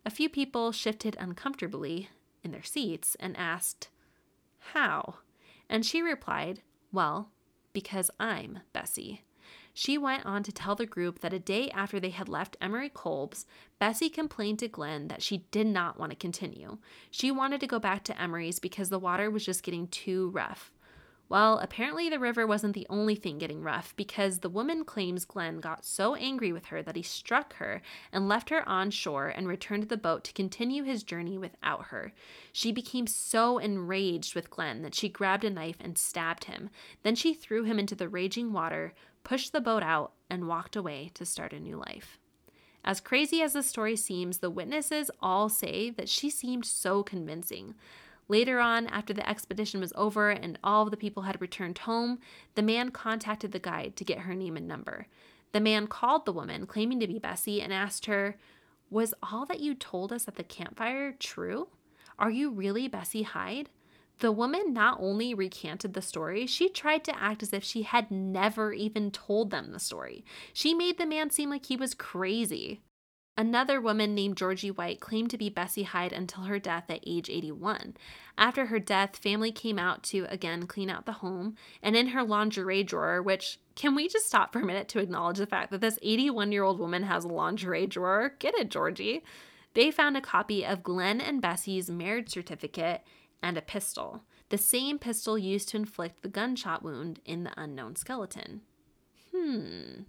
A 0.05 0.11
few 0.11 0.29
people 0.29 0.73
shifted 0.73 1.17
uncomfortably 1.21 2.09
in 2.43 2.51
their 2.51 2.65
seats 2.65 3.17
and 3.21 3.37
asked, 3.37 3.91
How? 4.73 5.19
And 5.71 5.87
she 5.87 6.03
replied, 6.03 6.63
Well, 6.91 7.31
because 7.73 8.11
I'm 8.19 8.59
Bessie. 8.73 9.23
She 9.73 9.97
went 9.97 10.27
on 10.27 10.43
to 10.43 10.53
tell 10.53 10.75
the 10.75 10.85
group 10.85 11.21
that 11.21 11.33
a 11.33 11.39
day 11.39 11.71
after 11.71 12.01
they 12.01 12.11
had 12.11 12.29
left 12.29 12.57
Emery 12.61 12.89
Kolb's, 12.89 13.47
Bessie 13.79 14.11
complained 14.11 14.59
to 14.59 14.69
Glen 14.69 15.07
that 15.07 15.23
she 15.23 15.47
did 15.53 15.69
not 15.69 15.97
want 15.97 16.11
to 16.11 16.17
continue. 16.17 16.79
She 17.09 17.31
wanted 17.31 17.61
to 17.61 17.69
go 17.69 17.79
back 17.79 18.03
to 18.05 18.21
Emery's 18.21 18.59
because 18.59 18.89
the 18.89 18.99
water 18.99 19.31
was 19.31 19.45
just 19.47 19.63
getting 19.63 19.87
too 19.87 20.31
rough. 20.31 20.73
Well, 21.29 21.59
apparently 21.59 22.09
the 22.09 22.21
river 22.21 22.47
wasn't 22.47 22.75
the 22.75 22.87
only 22.89 23.17
thing 23.17 23.39
getting 23.39 23.63
rough 23.63 23.95
because 23.97 24.39
the 24.39 24.49
woman 24.49 24.85
claims 24.85 25.25
Glen 25.25 25.59
got 25.59 25.85
so 25.85 26.15
angry 26.15 26.53
with 26.53 26.67
her 26.67 26.83
that 26.83 26.95
he 26.95 27.03
struck 27.03 27.55
her 27.55 27.83
and 28.13 28.29
left 28.29 28.49
her 28.51 28.67
on 28.69 28.93
shore 28.93 29.27
and 29.27 29.49
returned 29.49 29.83
to 29.83 29.89
the 29.89 29.97
boat 29.97 30.23
to 30.25 30.33
continue 30.33 30.85
his 30.85 31.03
journey 31.03 31.37
without 31.37 31.87
her. 31.87 32.13
She 32.53 32.71
became 32.71 33.09
so 33.09 33.59
enraged 33.59 34.37
with 34.37 34.51
Glen 34.51 34.83
that 34.83 34.95
she 34.95 35.09
grabbed 35.09 35.43
a 35.43 35.51
knife 35.51 35.79
and 35.81 35.99
stabbed 35.99 36.45
him. 36.45 36.71
Then 37.03 37.17
she 37.17 37.35
threw 37.35 37.65
him 37.65 37.81
into 37.81 37.97
the 37.97 38.09
raging 38.09 38.53
water, 38.53 38.95
pushed 39.25 39.53
the 39.53 39.61
boat 39.61 39.83
out, 39.83 40.13
and 40.31 40.47
walked 40.47 40.77
away 40.77 41.11
to 41.15 41.27
start 41.27 41.53
a 41.53 41.59
new 41.59 41.77
life. 41.77 42.21
As 42.85 43.01
crazy 43.01 43.43
as 43.43 43.53
the 43.53 43.65
story 43.65 43.97
seems, 43.97 44.39
the 44.39 44.49
witnesses 44.49 45.11
all 45.21 45.49
say 45.49 45.91
that 45.91 46.09
she 46.09 46.31
seemed 46.31 46.65
so 46.65 47.03
convincing. 47.03 47.75
Later 48.29 48.59
on, 48.59 48.87
after 48.89 49.13
the 49.13 49.29
expedition 49.29 49.81
was 49.81 49.93
over 49.95 50.31
and 50.31 50.59
all 50.65 50.83
of 50.83 50.91
the 50.91 50.97
people 50.97 51.23
had 51.25 51.41
returned 51.41 51.79
home, 51.79 52.19
the 52.55 52.63
man 52.63 52.91
contacted 52.91 53.53
the 53.53 53.59
guide 53.59 53.95
to 53.97 54.05
get 54.05 54.21
her 54.21 54.35
name 54.35 54.57
and 54.57 54.67
number. 54.67 55.07
The 55.53 55.61
man 55.61 55.87
called 55.87 56.27
the 56.27 56.33
woman, 56.33 56.67
claiming 56.67 57.01
to 57.01 57.07
be 57.07 57.19
Bessie, 57.19 57.63
and 57.63 57.73
asked 57.73 58.07
her, 58.07 58.37
Was 58.91 59.15
all 59.23 59.47
that 59.47 59.61
you 59.61 59.75
told 59.75 60.13
us 60.13 60.27
at 60.27 60.35
the 60.35 60.43
campfire 60.43 61.13
true? 61.13 61.69
Are 62.19 62.31
you 62.31 62.51
really 62.51 62.89
Bessie 62.89 63.23
Hyde? 63.23 63.71
The 64.19 64.33
woman 64.33 64.73
not 64.73 64.99
only 65.01 65.35
recanted 65.35 65.93
the 65.93 66.01
story, 66.01 66.47
she 66.47 66.69
tried 66.71 67.05
to 67.05 67.23
act 67.23 67.43
as 67.43 67.53
if 67.53 67.63
she 67.63 67.83
had 67.83 68.11
never 68.11 68.73
even 68.73 69.11
told 69.11 69.51
them 69.51 69.73
the 69.73 69.79
story. 69.79 70.25
She 70.55 70.73
made 70.73 70.97
the 70.97 71.07
man 71.07 71.31
seem 71.31 71.51
like 71.51 71.67
he 71.67 71.77
was 71.77 71.95
crazy. 71.95 72.81
Another 73.39 73.81
woman 73.81 74.15
named 74.15 74.37
Georgie 74.37 74.71
White 74.71 75.01
claimed 75.01 75.31
to 75.31 75.39
be 75.39 75.51
Bessie 75.51 75.83
Hyde 75.83 76.13
until 76.13 76.45
her 76.45 76.59
death 76.59 76.85
at 76.89 77.05
age 77.07 77.29
81. 77.29 77.97
After 78.39 78.67
her 78.67 78.79
death, 78.79 79.17
family 79.17 79.53
came 79.53 79.79
out 79.79 80.03
to 80.05 80.27
again 80.31 80.67
clean 80.67 80.89
out 80.89 81.05
the 81.05 81.13
home, 81.13 81.55
and 81.83 81.95
in 81.95 82.09
her 82.09 82.23
lingerie 82.23 82.83
drawer, 82.83 83.21
which 83.21 83.59
can 83.75 83.95
we 83.95 84.09
just 84.09 84.27
stop 84.27 84.53
for 84.53 84.61
a 84.61 84.65
minute 84.65 84.89
to 84.89 85.01
acknowledge 85.01 85.39
the 85.39 85.47
fact 85.47 85.71
that 85.71 85.83
this 85.83 85.99
81 86.03 86.53
year 86.53 86.65
old 86.65 86.79
woman 86.79 87.03
has 87.03 87.25
a 87.25 87.29
lingerie 87.29 87.87
drawer? 87.87 88.33
Get 88.39 88.55
it, 88.55 88.71
Georgie. 88.71 89.23
They 89.75 89.91
found 89.91 90.17
a 90.17 90.23
copy 90.23 90.65
of 90.65 90.83
Glen 90.83 91.21
and 91.21 91.43
Bessie's 91.43 91.91
marriage 91.91 92.31
certificate 92.31 93.03
and 93.43 93.59
a 93.59 93.63
pistol, 93.63 94.23
the 94.49 94.59
same 94.59 94.99
pistol 94.99 95.37
used 95.37 95.69
to 95.71 95.77
inflict 95.77 96.23
the 96.23 96.29
gunshot 96.29 96.83
wound 96.83 97.21
in 97.25 97.45
the 97.45 97.53
unknown 97.57 97.97
skeleton. 97.97 98.61
Hmm. 99.35 100.03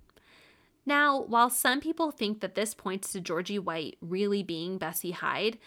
Now, 0.88 1.19
while 1.19 1.49
some 1.49 1.81
people 1.81 2.11
think 2.11 2.39
that 2.39 2.55
this 2.55 2.73
points 2.73 3.11
to 3.11 3.19
Georgie 3.19 3.59
White 3.59 3.97
really 3.99 4.41
being 4.41 4.77
Bessie 4.77 5.11
Hyde, 5.11 5.57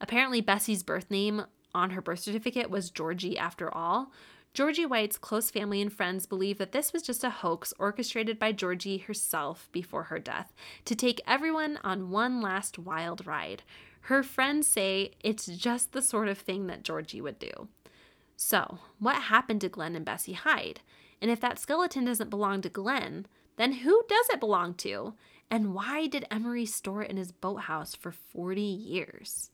apparently 0.00 0.40
Bessie's 0.40 0.82
birth 0.82 1.10
name 1.10 1.44
on 1.74 1.90
her 1.90 2.00
birth 2.00 2.20
certificate 2.20 2.70
was 2.70 2.90
Georgie 2.90 3.36
after 3.36 3.72
all. 3.72 4.10
Georgie 4.54 4.86
White's 4.86 5.18
close 5.18 5.50
family 5.50 5.82
and 5.82 5.92
friends 5.92 6.24
believe 6.24 6.56
that 6.56 6.72
this 6.72 6.94
was 6.94 7.02
just 7.02 7.22
a 7.22 7.28
hoax 7.28 7.74
orchestrated 7.78 8.38
by 8.38 8.52
Georgie 8.52 8.96
herself 8.96 9.68
before 9.70 10.04
her 10.04 10.18
death 10.18 10.54
to 10.86 10.96
take 10.96 11.20
everyone 11.26 11.78
on 11.84 12.10
one 12.10 12.40
last 12.40 12.78
wild 12.78 13.26
ride. 13.26 13.62
Her 14.04 14.22
friends 14.22 14.66
say 14.66 15.10
it's 15.20 15.44
just 15.44 15.92
the 15.92 16.00
sort 16.00 16.26
of 16.26 16.38
thing 16.38 16.68
that 16.68 16.84
Georgie 16.84 17.20
would 17.20 17.38
do. 17.38 17.68
So, 18.34 18.78
what 18.98 19.24
happened 19.24 19.60
to 19.60 19.68
Glen 19.68 19.94
and 19.94 20.06
Bessie 20.06 20.32
Hyde? 20.32 20.80
And 21.20 21.30
if 21.30 21.38
that 21.40 21.58
skeleton 21.58 22.06
doesn't 22.06 22.30
belong 22.30 22.62
to 22.62 22.70
Glen, 22.70 23.26
then 23.60 23.72
who 23.72 24.02
does 24.08 24.30
it 24.30 24.40
belong 24.40 24.72
to? 24.72 25.12
And 25.50 25.74
why 25.74 26.06
did 26.06 26.24
Emery 26.30 26.64
store 26.64 27.02
it 27.02 27.10
in 27.10 27.18
his 27.18 27.30
boathouse 27.30 27.94
for 27.94 28.10
40 28.10 28.62
years? 28.62 29.50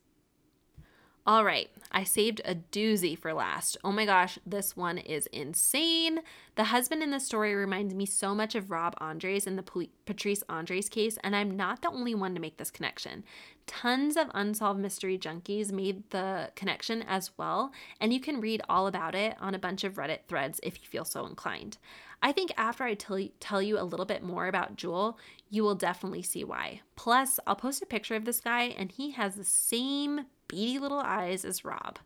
All 1.27 1.45
right, 1.45 1.69
I 1.91 2.05
saved 2.05 2.41
a 2.45 2.55
doozy 2.55 3.19
for 3.19 3.35
last. 3.35 3.77
Oh 3.83 3.91
my 3.91 4.05
gosh, 4.07 4.39
this 4.47 4.77
one 4.77 4.97
is 4.99 5.27
insane. 5.33 6.21
The 6.55 6.65
husband 6.65 7.03
in 7.03 7.11
the 7.11 7.19
story 7.19 7.53
reminds 7.53 7.95
me 7.95 8.07
so 8.07 8.33
much 8.33 8.55
of 8.55 8.71
Rob 8.71 8.95
Andres 8.99 9.45
in 9.45 9.57
the 9.57 9.89
Patrice 10.05 10.45
Andres 10.49 10.89
case, 10.89 11.19
and 11.25 11.35
I'm 11.35 11.57
not 11.57 11.83
the 11.83 11.91
only 11.91 12.15
one 12.15 12.33
to 12.35 12.41
make 12.41 12.59
this 12.59 12.71
connection. 12.71 13.25
Tons 13.67 14.17
of 14.17 14.31
unsolved 14.35 14.79
mystery 14.79 15.19
junkies 15.19 15.73
made 15.73 16.09
the 16.11 16.53
connection 16.55 17.03
as 17.03 17.33
well, 17.37 17.73
and 18.01 18.13
you 18.13 18.21
can 18.21 18.41
read 18.41 18.63
all 18.69 18.87
about 18.87 19.17
it 19.17 19.35
on 19.41 19.53
a 19.53 19.59
bunch 19.59 19.83
of 19.83 19.95
Reddit 19.95 20.29
threads 20.29 20.61
if 20.63 20.81
you 20.81 20.87
feel 20.87 21.05
so 21.05 21.27
inclined. 21.27 21.77
I 22.23 22.33
think 22.33 22.53
after 22.57 22.85
I 22.85 22.95
tell 22.95 23.19
you, 23.19 23.31
tell 23.41 23.63
you 23.63 23.79
a 23.79 23.85
little 23.85 24.07
bit 24.07 24.23
more 24.23 24.47
about 24.47 24.77
Jewel, 24.77 25.19
you 25.51 25.63
will 25.63 25.75
definitely 25.75 26.23
see 26.23 26.45
why. 26.45 26.81
Plus, 26.97 27.39
I'll 27.47 27.57
post 27.57 27.83
a 27.83 27.87
picture 27.87 28.17
of 28.17 28.25
this 28.25 28.41
guy, 28.41 28.65
and 28.65 28.91
he 28.91 29.13
has 29.13 29.35
the 29.35 29.45
same 29.45 30.27
beady 30.49 30.79
little 30.79 30.99
eyes 30.99 31.45
as 31.45 31.65
Rob. 31.65 31.99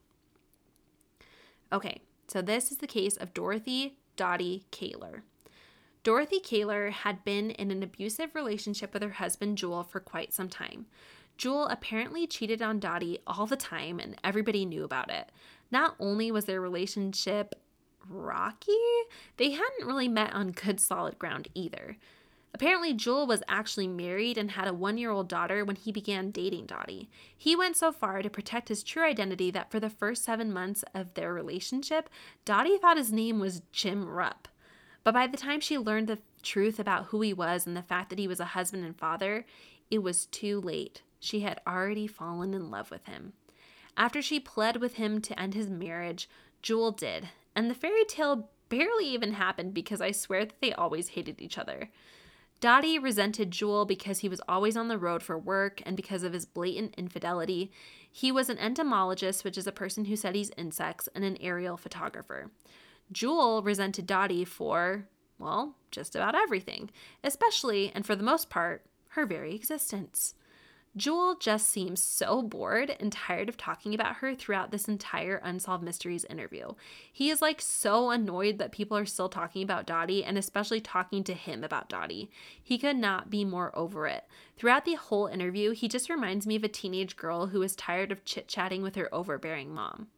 Okay, 1.72 2.00
so 2.28 2.42
this 2.42 2.70
is 2.70 2.78
the 2.78 2.86
case 2.86 3.16
of 3.16 3.32
Dorothy 3.32 3.96
Dottie 4.16 4.66
Kaler. 4.70 5.22
Dorothy 6.02 6.40
Kaler 6.40 6.90
had 6.90 7.24
been 7.24 7.50
in 7.50 7.70
an 7.70 7.82
abusive 7.82 8.34
relationship 8.34 8.92
with 8.92 9.02
her 9.02 9.10
husband 9.10 9.58
Jewel 9.58 9.84
for 9.84 10.00
quite 10.00 10.32
some 10.32 10.48
time. 10.48 10.86
Jewel 11.36 11.66
apparently 11.68 12.26
cheated 12.26 12.60
on 12.60 12.80
Dottie 12.80 13.18
all 13.26 13.46
the 13.46 13.56
time, 13.56 13.98
and 13.98 14.16
everybody 14.24 14.64
knew 14.64 14.84
about 14.84 15.10
it. 15.10 15.30
Not 15.70 15.94
only 15.98 16.30
was 16.30 16.46
their 16.46 16.60
relationship 16.60 17.54
rocky, 18.08 18.72
they 19.36 19.50
hadn't 19.50 19.86
really 19.86 20.08
met 20.08 20.32
on 20.32 20.52
good 20.52 20.80
solid 20.80 21.18
ground 21.18 21.48
either. 21.54 21.96
Apparently, 22.52 22.92
Jewel 22.92 23.26
was 23.26 23.42
actually 23.48 23.86
married 23.86 24.36
and 24.36 24.50
had 24.50 24.66
a 24.66 24.74
one 24.74 24.98
year 24.98 25.10
old 25.10 25.28
daughter 25.28 25.64
when 25.64 25.76
he 25.76 25.92
began 25.92 26.30
dating 26.30 26.66
Dottie. 26.66 27.08
He 27.36 27.54
went 27.54 27.76
so 27.76 27.92
far 27.92 28.22
to 28.22 28.30
protect 28.30 28.68
his 28.68 28.82
true 28.82 29.04
identity 29.04 29.50
that 29.52 29.70
for 29.70 29.78
the 29.78 29.90
first 29.90 30.24
seven 30.24 30.52
months 30.52 30.84
of 30.94 31.14
their 31.14 31.32
relationship, 31.32 32.10
Dottie 32.44 32.78
thought 32.78 32.96
his 32.96 33.12
name 33.12 33.38
was 33.38 33.62
Jim 33.72 34.08
Rupp. 34.08 34.48
But 35.04 35.14
by 35.14 35.26
the 35.26 35.36
time 35.36 35.60
she 35.60 35.78
learned 35.78 36.08
the 36.08 36.18
truth 36.42 36.78
about 36.78 37.06
who 37.06 37.20
he 37.20 37.32
was 37.32 37.66
and 37.66 37.76
the 37.76 37.82
fact 37.82 38.10
that 38.10 38.18
he 38.18 38.28
was 38.28 38.40
a 38.40 38.46
husband 38.46 38.84
and 38.84 38.98
father, 38.98 39.46
it 39.90 40.02
was 40.02 40.26
too 40.26 40.60
late. 40.60 41.02
She 41.20 41.40
had 41.40 41.60
already 41.66 42.06
fallen 42.06 42.52
in 42.52 42.70
love 42.70 42.90
with 42.90 43.06
him. 43.06 43.32
After 43.96 44.22
she 44.22 44.40
pled 44.40 44.78
with 44.78 44.94
him 44.94 45.20
to 45.22 45.38
end 45.38 45.54
his 45.54 45.68
marriage, 45.68 46.28
Jewel 46.62 46.92
did, 46.92 47.28
and 47.54 47.70
the 47.70 47.74
fairy 47.74 48.04
tale 48.04 48.50
barely 48.68 49.06
even 49.06 49.32
happened 49.32 49.74
because 49.74 50.00
I 50.00 50.12
swear 50.12 50.44
that 50.44 50.60
they 50.60 50.72
always 50.72 51.08
hated 51.08 51.40
each 51.40 51.58
other. 51.58 51.90
Dottie 52.60 52.98
resented 52.98 53.50
Jewel 53.50 53.86
because 53.86 54.18
he 54.18 54.28
was 54.28 54.42
always 54.46 54.76
on 54.76 54.88
the 54.88 54.98
road 54.98 55.22
for 55.22 55.38
work 55.38 55.82
and 55.86 55.96
because 55.96 56.22
of 56.22 56.34
his 56.34 56.44
blatant 56.44 56.94
infidelity. 56.96 57.72
He 58.10 58.30
was 58.30 58.50
an 58.50 58.58
entomologist, 58.58 59.44
which 59.44 59.56
is 59.56 59.66
a 59.66 59.72
person 59.72 60.04
who 60.04 60.16
studies 60.16 60.50
insects, 60.58 61.08
and 61.14 61.24
an 61.24 61.38
aerial 61.40 61.78
photographer. 61.78 62.50
Jewel 63.10 63.62
resented 63.62 64.06
Dottie 64.06 64.44
for, 64.44 65.08
well, 65.38 65.74
just 65.90 66.14
about 66.14 66.34
everything, 66.34 66.90
especially, 67.24 67.90
and 67.94 68.04
for 68.04 68.14
the 68.14 68.22
most 68.22 68.50
part, 68.50 68.84
her 69.10 69.24
very 69.24 69.54
existence. 69.54 70.34
Jewel 70.96 71.36
just 71.38 71.68
seems 71.68 72.02
so 72.02 72.42
bored 72.42 72.96
and 72.98 73.12
tired 73.12 73.48
of 73.48 73.56
talking 73.56 73.94
about 73.94 74.16
her 74.16 74.34
throughout 74.34 74.72
this 74.72 74.88
entire 74.88 75.40
Unsolved 75.44 75.84
Mysteries 75.84 76.24
interview. 76.24 76.72
He 77.12 77.30
is 77.30 77.40
like 77.40 77.60
so 77.60 78.10
annoyed 78.10 78.58
that 78.58 78.72
people 78.72 78.96
are 78.96 79.06
still 79.06 79.28
talking 79.28 79.62
about 79.62 79.86
Dottie 79.86 80.24
and 80.24 80.36
especially 80.36 80.80
talking 80.80 81.22
to 81.24 81.32
him 81.32 81.62
about 81.62 81.88
Dottie. 81.88 82.28
He 82.60 82.76
could 82.76 82.96
not 82.96 83.30
be 83.30 83.44
more 83.44 83.76
over 83.78 84.08
it. 84.08 84.24
Throughout 84.56 84.84
the 84.84 84.94
whole 84.94 85.28
interview, 85.28 85.70
he 85.70 85.86
just 85.86 86.10
reminds 86.10 86.44
me 86.44 86.56
of 86.56 86.64
a 86.64 86.68
teenage 86.68 87.16
girl 87.16 87.46
who 87.46 87.62
is 87.62 87.76
tired 87.76 88.10
of 88.10 88.24
chit 88.24 88.48
chatting 88.48 88.82
with 88.82 88.96
her 88.96 89.08
overbearing 89.14 89.72
mom. 89.72 90.08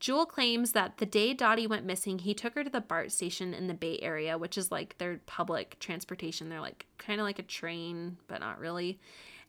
Jewel 0.00 0.26
claims 0.26 0.72
that 0.72 0.98
the 0.98 1.06
day 1.06 1.34
Dottie 1.34 1.66
went 1.66 1.84
missing, 1.84 2.20
he 2.20 2.32
took 2.32 2.54
her 2.54 2.64
to 2.64 2.70
the 2.70 2.80
BART 2.80 3.12
station 3.12 3.52
in 3.52 3.66
the 3.66 3.74
Bay 3.74 3.98
Area, 4.00 4.38
which 4.38 4.56
is 4.56 4.70
like 4.70 4.96
their 4.96 5.20
public 5.26 5.76
transportation. 5.80 6.48
They're 6.48 6.60
like 6.60 6.86
kind 6.96 7.20
of 7.20 7.26
like 7.26 7.40
a 7.40 7.42
train, 7.42 8.16
but 8.26 8.40
not 8.40 8.58
really. 8.58 9.00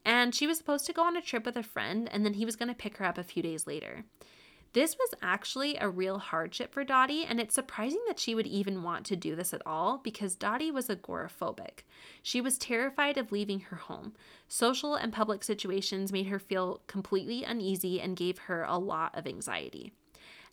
And 0.06 0.34
she 0.34 0.47
was 0.47 0.58
supposed 0.58 0.86
to 0.86 0.93
go 0.93 1.04
on 1.04 1.18
a 1.18 1.22
trip 1.22 1.45
with 1.45 1.58
a 1.58 1.64
friend, 1.64 2.10
and 2.12 2.26
then 2.26 2.36
he 2.36 2.45
was 2.45 2.56
going 2.56 2.70
to 2.70 2.76
pick 2.76 2.97
her 2.97 3.06
up 3.06 3.18
a 3.18 3.24
few 3.24 3.43
days 3.43 3.68
later. 3.68 4.06
This 4.74 4.95
was 4.97 5.16
actually 5.24 5.78
a 5.78 5.89
real 5.89 6.20
hardship 6.20 6.72
for 6.72 6.84
Dottie, 6.84 7.26
and 7.26 7.39
it's 7.39 7.56
surprising 7.56 8.02
that 8.08 8.20
she 8.20 8.36
would 8.36 8.45
even 8.45 8.84
want 8.84 9.04
to 9.08 9.16
do 9.16 9.36
this 9.36 9.52
at 9.52 9.64
all 9.66 9.97
because 9.97 10.36
Dottie 10.36 10.70
was 10.70 10.89
agoraphobic. 10.89 11.80
She 12.22 12.39
was 12.39 12.60
terrified 12.60 13.18
of 13.18 13.32
leaving 13.32 13.62
her 13.62 13.78
home. 13.78 14.14
Social 14.47 14.93
and 14.93 15.12
public 15.12 15.43
situations 15.43 16.12
made 16.12 16.28
her 16.28 16.38
feel 16.38 16.82
completely 16.86 17.43
uneasy 17.43 18.00
and 18.00 18.16
gave 18.16 18.38
her 18.38 18.64
a 18.64 18.78
lot 18.78 19.18
of 19.18 19.26
anxiety. 19.26 19.91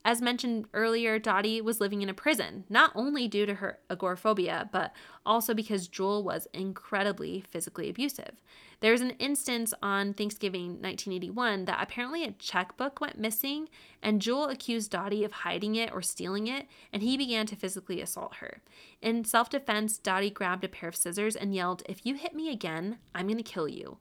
As 0.06 0.22
mentioned 0.22 0.68
earlier, 0.72 1.18
Dottie 1.18 1.60
was 1.60 1.80
living 1.80 2.00
in 2.00 2.08
a 2.08 2.14
prison, 2.14 2.62
not 2.68 2.92
only 2.94 3.26
due 3.26 3.44
to 3.44 3.54
her 3.54 3.80
agoraphobia, 3.90 4.70
but 4.70 4.92
also 5.26 5.52
because 5.52 5.88
Jewel 5.88 6.22
was 6.22 6.46
incredibly 6.54 7.40
physically 7.40 7.90
abusive. 7.90 8.40
There's 8.78 9.00
an 9.00 9.16
instance 9.18 9.74
on 9.82 10.14
Thanksgiving 10.14 10.80
1981 10.80 11.64
that 11.64 11.82
apparently 11.82 12.22
a 12.22 12.30
checkbook 12.30 13.00
went 13.00 13.18
missing, 13.18 13.68
and 14.00 14.22
Jewel 14.22 14.44
accused 14.44 14.92
Dottie 14.92 15.24
of 15.24 15.32
hiding 15.32 15.74
it 15.74 15.92
or 15.92 16.02
stealing 16.02 16.46
it, 16.46 16.68
and 16.92 17.02
he 17.02 17.16
began 17.16 17.46
to 17.46 17.56
physically 17.56 18.00
assault 18.00 18.36
her. 18.36 18.62
In 19.02 19.24
self 19.24 19.50
defense, 19.50 19.98
Dottie 19.98 20.30
grabbed 20.30 20.62
a 20.62 20.68
pair 20.68 20.88
of 20.88 20.94
scissors 20.94 21.34
and 21.34 21.52
yelled, 21.52 21.82
If 21.88 22.06
you 22.06 22.14
hit 22.14 22.32
me 22.32 22.52
again, 22.52 22.98
I'm 23.12 23.26
going 23.26 23.38
to 23.38 23.42
kill 23.42 23.66
you. 23.66 23.98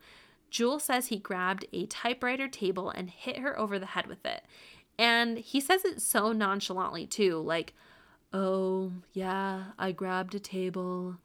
Jewel 0.55 0.79
says 0.79 1.07
he 1.07 1.17
grabbed 1.17 1.65
a 1.73 1.85
typewriter 1.87 2.47
table 2.47 2.89
and 2.89 3.09
hit 3.09 3.39
her 3.39 3.59
over 3.59 3.77
the 3.77 3.87
head 3.87 4.07
with 4.07 4.25
it. 4.25 4.45
And 4.97 5.37
he 5.37 5.59
says 5.59 5.83
it 5.85 6.01
so 6.01 6.31
nonchalantly, 6.31 7.05
too, 7.05 7.39
like, 7.39 7.73
Oh, 8.33 8.91
yeah, 9.13 9.65
I 9.79 9.91
grabbed 9.91 10.35
a 10.35 10.39
table 10.39 11.17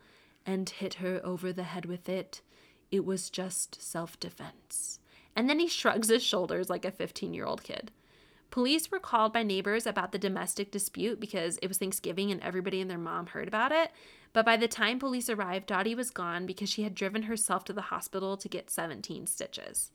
and 0.46 0.68
hit 0.68 0.94
her 0.94 1.20
over 1.24 1.52
the 1.52 1.64
head 1.64 1.84
with 1.84 2.08
it. 2.08 2.40
It 2.90 3.04
was 3.04 3.30
just 3.30 3.82
self 3.82 4.18
defense. 4.20 5.00
And 5.34 5.48
then 5.48 5.58
he 5.58 5.68
shrugs 5.68 6.08
his 6.08 6.22
shoulders 6.22 6.70
like 6.70 6.84
a 6.84 6.90
15 6.90 7.34
year 7.34 7.46
old 7.46 7.62
kid. 7.62 7.90
Police 8.50 8.90
were 8.90 8.98
called 8.98 9.32
by 9.32 9.44
neighbors 9.44 9.86
about 9.86 10.10
the 10.10 10.18
domestic 10.18 10.72
dispute 10.72 11.20
because 11.20 11.56
it 11.62 11.68
was 11.68 11.78
Thanksgiving 11.78 12.32
and 12.32 12.40
everybody 12.42 12.80
and 12.80 12.90
their 12.90 12.98
mom 12.98 13.26
heard 13.26 13.46
about 13.46 13.70
it. 13.70 13.92
But 14.32 14.44
by 14.44 14.56
the 14.56 14.68
time 14.68 14.98
police 14.98 15.28
arrived, 15.28 15.66
Dottie 15.66 15.94
was 15.94 16.10
gone 16.10 16.46
because 16.46 16.68
she 16.68 16.82
had 16.82 16.94
driven 16.94 17.22
herself 17.22 17.64
to 17.64 17.72
the 17.72 17.80
hospital 17.82 18.36
to 18.36 18.48
get 18.48 18.70
17 18.70 19.26
stitches. 19.26 19.92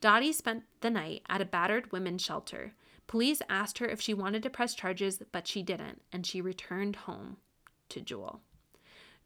Dottie 0.00 0.32
spent 0.32 0.64
the 0.80 0.90
night 0.90 1.22
at 1.28 1.42
a 1.42 1.46
battered 1.46 1.92
women's 1.92 2.22
shelter. 2.22 2.72
Police 3.10 3.42
asked 3.48 3.78
her 3.78 3.88
if 3.88 4.00
she 4.00 4.14
wanted 4.14 4.40
to 4.44 4.50
press 4.50 4.72
charges, 4.72 5.20
but 5.32 5.48
she 5.48 5.64
didn't, 5.64 6.00
and 6.12 6.24
she 6.24 6.40
returned 6.40 6.94
home 6.94 7.38
to 7.88 8.00
Jewel. 8.00 8.40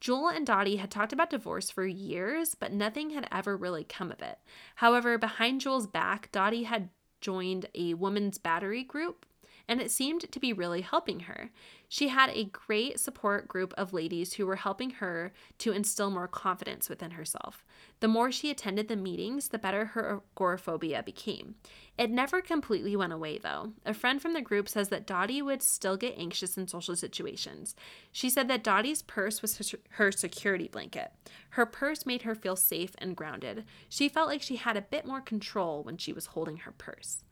Jewel 0.00 0.28
and 0.28 0.46
Dottie 0.46 0.76
had 0.76 0.90
talked 0.90 1.12
about 1.12 1.28
divorce 1.28 1.70
for 1.70 1.84
years, 1.84 2.54
but 2.54 2.72
nothing 2.72 3.10
had 3.10 3.28
ever 3.30 3.58
really 3.58 3.84
come 3.84 4.10
of 4.10 4.22
it. 4.22 4.38
However, 4.76 5.18
behind 5.18 5.60
Jewel's 5.60 5.86
back, 5.86 6.32
Dottie 6.32 6.62
had 6.62 6.88
joined 7.20 7.66
a 7.74 7.92
women's 7.92 8.38
battery 8.38 8.84
group 8.84 9.26
and 9.68 9.80
it 9.80 9.90
seemed 9.90 10.30
to 10.30 10.40
be 10.40 10.52
really 10.52 10.82
helping 10.82 11.20
her. 11.20 11.50
She 11.88 12.08
had 12.08 12.30
a 12.30 12.44
great 12.44 12.98
support 12.98 13.48
group 13.48 13.72
of 13.76 13.92
ladies 13.92 14.34
who 14.34 14.46
were 14.46 14.56
helping 14.56 14.90
her 14.90 15.32
to 15.58 15.72
instill 15.72 16.10
more 16.10 16.28
confidence 16.28 16.88
within 16.88 17.12
herself. 17.12 17.64
The 18.00 18.08
more 18.08 18.32
she 18.32 18.50
attended 18.50 18.88
the 18.88 18.96
meetings, 18.96 19.48
the 19.48 19.58
better 19.58 19.86
her 19.86 20.20
agoraphobia 20.36 21.02
became. 21.02 21.54
It 21.96 22.10
never 22.10 22.42
completely 22.42 22.96
went 22.96 23.12
away, 23.12 23.38
though. 23.38 23.72
A 23.86 23.94
friend 23.94 24.20
from 24.20 24.32
the 24.32 24.42
group 24.42 24.68
says 24.68 24.88
that 24.88 25.06
Dottie 25.06 25.42
would 25.42 25.62
still 25.62 25.96
get 25.96 26.18
anxious 26.18 26.56
in 26.56 26.66
social 26.66 26.96
situations. 26.96 27.76
She 28.10 28.28
said 28.28 28.48
that 28.48 28.64
Dottie's 28.64 29.02
purse 29.02 29.40
was 29.40 29.74
her 29.90 30.10
security 30.10 30.68
blanket. 30.68 31.12
Her 31.50 31.66
purse 31.66 32.04
made 32.04 32.22
her 32.22 32.34
feel 32.34 32.56
safe 32.56 32.94
and 32.98 33.16
grounded. 33.16 33.64
She 33.88 34.08
felt 34.08 34.28
like 34.28 34.42
she 34.42 34.56
had 34.56 34.76
a 34.76 34.82
bit 34.82 35.06
more 35.06 35.20
control 35.20 35.84
when 35.84 35.96
she 35.96 36.12
was 36.12 36.26
holding 36.26 36.58
her 36.58 36.72
purse. 36.72 37.22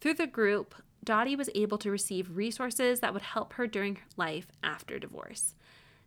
Through 0.00 0.14
the 0.14 0.26
group, 0.26 0.74
Dottie 1.06 1.36
was 1.36 1.48
able 1.54 1.78
to 1.78 1.90
receive 1.90 2.36
resources 2.36 2.98
that 3.00 3.14
would 3.14 3.22
help 3.22 3.54
her 3.54 3.66
during 3.66 3.98
life 4.16 4.48
after 4.62 4.98
divorce. 4.98 5.54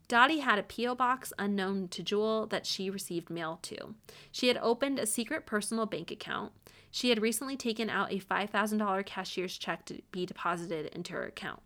Dottie 0.10 0.40
had 0.40 0.60
a 0.60 0.64
P.O. 0.64 0.96
box 0.96 1.32
unknown 1.40 1.88
to 1.90 2.04
Jewel 2.04 2.48
that 2.48 2.66
she 2.66 2.90
received 2.90 3.30
mail 3.30 3.60
to. 3.62 3.96
She 4.32 4.50
had 4.50 4.58
opened 4.58 5.00
a 5.00 5.06
secret 5.06 5.46
personal 5.46 5.86
bank 5.86 6.12
account. 6.12 6.52
She 6.92 7.10
had 7.10 7.22
recently 7.22 7.56
taken 7.56 7.90
out 7.90 8.12
a 8.12 8.20
$5,000 8.20 9.06
cashier's 9.06 9.58
check 9.58 9.86
to 9.86 10.02
be 10.12 10.26
deposited 10.26 10.88
into 10.88 11.14
her 11.14 11.26
account. 11.26 11.62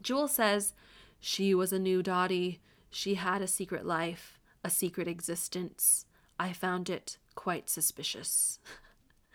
Jewel 0.00 0.28
says, 0.28 0.74
She 1.18 1.54
was 1.54 1.72
a 1.72 1.78
new 1.78 2.02
Dottie. 2.04 2.60
She 2.88 3.14
had 3.14 3.42
a 3.42 3.48
secret 3.48 3.84
life, 3.84 4.38
a 4.62 4.70
secret 4.70 5.08
existence. 5.08 6.06
I 6.38 6.52
found 6.52 6.88
it 6.88 7.18
quite 7.34 7.68
suspicious. 7.68 8.60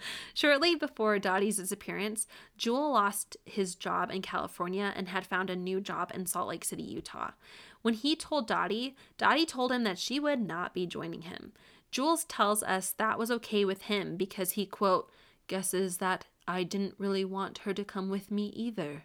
Shortly 0.34 0.76
before 0.76 1.20
Dottie's 1.20 1.58
disappearance, 1.58 2.28
Jewel 2.58 2.92
lost 2.92 3.38
his 3.46 3.76
job 3.76 4.12
in 4.12 4.22
California 4.22 4.94
and 4.96 5.08
had 5.08 5.26
found 5.26 5.50
a 5.50 5.56
new 5.56 5.82
job 5.82 6.12
in 6.14 6.26
Salt 6.26 6.48
Lake 6.48 6.66
City, 6.66 6.84
Utah. 6.84 7.32
When 7.82 7.94
he 7.94 8.16
told 8.16 8.48
Dottie, 8.48 8.96
Dottie 9.18 9.46
told 9.46 9.72
him 9.72 9.84
that 9.84 10.00
she 10.00 10.20
would 10.20 10.42
not 10.42 10.74
be 10.74 10.86
joining 10.86 11.24
him. 11.24 11.54
Jules 11.92 12.24
tells 12.26 12.64
us 12.64 12.92
that 12.92 13.20
was 13.20 13.30
okay 13.30 13.66
with 13.66 13.84
him 13.84 14.16
because 14.18 14.52
he, 14.52 14.66
quote, 14.66 15.12
guesses 15.48 15.98
that 15.98 16.26
I 16.48 16.64
didn't 16.64 16.96
really 16.98 17.26
want 17.26 17.60
her 17.60 17.74
to 17.74 17.84
come 17.84 18.10
with 18.10 18.32
me 18.32 18.48
either. 18.48 19.04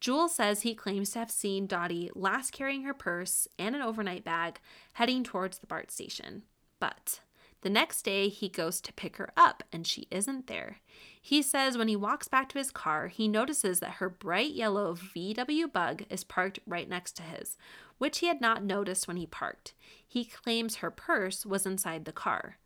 Jules 0.00 0.34
says 0.34 0.62
he 0.62 0.74
claims 0.74 1.10
to 1.10 1.18
have 1.18 1.30
seen 1.30 1.66
Dottie 1.66 2.10
last 2.14 2.52
carrying 2.52 2.84
her 2.84 2.94
purse 2.94 3.48
and 3.58 3.74
an 3.74 3.82
overnight 3.82 4.24
bag 4.24 4.60
heading 4.94 5.24
towards 5.24 5.58
the 5.58 5.66
BART 5.66 5.90
station. 5.90 6.44
But 6.78 7.20
the 7.62 7.70
next 7.70 8.02
day, 8.02 8.28
he 8.28 8.48
goes 8.48 8.80
to 8.80 8.92
pick 8.92 9.16
her 9.16 9.30
up 9.36 9.62
and 9.72 9.86
she 9.86 10.06
isn't 10.10 10.46
there. 10.46 10.78
He 11.20 11.42
says 11.42 11.76
when 11.76 11.88
he 11.88 11.96
walks 11.96 12.28
back 12.28 12.48
to 12.50 12.58
his 12.58 12.70
car, 12.70 13.08
he 13.08 13.26
notices 13.26 13.80
that 13.80 13.94
her 13.94 14.08
bright 14.08 14.52
yellow 14.52 14.94
VW 14.94 15.72
bug 15.72 16.04
is 16.08 16.24
parked 16.24 16.60
right 16.66 16.88
next 16.88 17.16
to 17.16 17.22
his, 17.22 17.56
which 17.98 18.18
he 18.18 18.26
had 18.26 18.40
not 18.40 18.62
noticed 18.62 19.08
when 19.08 19.16
he 19.16 19.26
parked. 19.26 19.74
He 20.06 20.24
claims 20.24 20.76
her 20.76 20.90
purse 20.90 21.44
was 21.44 21.66
inside 21.66 22.04
the 22.04 22.12
car. 22.12 22.58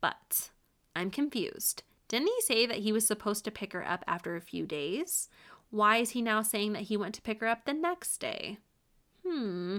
But 0.00 0.50
I'm 0.94 1.10
confused. 1.10 1.82
Didn't 2.08 2.28
he 2.28 2.40
say 2.42 2.66
that 2.66 2.80
he 2.80 2.92
was 2.92 3.06
supposed 3.06 3.44
to 3.46 3.50
pick 3.50 3.72
her 3.72 3.86
up 3.86 4.04
after 4.06 4.36
a 4.36 4.42
few 4.42 4.66
days? 4.66 5.28
Why 5.70 5.96
is 5.96 6.10
he 6.10 6.20
now 6.20 6.42
saying 6.42 6.74
that 6.74 6.82
he 6.82 6.96
went 6.96 7.14
to 7.14 7.22
pick 7.22 7.40
her 7.40 7.48
up 7.48 7.64
the 7.64 7.72
next 7.72 8.18
day? 8.18 8.58
Hmm. 9.26 9.78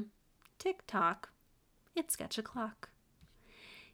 Tick 0.58 0.82
tock. 0.88 1.30
It's 1.96 2.14
sketch 2.14 2.38
o'clock. 2.40 2.90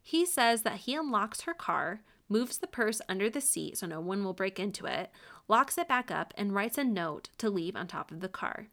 He 0.02 0.26
says 0.26 0.64
that 0.64 0.82
he 0.82 0.96
unlocks 0.96 1.42
her 1.42 1.54
car, 1.54 2.02
moves 2.28 2.58
the 2.58 2.68
purse 2.68 3.02
under 3.10 3.30
the 3.30 3.42
seat 3.42 3.78
so 3.78 3.88
no 3.88 4.00
one 4.00 4.24
will 4.24 4.34
break 4.34 4.60
into 4.60 4.86
it, 4.86 5.12
locks 5.48 5.78
it 5.78 5.88
back 5.88 6.10
up, 6.10 6.34
and 6.38 6.54
writes 6.54 6.78
a 6.78 6.84
note 6.84 7.30
to 7.38 7.50
leave 7.50 7.76
on 7.76 7.88
top 7.88 8.12
of 8.12 8.22
the 8.22 8.30
car. 8.30 8.68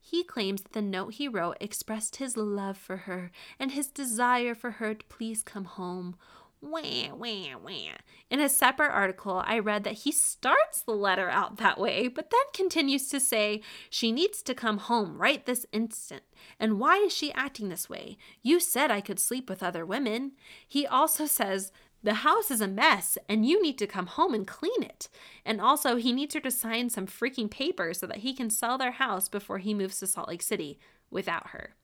He 0.00 0.24
claims 0.24 0.62
that 0.62 0.72
the 0.72 0.82
note 0.82 1.14
he 1.14 1.28
wrote 1.28 1.58
expressed 1.60 2.16
his 2.16 2.36
love 2.36 2.78
for 2.78 2.98
her 2.98 3.30
and 3.58 3.72
his 3.72 3.88
desire 3.88 4.54
for 4.54 4.72
her 4.72 4.94
to 4.94 5.04
please 5.06 5.42
come 5.42 5.66
home. 5.66 6.16
Wah, 6.62 7.14
wah, 7.14 7.56
wah. 7.64 7.96
In 8.28 8.38
a 8.38 8.48
separate 8.48 8.92
article, 8.92 9.42
I 9.46 9.58
read 9.58 9.84
that 9.84 9.94
he 9.94 10.12
starts 10.12 10.82
the 10.82 10.92
letter 10.92 11.30
out 11.30 11.56
that 11.56 11.78
way, 11.78 12.06
but 12.06 12.30
then 12.30 12.40
continues 12.52 13.08
to 13.08 13.18
say, 13.18 13.62
She 13.88 14.12
needs 14.12 14.42
to 14.42 14.54
come 14.54 14.76
home 14.76 15.16
right 15.16 15.44
this 15.44 15.64
instant. 15.72 16.22
And 16.58 16.78
why 16.78 16.96
is 16.96 17.14
she 17.14 17.32
acting 17.32 17.70
this 17.70 17.88
way? 17.88 18.18
You 18.42 18.60
said 18.60 18.90
I 18.90 19.00
could 19.00 19.18
sleep 19.18 19.48
with 19.48 19.62
other 19.62 19.86
women. 19.86 20.32
He 20.68 20.86
also 20.86 21.24
says, 21.24 21.72
the 22.02 22.14
house 22.14 22.50
is 22.50 22.62
a 22.62 22.68
mess 22.68 23.18
and 23.28 23.44
you 23.44 23.62
need 23.62 23.76
to 23.78 23.86
come 23.86 24.06
home 24.06 24.32
and 24.32 24.46
clean 24.46 24.82
it. 24.82 25.08
And 25.44 25.60
also, 25.60 25.96
he 25.96 26.12
needs 26.12 26.34
her 26.34 26.40
to 26.40 26.50
sign 26.50 26.88
some 26.88 27.06
freaking 27.06 27.50
papers 27.50 27.98
so 27.98 28.06
that 28.06 28.18
he 28.18 28.32
can 28.32 28.48
sell 28.48 28.78
their 28.78 28.92
house 28.92 29.28
before 29.28 29.58
he 29.58 29.74
moves 29.74 29.98
to 29.98 30.06
Salt 30.06 30.28
Lake 30.28 30.42
City 30.42 30.78
without 31.10 31.48
her. 31.48 31.74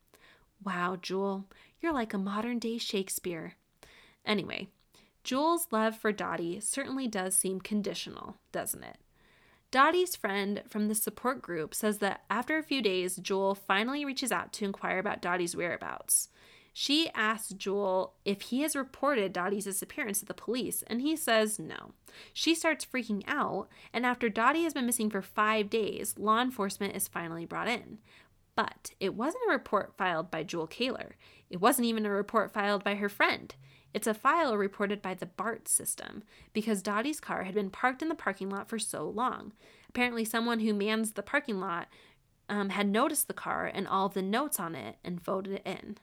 Wow, 0.63 0.97
Jewel, 0.99 1.45
you're 1.79 1.93
like 1.93 2.15
a 2.15 2.17
modern 2.17 2.57
day 2.57 2.79
Shakespeare. 2.79 3.57
Anyway, 4.25 4.67
Jewel's 5.23 5.67
love 5.71 5.95
for 5.95 6.11
Dottie 6.11 6.59
certainly 6.59 7.07
does 7.07 7.35
seem 7.35 7.59
conditional, 7.59 8.37
doesn't 8.51 8.83
it? 8.83 8.97
Dottie's 9.71 10.15
friend 10.15 10.63
from 10.69 10.87
the 10.87 10.95
support 10.95 11.41
group 11.41 11.75
says 11.75 11.97
that 11.97 12.21
after 12.29 12.57
a 12.57 12.63
few 12.63 12.81
days, 12.81 13.17
Jewel 13.17 13.53
finally 13.53 14.05
reaches 14.05 14.31
out 14.31 14.53
to 14.53 14.65
inquire 14.65 14.99
about 14.99 15.21
Dottie's 15.21 15.55
whereabouts. 15.55 16.29
She 16.71 17.09
asks 17.15 17.53
Jewel 17.53 18.13
if 18.23 18.41
he 18.41 18.61
has 18.61 18.75
reported 18.75 19.33
Dottie's 19.33 19.65
disappearance 19.65 20.19
to 20.19 20.25
the 20.25 20.33
police, 20.35 20.83
and 20.85 21.01
he 21.01 21.15
says 21.15 21.57
no. 21.57 21.93
She 22.33 22.53
starts 22.53 22.85
freaking 22.85 23.23
out, 23.27 23.67
and 23.91 24.05
after 24.05 24.29
Dottie 24.29 24.63
has 24.63 24.75
been 24.75 24.85
missing 24.85 25.09
for 25.09 25.23
five 25.23 25.71
days, 25.71 26.13
law 26.19 26.39
enforcement 26.39 26.95
is 26.95 27.07
finally 27.07 27.45
brought 27.45 27.67
in. 27.67 27.97
But 28.55 28.91
it 28.99 29.15
wasn't 29.15 29.43
a 29.49 29.51
report 29.51 29.97
filed 29.97 30.29
by 30.29 30.43
Jewel 30.43 30.67
Kaler. 30.67 31.15
It 31.49 31.59
wasn't 31.59 31.87
even 31.87 32.05
a 32.05 32.11
report 32.11 32.53
filed 32.53 32.83
by 32.83 32.95
her 32.95 33.09
friend. 33.09 33.55
It's 33.93 34.07
a 34.07 34.13
file 34.13 34.57
reported 34.57 35.01
by 35.01 35.13
the 35.13 35.25
BART 35.25 35.67
system 35.67 36.23
because 36.53 36.81
Dottie's 36.81 37.19
car 37.19 37.43
had 37.43 37.55
been 37.55 37.69
parked 37.69 38.01
in 38.01 38.09
the 38.09 38.15
parking 38.15 38.49
lot 38.49 38.69
for 38.69 38.77
so 38.77 39.07
long. 39.07 39.53
Apparently, 39.89 40.25
someone 40.25 40.59
who 40.59 40.73
mans 40.73 41.13
the 41.13 41.23
parking 41.23 41.59
lot 41.59 41.87
um, 42.49 42.69
had 42.69 42.87
noticed 42.87 43.27
the 43.27 43.33
car 43.33 43.65
and 43.65 43.87
all 43.87 44.09
the 44.09 44.21
notes 44.21 44.59
on 44.59 44.75
it 44.75 44.97
and 45.03 45.23
voted 45.23 45.53
it 45.53 45.61
in. 45.65 45.97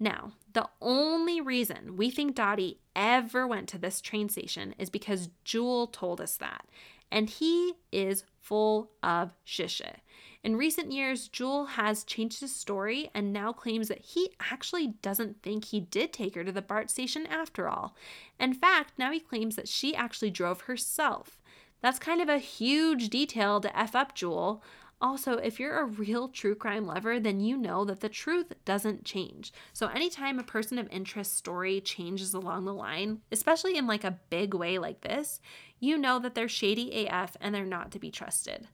Now, 0.00 0.32
the 0.52 0.68
only 0.80 1.40
reason 1.40 1.96
we 1.96 2.10
think 2.10 2.34
Dottie 2.34 2.78
ever 2.94 3.46
went 3.46 3.68
to 3.70 3.78
this 3.78 4.00
train 4.00 4.28
station 4.28 4.74
is 4.78 4.90
because 4.90 5.28
Jewel 5.44 5.88
told 5.88 6.20
us 6.20 6.36
that. 6.36 6.66
And 7.10 7.28
he 7.28 7.74
is 7.90 8.24
full 8.40 8.90
of 9.02 9.32
shisha. 9.46 9.96
In 10.44 10.56
recent 10.56 10.92
years, 10.92 11.26
Jewel 11.26 11.66
has 11.66 12.04
changed 12.04 12.40
his 12.40 12.54
story 12.54 13.10
and 13.12 13.32
now 13.32 13.52
claims 13.52 13.88
that 13.88 14.00
he 14.00 14.30
actually 14.38 14.88
doesn't 15.02 15.42
think 15.42 15.64
he 15.64 15.80
did 15.80 16.12
take 16.12 16.36
her 16.36 16.44
to 16.44 16.52
the 16.52 16.62
BART 16.62 16.90
station 16.90 17.26
after 17.26 17.68
all. 17.68 17.96
In 18.38 18.54
fact, 18.54 18.92
now 18.96 19.10
he 19.10 19.18
claims 19.18 19.56
that 19.56 19.68
she 19.68 19.96
actually 19.96 20.30
drove 20.30 20.62
herself. 20.62 21.40
That's 21.80 21.98
kind 21.98 22.20
of 22.20 22.28
a 22.28 22.38
huge 22.38 23.08
detail 23.08 23.60
to 23.60 23.78
F 23.78 23.96
up 23.96 24.14
Jewel. 24.14 24.62
Also, 25.00 25.34
if 25.34 25.60
you're 25.60 25.78
a 25.78 25.84
real 25.84 26.28
true 26.28 26.54
crime 26.54 26.86
lover, 26.86 27.20
then 27.20 27.40
you 27.40 27.56
know 27.56 27.84
that 27.84 28.00
the 28.00 28.08
truth 28.08 28.52
doesn't 28.64 29.04
change. 29.04 29.52
So, 29.72 29.86
anytime 29.88 30.38
a 30.38 30.44
person 30.44 30.76
of 30.78 30.88
interest 30.90 31.36
story 31.36 31.80
changes 31.80 32.34
along 32.34 32.64
the 32.64 32.74
line, 32.74 33.20
especially 33.30 33.76
in 33.76 33.86
like 33.86 34.02
a 34.02 34.18
big 34.28 34.54
way 34.54 34.78
like 34.78 35.02
this, 35.02 35.40
you 35.78 35.98
know 35.98 36.18
that 36.18 36.34
they're 36.34 36.48
shady 36.48 37.06
AF 37.06 37.36
and 37.40 37.54
they're 37.54 37.64
not 37.64 37.92
to 37.92 38.00
be 38.00 38.10
trusted. 38.10 38.66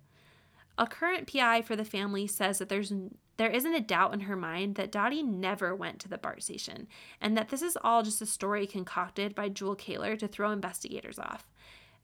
A 0.77 0.87
current 0.87 1.33
PI 1.33 1.63
for 1.63 1.77
the 1.77 1.85
family 1.85 2.27
says 2.27 2.59
that 2.59 2.69
there's 2.69 2.93
there 3.37 3.51
isn't 3.51 3.75
a 3.75 3.81
doubt 3.81 4.15
in 4.15 4.21
her 4.21 4.37
mind 4.37 4.77
that 4.77 4.93
Dottie 4.93 5.23
never 5.23 5.75
went 5.75 5.99
to 6.01 6.09
the 6.09 6.19
BART 6.19 6.43
station, 6.43 6.87
and 7.21 7.37
that 7.37 7.49
this 7.49 7.63
is 7.63 7.77
all 7.83 8.03
just 8.03 8.23
a 8.23 8.27
story 8.27 8.67
concocted 8.67 9.35
by 9.35 9.49
Jewel 9.49 9.75
Kaler 9.75 10.17
to 10.17 10.29
throw 10.29 10.53
investigators 10.53 11.19
off. 11.19 11.51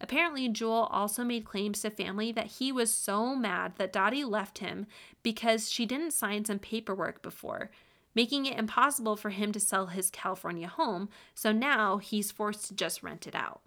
Apparently, 0.00 0.48
Jewel 0.48 0.88
also 0.90 1.22
made 1.22 1.44
claims 1.44 1.82
to 1.82 1.90
family 1.90 2.32
that 2.32 2.46
he 2.46 2.72
was 2.72 2.92
so 2.92 3.36
mad 3.36 3.74
that 3.76 3.92
Dottie 3.92 4.24
left 4.24 4.58
him 4.58 4.86
because 5.22 5.70
she 5.70 5.86
didn't 5.86 6.12
sign 6.12 6.44
some 6.44 6.58
paperwork 6.58 7.22
before, 7.22 7.70
making 8.14 8.46
it 8.46 8.58
impossible 8.58 9.14
for 9.14 9.30
him 9.30 9.52
to 9.52 9.60
sell 9.60 9.86
his 9.86 10.10
California 10.10 10.66
home, 10.66 11.08
so 11.34 11.52
now 11.52 11.98
he's 11.98 12.32
forced 12.32 12.66
to 12.66 12.74
just 12.74 13.02
rent 13.02 13.26
it 13.26 13.34
out. 13.34 13.60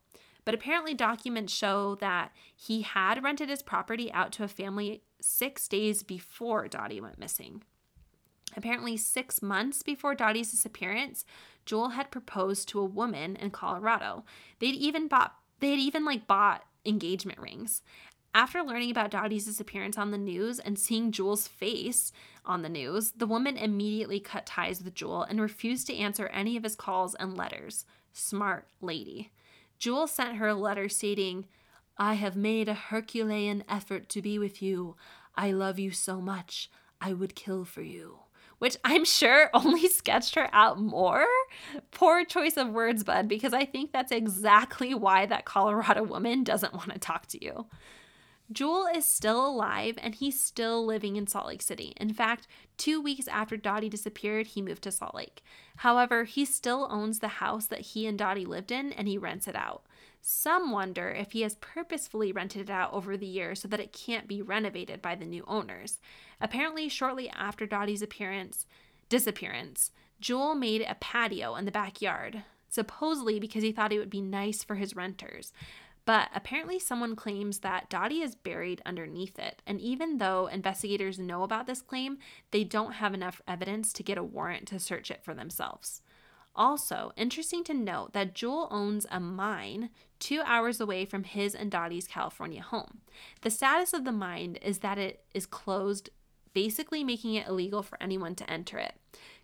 But 0.46 0.54
apparently, 0.54 0.94
documents 0.94 1.54
show 1.54 1.96
that 1.96 2.32
he 2.56 2.82
had 2.82 3.24
rented 3.24 3.50
his 3.50 3.62
property 3.62 4.12
out 4.12 4.32
to 4.34 4.44
a 4.44 4.48
family 4.48 5.04
six 5.22 5.68
days 5.68 6.04
before 6.04 6.68
Dottie 6.68 7.02
went 7.02 7.20
missing. 7.20 7.64
Apparently, 8.56 8.98
six 8.98 9.42
months 9.42 9.84
before 9.84 10.16
Dottie's 10.16 10.52
disappearance, 10.52 11.26
Jewel 11.66 11.90
had 11.90 12.12
proposed 12.12 12.68
to 12.70 12.80
a 12.80 12.86
woman 12.86 13.36
in 13.36 13.52
Colorado. 13.52 14.26
They'd 14.60 14.76
even 14.76 15.08
bought 15.08 15.36
they 15.60 15.70
had 15.72 15.80
even 15.80 16.04
like 16.04 16.28
bought 16.28 16.64
engagement 16.86 17.40
rings. 17.40 17.82
After 18.36 18.64
learning 18.64 18.92
about 18.92 19.12
Dottie's 19.12 19.46
disappearance 19.46 19.98
on 19.98 20.12
the 20.12 20.18
news 20.18 20.60
and 20.60 20.78
seeing 20.78 21.12
Jewel's 21.12 21.48
face 21.48 22.12
on 22.46 22.64
the 22.64 22.70
news, 22.70 23.12
the 23.12 23.28
woman 23.28 23.56
immediately 23.58 24.20
cut 24.20 24.46
ties 24.46 24.84
with 24.84 24.96
Jewel 24.96 25.22
and 25.24 25.40
refused 25.40 25.88
to 25.88 25.96
answer 25.96 26.28
any 26.28 26.58
of 26.58 26.64
his 26.64 26.76
calls 26.76 27.16
and 27.16 27.38
letters. 27.38 27.86
Smart 28.12 28.68
lady. 28.82 29.32
Jewel 29.84 30.08
sent 30.08 30.38
her 30.38 30.48
a 30.48 30.56
letter 30.56 30.88
stating, 30.88 31.46
I 31.98 32.14
have 32.14 32.38
made 32.38 32.70
a 32.70 32.74
Herculean 32.74 33.66
effort 33.68 34.08
to 34.12 34.22
be 34.22 34.40
with 34.40 34.62
you. 34.62 34.96
I 35.36 35.52
love 35.52 35.78
you 35.78 35.92
so 35.92 36.22
much, 36.22 36.72
I 37.02 37.12
would 37.12 37.36
kill 37.36 37.66
for 37.66 37.82
you 37.82 38.20
which 38.60 38.78
I'm 38.86 39.04
sure 39.04 39.50
only 39.54 39.90
sketched 39.90 40.36
her 40.36 40.48
out 40.54 40.80
more. 40.80 41.26
Poor 41.92 42.24
choice 42.24 42.56
of 42.56 42.70
words, 42.70 43.04
bud, 43.04 43.28
because 43.28 43.54
I 43.54 43.66
think 43.66 43.92
that's 43.92 44.14
exactly 44.14 44.94
why 44.94 45.26
that 45.26 45.44
Colorado 45.44 46.04
woman 46.04 46.46
doesn't 46.46 46.74
want 46.74 46.94
to 46.94 46.98
talk 46.98 47.26
to 47.28 47.44
you. 47.44 47.66
Jewel 48.52 48.88
is 48.94 49.08
still 49.08 49.48
alive 49.48 49.98
and 50.02 50.14
he's 50.16 50.40
still 50.40 50.86
living 50.86 51.16
in 51.16 51.28
Salt 51.28 51.48
Lake 51.48 51.62
City. 51.62 51.94
In 51.98 52.14
fact, 52.14 52.48
two 52.78 53.02
weeks 53.02 53.28
after 53.28 53.58
Dottie 53.58 53.90
disappeared, 53.90 54.48
he 54.48 54.62
moved 54.62 54.84
to 54.84 54.92
Salt 54.92 55.16
Lake. 55.16 55.44
However, 55.78 56.26
he 56.26 56.46
still 56.46 56.88
owns 56.92 57.20
the 57.20 57.28
house 57.28 57.68
that 57.68 57.82
he 57.82 58.06
and 58.06 58.18
Dottie 58.18 58.46
lived 58.46 58.72
in 58.72 58.92
and 58.94 59.08
he 59.08 59.18
rents 59.18 59.48
it 59.48 59.56
out. 59.56 59.84
Some 60.22 60.72
wonder 60.72 61.10
if 61.10 61.32
he 61.32 61.42
has 61.42 61.56
purposefully 61.56 62.32
rented 62.32 62.70
it 62.70 62.70
out 62.70 62.94
over 62.94 63.18
the 63.18 63.26
years 63.26 63.60
so 63.60 63.68
that 63.68 63.80
it 63.80 63.92
can't 63.92 64.28
be 64.28 64.42
renovated 64.42 65.02
by 65.02 65.16
the 65.16 65.26
new 65.26 65.44
owners. 65.48 66.00
Apparently, 66.40 66.88
shortly 66.88 67.30
after 67.30 67.66
Dottie's 67.66 68.02
appearance, 68.02 68.66
disappearance, 69.10 69.92
Jewel 70.22 70.56
made 70.56 70.82
a 70.82 70.96
patio 70.96 71.56
in 71.56 71.66
the 71.66 71.72
backyard, 71.72 72.44
supposedly 72.70 73.40
because 73.40 73.64
he 73.64 73.74
thought 73.74 73.92
it 73.92 74.00
would 74.00 74.10
be 74.10 74.22
nice 74.22 74.64
for 74.64 74.76
his 74.76 74.96
renters. 74.96 75.52
But 76.06 76.30
apparently, 76.36 76.80
someone 76.80 77.16
claims 77.16 77.60
that 77.60 77.90
Dottie 77.90 78.22
is 78.22 78.36
buried 78.36 78.82
underneath 78.86 79.40
it. 79.40 79.62
And 79.66 79.80
even 79.80 80.18
though 80.18 80.48
investigators 80.48 81.18
know 81.18 81.44
about 81.44 81.66
this 81.66 81.82
claim, 81.82 82.18
they 82.52 82.66
don't 82.66 82.94
have 82.94 83.14
enough 83.14 83.42
evidence 83.48 83.94
to 83.94 84.04
get 84.04 84.18
a 84.18 84.24
warrant 84.24 84.68
to 84.68 84.80
search 84.80 85.10
it 85.10 85.24
for 85.24 85.34
themselves. 85.34 86.02
Also, 86.56 87.12
interesting 87.16 87.64
to 87.64 87.74
note 87.74 88.14
that 88.14 88.36
Jewel 88.36 88.68
owns 88.70 89.08
a 89.10 89.20
mine 89.20 89.90
two 90.20 90.42
hours 90.46 90.80
away 90.80 91.06
from 91.06 91.24
his 91.24 91.56
and 91.56 91.72
Dottie's 91.72 92.08
California 92.08 92.62
home. 92.62 93.00
The 93.42 93.50
status 93.50 93.94
of 93.94 94.04
the 94.04 94.12
mine 94.12 94.58
is 94.62 94.80
that 94.80 94.98
it 94.98 95.24
is 95.34 95.46
closed, 95.46 96.10
basically 96.54 97.04
making 97.04 97.36
it 97.36 97.48
illegal 97.48 97.82
for 97.82 98.02
anyone 98.02 98.36
to 98.36 98.50
enter 98.50 98.78
it. 98.78 98.94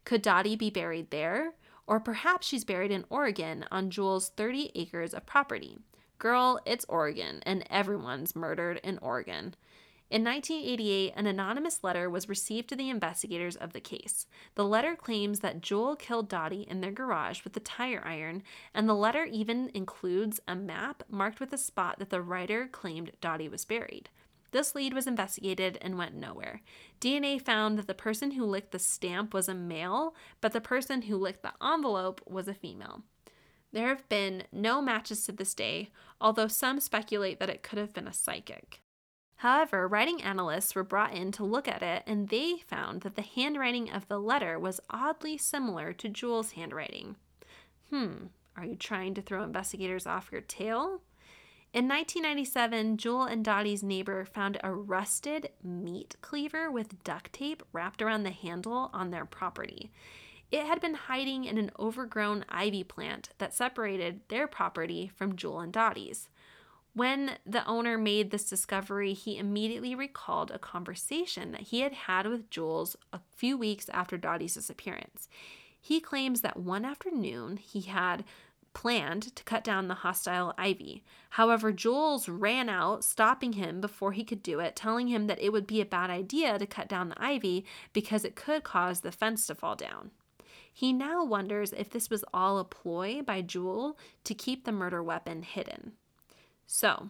Could 0.04 0.22
Dottie 0.22 0.56
be 0.56 0.70
buried 0.70 1.10
there? 1.10 1.54
Or 1.88 2.00
perhaps 2.00 2.46
she's 2.46 2.64
buried 2.64 2.92
in 2.92 3.06
Oregon 3.10 3.66
on 3.72 3.90
Jewel's 3.90 4.30
30 4.30 4.72
acres 4.76 5.14
of 5.16 5.26
property. 5.26 5.80
Girl, 6.20 6.60
it's 6.66 6.86
Oregon, 6.90 7.42
and 7.46 7.64
everyone's 7.70 8.36
murdered 8.36 8.82
in 8.84 8.98
Oregon. 8.98 9.56
In 10.10 10.26
1988, 10.26 11.14
an 11.16 11.28
anonymous 11.28 11.82
letter 11.82 12.10
was 12.10 12.28
received 12.28 12.68
to 12.70 12.76
the 12.76 12.90
investigators 12.90 13.56
of 13.56 13.72
the 13.72 13.80
case. 13.80 14.28
The 14.56 14.66
letter 14.66 14.98
claims 14.98 15.40
that 15.40 15.62
Joel 15.62 15.96
killed 15.96 16.28
Dottie 16.28 16.68
in 16.70 16.82
their 16.82 16.92
garage 16.92 17.46
with 17.46 17.56
a 17.56 17.62
tire 17.62 18.04
iron, 18.06 18.44
and 18.74 18.90
the 18.90 18.96
letter 18.96 19.24
even 19.24 19.72
includes 19.74 20.42
a 20.46 20.58
map 20.58 21.04
marked 21.10 21.40
with 21.40 21.54
a 21.54 21.58
spot 21.58 22.00
that 22.00 22.10
the 22.10 22.22
writer 22.22 22.68
claimed 22.68 23.12
Dottie 23.22 23.48
was 23.48 23.64
buried. 23.64 24.10
This 24.52 24.76
lead 24.76 24.94
was 24.94 25.08
investigated 25.08 25.78
and 25.80 25.98
went 25.98 26.16
nowhere. 26.16 26.60
DNA 27.00 27.42
found 27.42 27.78
that 27.78 27.88
the 27.88 27.94
person 27.94 28.32
who 28.32 28.44
licked 28.44 28.72
the 28.72 28.80
stamp 28.80 29.34
was 29.34 29.48
a 29.48 29.54
male, 29.54 30.14
but 30.42 30.52
the 30.52 30.60
person 30.60 31.04
who 31.04 31.16
licked 31.16 31.44
the 31.44 31.54
envelope 31.66 32.20
was 32.28 32.50
a 32.50 32.54
female. 32.54 33.04
There 33.72 33.90
have 33.90 34.10
been 34.10 34.44
no 34.52 34.82
matches 34.82 35.26
to 35.26 35.32
this 35.32 35.54
day, 35.54 35.92
although 36.22 36.48
some 36.48 36.80
speculate 36.80 37.40
that 37.40 37.50
it 37.50 37.64
could 37.64 37.78
have 37.78 37.94
been 37.94 38.08
a 38.08 38.14
psychic. 38.14 38.82
However, 39.38 39.88
writing 39.88 40.22
analysts 40.22 40.76
were 40.76 40.84
brought 40.84 41.14
in 41.14 41.32
to 41.34 41.46
look 41.46 41.68
at 41.68 41.82
it, 41.82 42.04
and 42.06 42.28
they 42.28 42.58
found 42.58 43.02
that 43.02 43.16
the 43.16 43.22
handwriting 43.22 43.90
of 43.90 44.08
the 44.10 44.20
letter 44.20 44.60
was 44.60 44.82
oddly 44.90 45.38
similar 45.38 45.94
to 45.94 46.10
Jewel's 46.10 46.52
handwriting. 46.52 47.16
Hmm, 47.90 48.26
are 48.58 48.66
you 48.66 48.76
trying 48.76 49.14
to 49.14 49.22
throw 49.22 49.44
investigators 49.44 50.06
off 50.06 50.30
your 50.32 50.42
tail? 50.42 51.02
In 51.72 51.88
1997, 51.88 52.98
Jewel 52.98 53.24
and 53.24 53.46
Dottie's 53.46 53.84
neighbor 53.84 54.26
found 54.26 54.60
a 54.62 54.74
rusted 54.74 55.50
meat 55.64 56.16
cleaver 56.20 56.70
with 56.70 57.04
duct 57.04 57.32
tape 57.32 57.64
wrapped 57.72 58.02
around 58.02 58.24
the 58.24 58.32
handle 58.32 58.90
on 58.92 59.12
their 59.12 59.26
property. 59.26 59.92
It 60.52 60.66
had 60.66 60.82
been 60.82 60.96
hiding 60.96 61.46
in 61.46 61.58
an 61.58 61.72
overgrown 61.80 62.44
ivy 62.50 62.84
plant 62.84 63.30
that 63.38 63.54
separated 63.54 64.22
their 64.30 64.48
property 64.48 65.12
from 65.16 65.36
Jewel 65.36 65.60
and 65.60 65.72
Dottie's. 65.72 66.28
When 66.94 67.38
the 67.46 67.66
owner 67.68 67.98
made 67.98 68.32
this 68.32 68.50
discovery, 68.50 69.14
he 69.14 69.38
immediately 69.38 69.94
recalled 69.94 70.50
a 70.50 70.58
conversation 70.58 71.52
that 71.52 71.62
he 71.62 71.82
had 71.82 71.94
had 71.94 72.26
with 72.26 72.50
Jules 72.50 72.96
a 73.14 73.20
few 73.36 73.58
weeks 73.58 73.90
after 73.90 74.18
Dottie's 74.18 74.56
disappearance. 74.56 75.30
He 75.80 76.00
claims 76.00 76.42
that 76.42 76.58
one 76.58 76.84
afternoon 76.84 77.58
he 77.58 77.82
had 77.82 78.26
planned 78.74 79.36
to 79.36 79.44
cut 79.44 79.64
down 79.64 79.88
the 79.88 79.96
hostile 79.96 80.54
ivy. 80.58 81.04
However, 81.32 81.72
Jules 81.72 82.28
ran 82.28 82.70
out, 82.70 83.04
stopping 83.04 83.54
him 83.54 83.82
before 83.82 84.14
he 84.14 84.24
could 84.24 84.44
do 84.44 84.60
it, 84.60 84.76
telling 84.76 85.08
him 85.08 85.28
that 85.28 85.42
it 85.42 85.52
would 85.52 85.68
be 85.68 85.82
a 85.82 85.86
bad 85.86 86.10
idea 86.10 86.58
to 86.58 86.66
cut 86.66 86.88
down 86.88 87.10
the 87.10 87.24
ivy 87.24 87.66
because 87.94 88.26
it 88.26 88.36
could 88.36 88.64
cause 88.64 89.02
the 89.02 89.12
fence 89.12 89.48
to 89.48 89.56
fall 89.56 89.76
down. 89.76 90.12
He 90.74 90.94
now 90.94 91.24
wonders 91.24 91.74
if 91.74 91.90
this 91.90 92.10
was 92.10 92.24
all 92.34 92.58
a 92.60 92.64
ploy 92.64 93.22
by 93.22 93.42
Jewel 93.42 93.98
to 94.24 94.34
keep 94.34 94.66
the 94.66 94.72
murder 94.72 95.04
weapon 95.04 95.44
hidden. 95.44 95.94
So, 96.68 97.10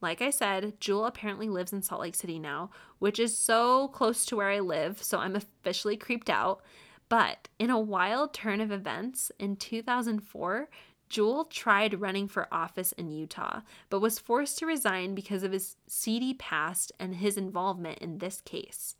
like 0.00 0.20
I 0.20 0.30
said, 0.30 0.80
Jewel 0.80 1.06
apparently 1.06 1.48
lives 1.48 1.72
in 1.72 1.82
Salt 1.82 2.02
Lake 2.02 2.14
City 2.14 2.38
now, 2.38 2.70
which 2.98 3.18
is 3.18 3.36
so 3.36 3.88
close 3.88 4.26
to 4.26 4.36
where 4.36 4.50
I 4.50 4.60
live, 4.60 5.02
so 5.02 5.18
I'm 5.18 5.36
officially 5.36 5.96
creeped 5.96 6.28
out. 6.28 6.62
But 7.08 7.48
in 7.58 7.70
a 7.70 7.78
wild 7.78 8.34
turn 8.34 8.60
of 8.60 8.70
events, 8.70 9.30
in 9.38 9.56
2004, 9.56 10.68
Jewel 11.08 11.44
tried 11.44 12.00
running 12.00 12.26
for 12.26 12.48
office 12.52 12.92
in 12.92 13.10
Utah, 13.10 13.60
but 13.90 14.00
was 14.00 14.18
forced 14.18 14.58
to 14.58 14.66
resign 14.66 15.14
because 15.14 15.42
of 15.42 15.52
his 15.52 15.76
seedy 15.86 16.34
past 16.34 16.92
and 16.98 17.14
his 17.16 17.36
involvement 17.36 17.98
in 18.00 18.18
this 18.18 18.40
case. 18.40 18.96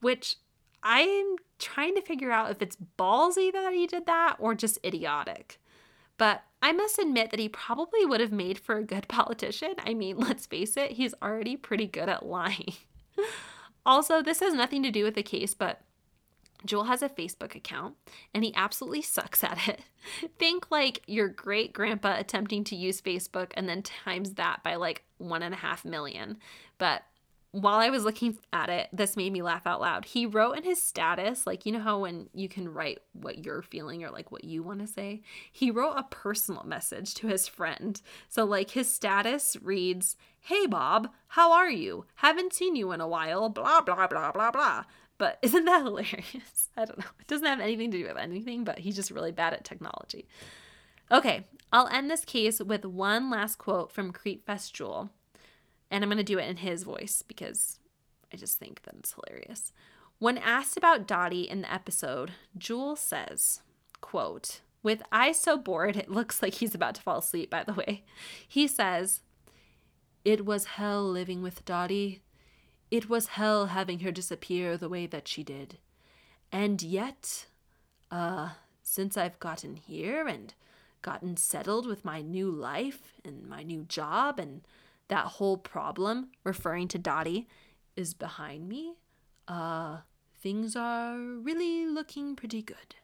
Which 0.00 0.36
I'm 0.84 1.36
trying 1.58 1.94
to 1.94 2.02
figure 2.02 2.30
out 2.30 2.50
if 2.50 2.60
it's 2.60 2.76
ballsy 2.98 3.50
that 3.52 3.72
he 3.72 3.86
did 3.86 4.06
that 4.06 4.36
or 4.38 4.54
just 4.54 4.78
idiotic. 4.84 5.58
But 6.18 6.44
I 6.62 6.72
must 6.72 6.98
admit 6.98 7.30
that 7.30 7.40
he 7.40 7.48
probably 7.48 8.04
would 8.06 8.20
have 8.20 8.32
made 8.32 8.58
for 8.58 8.76
a 8.76 8.84
good 8.84 9.08
politician. 9.08 9.74
I 9.78 9.94
mean, 9.94 10.18
let's 10.18 10.46
face 10.46 10.76
it, 10.76 10.92
he's 10.92 11.14
already 11.22 11.56
pretty 11.56 11.86
good 11.86 12.08
at 12.08 12.26
lying. 12.26 12.74
also, 13.86 14.22
this 14.22 14.40
has 14.40 14.54
nothing 14.54 14.82
to 14.82 14.90
do 14.90 15.04
with 15.04 15.14
the 15.14 15.22
case, 15.22 15.54
but 15.54 15.80
Jewel 16.64 16.84
has 16.84 17.02
a 17.02 17.08
Facebook 17.08 17.54
account 17.54 17.94
and 18.32 18.44
he 18.44 18.54
absolutely 18.54 19.02
sucks 19.02 19.44
at 19.44 19.68
it. 19.68 19.80
Think 20.38 20.70
like 20.70 21.02
your 21.06 21.28
great 21.28 21.72
grandpa 21.72 22.16
attempting 22.18 22.64
to 22.64 22.76
use 22.76 23.00
Facebook 23.00 23.52
and 23.54 23.68
then 23.68 23.82
times 23.82 24.34
that 24.34 24.62
by 24.62 24.76
like 24.76 25.04
one 25.18 25.42
and 25.42 25.54
a 25.54 25.58
half 25.58 25.84
million. 25.84 26.38
But 26.78 27.02
while 27.54 27.78
I 27.78 27.88
was 27.88 28.02
looking 28.02 28.36
at 28.52 28.68
it, 28.68 28.88
this 28.92 29.16
made 29.16 29.32
me 29.32 29.40
laugh 29.40 29.64
out 29.64 29.80
loud. 29.80 30.06
He 30.06 30.26
wrote 30.26 30.56
in 30.56 30.64
his 30.64 30.82
status, 30.82 31.46
like, 31.46 31.64
you 31.64 31.70
know 31.70 31.78
how 31.78 32.00
when 32.00 32.28
you 32.34 32.48
can 32.48 32.68
write 32.68 32.98
what 33.12 33.44
you're 33.44 33.62
feeling 33.62 34.02
or 34.02 34.10
like 34.10 34.32
what 34.32 34.42
you 34.42 34.64
want 34.64 34.80
to 34.80 34.88
say? 34.88 35.22
He 35.52 35.70
wrote 35.70 35.94
a 35.96 36.02
personal 36.10 36.64
message 36.64 37.14
to 37.14 37.28
his 37.28 37.46
friend. 37.46 38.02
So, 38.28 38.44
like, 38.44 38.70
his 38.70 38.92
status 38.92 39.56
reads, 39.62 40.16
Hey, 40.40 40.66
Bob, 40.66 41.10
how 41.28 41.52
are 41.52 41.70
you? 41.70 42.06
Haven't 42.16 42.54
seen 42.54 42.74
you 42.74 42.90
in 42.90 43.00
a 43.00 43.06
while, 43.06 43.48
blah, 43.48 43.80
blah, 43.82 44.08
blah, 44.08 44.32
blah, 44.32 44.50
blah. 44.50 44.84
But 45.16 45.38
isn't 45.42 45.64
that 45.64 45.84
hilarious? 45.84 46.70
I 46.76 46.86
don't 46.86 46.98
know. 46.98 47.04
It 47.20 47.28
doesn't 47.28 47.46
have 47.46 47.60
anything 47.60 47.92
to 47.92 47.98
do 47.98 48.08
with 48.08 48.16
anything, 48.16 48.64
but 48.64 48.80
he's 48.80 48.96
just 48.96 49.12
really 49.12 49.32
bad 49.32 49.54
at 49.54 49.64
technology. 49.64 50.26
Okay, 51.12 51.44
I'll 51.72 51.86
end 51.86 52.10
this 52.10 52.24
case 52.24 52.58
with 52.60 52.84
one 52.84 53.30
last 53.30 53.58
quote 53.58 53.92
from 53.92 54.12
Creepfest 54.12 54.72
Jewel. 54.72 55.10
And 55.94 56.02
I'm 56.02 56.10
going 56.10 56.18
to 56.18 56.24
do 56.24 56.40
it 56.40 56.48
in 56.48 56.56
his 56.56 56.82
voice 56.82 57.22
because 57.22 57.78
I 58.32 58.36
just 58.36 58.58
think 58.58 58.82
that 58.82 58.96
it's 58.98 59.14
hilarious. 59.14 59.72
When 60.18 60.38
asked 60.38 60.76
about 60.76 61.06
Dottie 61.06 61.48
in 61.48 61.60
the 61.60 61.72
episode, 61.72 62.32
Jewel 62.58 62.96
says, 62.96 63.60
quote, 64.00 64.60
with 64.82 65.04
eyes 65.12 65.38
so 65.38 65.56
bored 65.56 65.96
it 65.96 66.10
looks 66.10 66.42
like 66.42 66.54
he's 66.54 66.74
about 66.74 66.96
to 66.96 67.02
fall 67.02 67.18
asleep, 67.18 67.48
by 67.48 67.62
the 67.62 67.74
way. 67.74 68.02
He 68.48 68.66
says, 68.66 69.20
It 70.24 70.44
was 70.44 70.64
hell 70.64 71.08
living 71.08 71.42
with 71.42 71.64
Dottie. 71.64 72.22
It 72.90 73.08
was 73.08 73.28
hell 73.28 73.66
having 73.66 74.00
her 74.00 74.10
disappear 74.10 74.76
the 74.76 74.88
way 74.88 75.06
that 75.06 75.28
she 75.28 75.44
did. 75.44 75.78
And 76.50 76.82
yet, 76.82 77.46
uh, 78.10 78.48
since 78.82 79.16
I've 79.16 79.38
gotten 79.38 79.76
here 79.76 80.26
and 80.26 80.54
gotten 81.02 81.36
settled 81.36 81.86
with 81.86 82.04
my 82.04 82.20
new 82.20 82.50
life 82.50 83.12
and 83.24 83.48
my 83.48 83.62
new 83.62 83.84
job 83.84 84.40
and 84.40 84.62
that 85.14 85.26
whole 85.26 85.56
problem, 85.56 86.30
referring 86.42 86.88
to 86.88 86.98
Dottie, 86.98 87.46
is 87.94 88.14
behind 88.14 88.68
me, 88.68 88.94
uh, 89.46 89.98
things 90.42 90.74
are 90.74 91.16
really 91.16 91.86
looking 91.86 92.34
pretty 92.34 92.62
good. 92.62 92.96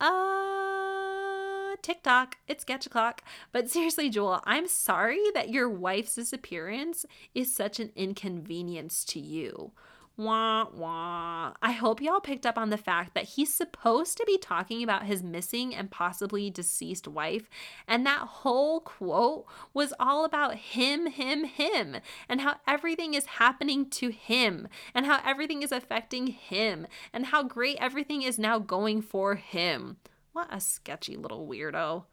Uh, 0.00 1.74
TikTok, 1.82 2.36
it's 2.46 2.62
sketch 2.62 2.86
o'clock. 2.86 3.22
But 3.50 3.68
seriously, 3.68 4.08
Jewel, 4.08 4.40
I'm 4.44 4.68
sorry 4.68 5.20
that 5.34 5.50
your 5.50 5.68
wife's 5.68 6.14
disappearance 6.14 7.04
is 7.34 7.52
such 7.52 7.80
an 7.80 7.90
inconvenience 7.96 9.04
to 9.06 9.18
you. 9.18 9.72
Wah, 10.18 10.68
wah. 10.72 11.52
I 11.60 11.72
hope 11.72 12.00
y'all 12.00 12.20
picked 12.20 12.46
up 12.46 12.56
on 12.56 12.70
the 12.70 12.78
fact 12.78 13.12
that 13.12 13.24
he's 13.24 13.52
supposed 13.52 14.16
to 14.16 14.24
be 14.26 14.38
talking 14.38 14.82
about 14.82 15.04
his 15.04 15.22
missing 15.22 15.74
and 15.74 15.90
possibly 15.90 16.48
deceased 16.48 17.06
wife. 17.06 17.50
And 17.86 18.06
that 18.06 18.20
whole 18.20 18.80
quote 18.80 19.44
was 19.74 19.92
all 20.00 20.24
about 20.24 20.54
him, 20.54 21.06
him, 21.06 21.44
him, 21.44 21.96
and 22.30 22.40
how 22.40 22.56
everything 22.66 23.12
is 23.12 23.26
happening 23.26 23.90
to 23.90 24.08
him, 24.08 24.68
and 24.94 25.04
how 25.04 25.20
everything 25.22 25.62
is 25.62 25.70
affecting 25.70 26.28
him, 26.28 26.86
and 27.12 27.26
how 27.26 27.42
great 27.42 27.76
everything 27.78 28.22
is 28.22 28.38
now 28.38 28.58
going 28.58 29.02
for 29.02 29.34
him. 29.34 29.98
What 30.32 30.48
a 30.50 30.60
sketchy 30.60 31.16
little 31.18 31.46
weirdo. 31.46 32.04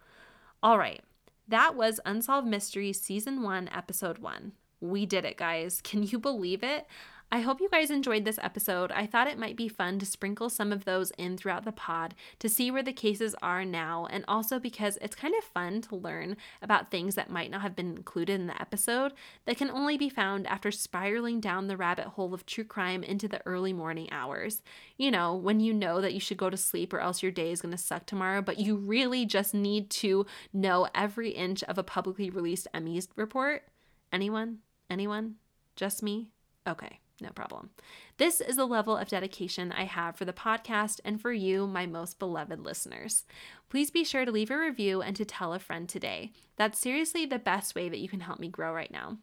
All 0.62 0.78
right, 0.78 1.02
that 1.48 1.76
was 1.76 2.02
Unsolved 2.06 2.48
Mysteries 2.48 3.00
Season 3.00 3.44
1, 3.44 3.70
Episode 3.74 4.18
1. 4.18 4.52
We 4.82 5.06
did 5.06 5.24
it, 5.24 5.38
guys. 5.38 5.80
Can 5.82 6.04
you 6.04 6.20
believe 6.20 6.64
it? 6.64 6.86
I 7.34 7.40
hope 7.40 7.60
you 7.60 7.68
guys 7.68 7.90
enjoyed 7.90 8.26
this 8.26 8.38
episode. 8.44 8.92
I 8.92 9.08
thought 9.08 9.26
it 9.26 9.40
might 9.40 9.58
be 9.58 9.68
fun 9.68 9.98
to 9.98 10.06
sprinkle 10.06 10.52
some 10.52 10.72
of 10.72 10.86
those 10.86 11.10
in 11.18 11.36
throughout 11.36 11.66
the 11.66 11.72
pod 11.72 12.14
to 12.38 12.48
see 12.48 12.70
where 12.70 12.84
the 12.84 12.94
cases 12.94 13.36
are 13.42 13.66
now, 13.66 14.06
and 14.12 14.24
also 14.28 14.60
because 14.60 15.00
it's 15.02 15.16
kind 15.16 15.34
of 15.36 15.44
fun 15.44 15.82
to 15.82 15.96
learn 15.96 16.38
about 16.62 16.92
things 16.92 17.16
that 17.16 17.32
might 17.32 17.50
not 17.50 17.62
have 17.62 17.76
been 17.76 17.98
included 17.98 18.40
in 18.40 18.46
the 18.46 18.62
episode 18.62 19.14
that 19.46 19.58
can 19.58 19.72
only 19.72 19.98
be 19.98 20.10
found 20.10 20.46
after 20.46 20.70
spiraling 20.70 21.40
down 21.40 21.66
the 21.66 21.76
rabbit 21.76 22.06
hole 22.06 22.36
of 22.36 22.46
true 22.46 22.64
crime 22.64 23.02
into 23.02 23.28
the 23.28 23.42
early 23.48 23.74
morning 23.74 24.10
hours. 24.12 24.62
You 24.96 25.10
know, 25.10 25.34
when 25.34 25.60
you 25.60 25.74
know 25.74 26.02
that 26.02 26.14
you 26.14 26.20
should 26.20 26.38
go 26.38 26.52
to 26.52 26.56
sleep 26.56 26.94
or 26.94 27.00
else 27.00 27.24
your 27.24 27.32
day 27.32 27.52
is 27.52 27.64
going 27.64 27.72
to 27.72 27.80
suck 27.80 28.06
tomorrow, 28.06 28.44
but 28.44 28.60
you 28.60 28.76
really 28.76 29.26
just 29.26 29.56
need 29.56 29.90
to 29.90 30.28
know 30.54 30.88
every 30.94 31.32
inch 31.32 31.64
of 31.64 31.80
a 31.80 31.84
publicly 31.84 32.30
released 32.30 32.68
Emmys 32.76 33.08
report. 33.16 33.64
Anyone? 34.12 34.60
Anyone? 34.88 35.38
Just 35.76 36.04
me? 36.04 36.30
Okay. 36.68 37.00
No 37.24 37.30
problem. 37.30 37.70
This 38.18 38.42
is 38.42 38.58
the 38.58 38.68
level 38.68 38.98
of 38.98 39.08
dedication 39.08 39.72
I 39.72 39.86
have 39.86 40.18
for 40.18 40.26
the 40.26 40.34
podcast 40.34 41.00
and 41.06 41.22
for 41.22 41.32
you, 41.32 41.66
my 41.66 41.86
most 41.86 42.20
beloved 42.20 42.60
listeners. 42.60 43.24
Please 43.70 43.90
be 43.90 44.04
sure 44.04 44.26
to 44.26 44.32
leave 44.32 44.52
a 44.52 44.60
review 44.60 45.02
and 45.02 45.16
to 45.16 45.24
tell 45.24 45.54
a 45.54 45.60
friend 45.60 45.88
today. 45.88 46.34
That's 46.58 46.78
seriously 46.78 47.26
the 47.26 47.40
best 47.40 47.76
way 47.76 47.88
that 47.88 48.00
you 48.00 48.10
can 48.10 48.20
help 48.20 48.40
me 48.40 48.50
grow 48.50 48.74
right 48.74 48.92
now. 48.92 49.20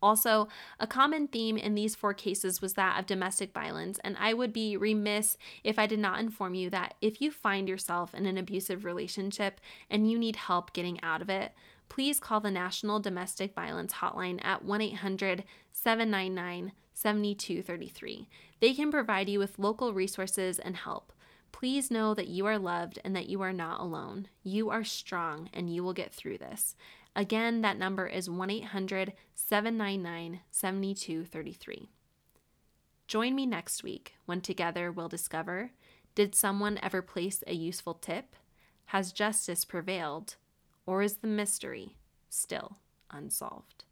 Also, 0.00 0.46
a 0.78 0.86
common 0.86 1.26
theme 1.26 1.56
in 1.56 1.74
these 1.74 1.96
four 1.96 2.14
cases 2.14 2.62
was 2.62 2.74
that 2.74 3.00
of 3.00 3.06
domestic 3.06 3.52
violence, 3.52 3.98
and 4.04 4.16
I 4.20 4.32
would 4.32 4.52
be 4.52 4.76
remiss 4.76 5.36
if 5.64 5.76
I 5.76 5.86
did 5.88 5.98
not 5.98 6.20
inform 6.20 6.54
you 6.54 6.70
that 6.70 6.94
if 7.00 7.20
you 7.20 7.32
find 7.32 7.68
yourself 7.68 8.14
in 8.14 8.26
an 8.26 8.38
abusive 8.38 8.84
relationship 8.84 9.60
and 9.90 10.08
you 10.08 10.20
need 10.20 10.36
help 10.36 10.72
getting 10.72 11.02
out 11.02 11.20
of 11.20 11.28
it, 11.28 11.52
please 11.88 12.20
call 12.20 12.38
the 12.38 12.50
National 12.52 13.00
Domestic 13.00 13.56
Violence 13.56 13.94
Hotline 13.94 14.38
at 14.44 14.64
1 14.64 14.80
800 14.80 15.42
799 15.72 16.72
7233. 16.98 18.28
They 18.60 18.74
can 18.74 18.90
provide 18.90 19.28
you 19.28 19.38
with 19.38 19.58
local 19.58 19.92
resources 19.92 20.58
and 20.58 20.76
help. 20.76 21.12
Please 21.52 21.92
know 21.92 22.12
that 22.12 22.26
you 22.26 22.44
are 22.46 22.58
loved 22.58 22.98
and 23.04 23.14
that 23.14 23.28
you 23.28 23.40
are 23.40 23.52
not 23.52 23.80
alone. 23.80 24.26
You 24.42 24.70
are 24.70 24.82
strong 24.82 25.48
and 25.52 25.72
you 25.72 25.84
will 25.84 25.92
get 25.92 26.12
through 26.12 26.38
this. 26.38 26.74
Again, 27.14 27.60
that 27.62 27.78
number 27.78 28.06
is 28.06 28.28
1 28.28 28.50
800 28.50 29.12
799 29.34 30.40
7233. 30.50 31.88
Join 33.06 33.34
me 33.34 33.46
next 33.46 33.84
week 33.84 34.14
when 34.26 34.40
together 34.40 34.90
we'll 34.90 35.08
discover 35.08 35.70
did 36.16 36.34
someone 36.34 36.80
ever 36.82 37.00
place 37.00 37.44
a 37.46 37.54
useful 37.54 37.94
tip? 37.94 38.34
Has 38.86 39.12
justice 39.12 39.64
prevailed? 39.64 40.34
Or 40.84 41.00
is 41.00 41.18
the 41.18 41.28
mystery 41.28 41.96
still 42.28 42.78
unsolved? 43.08 43.84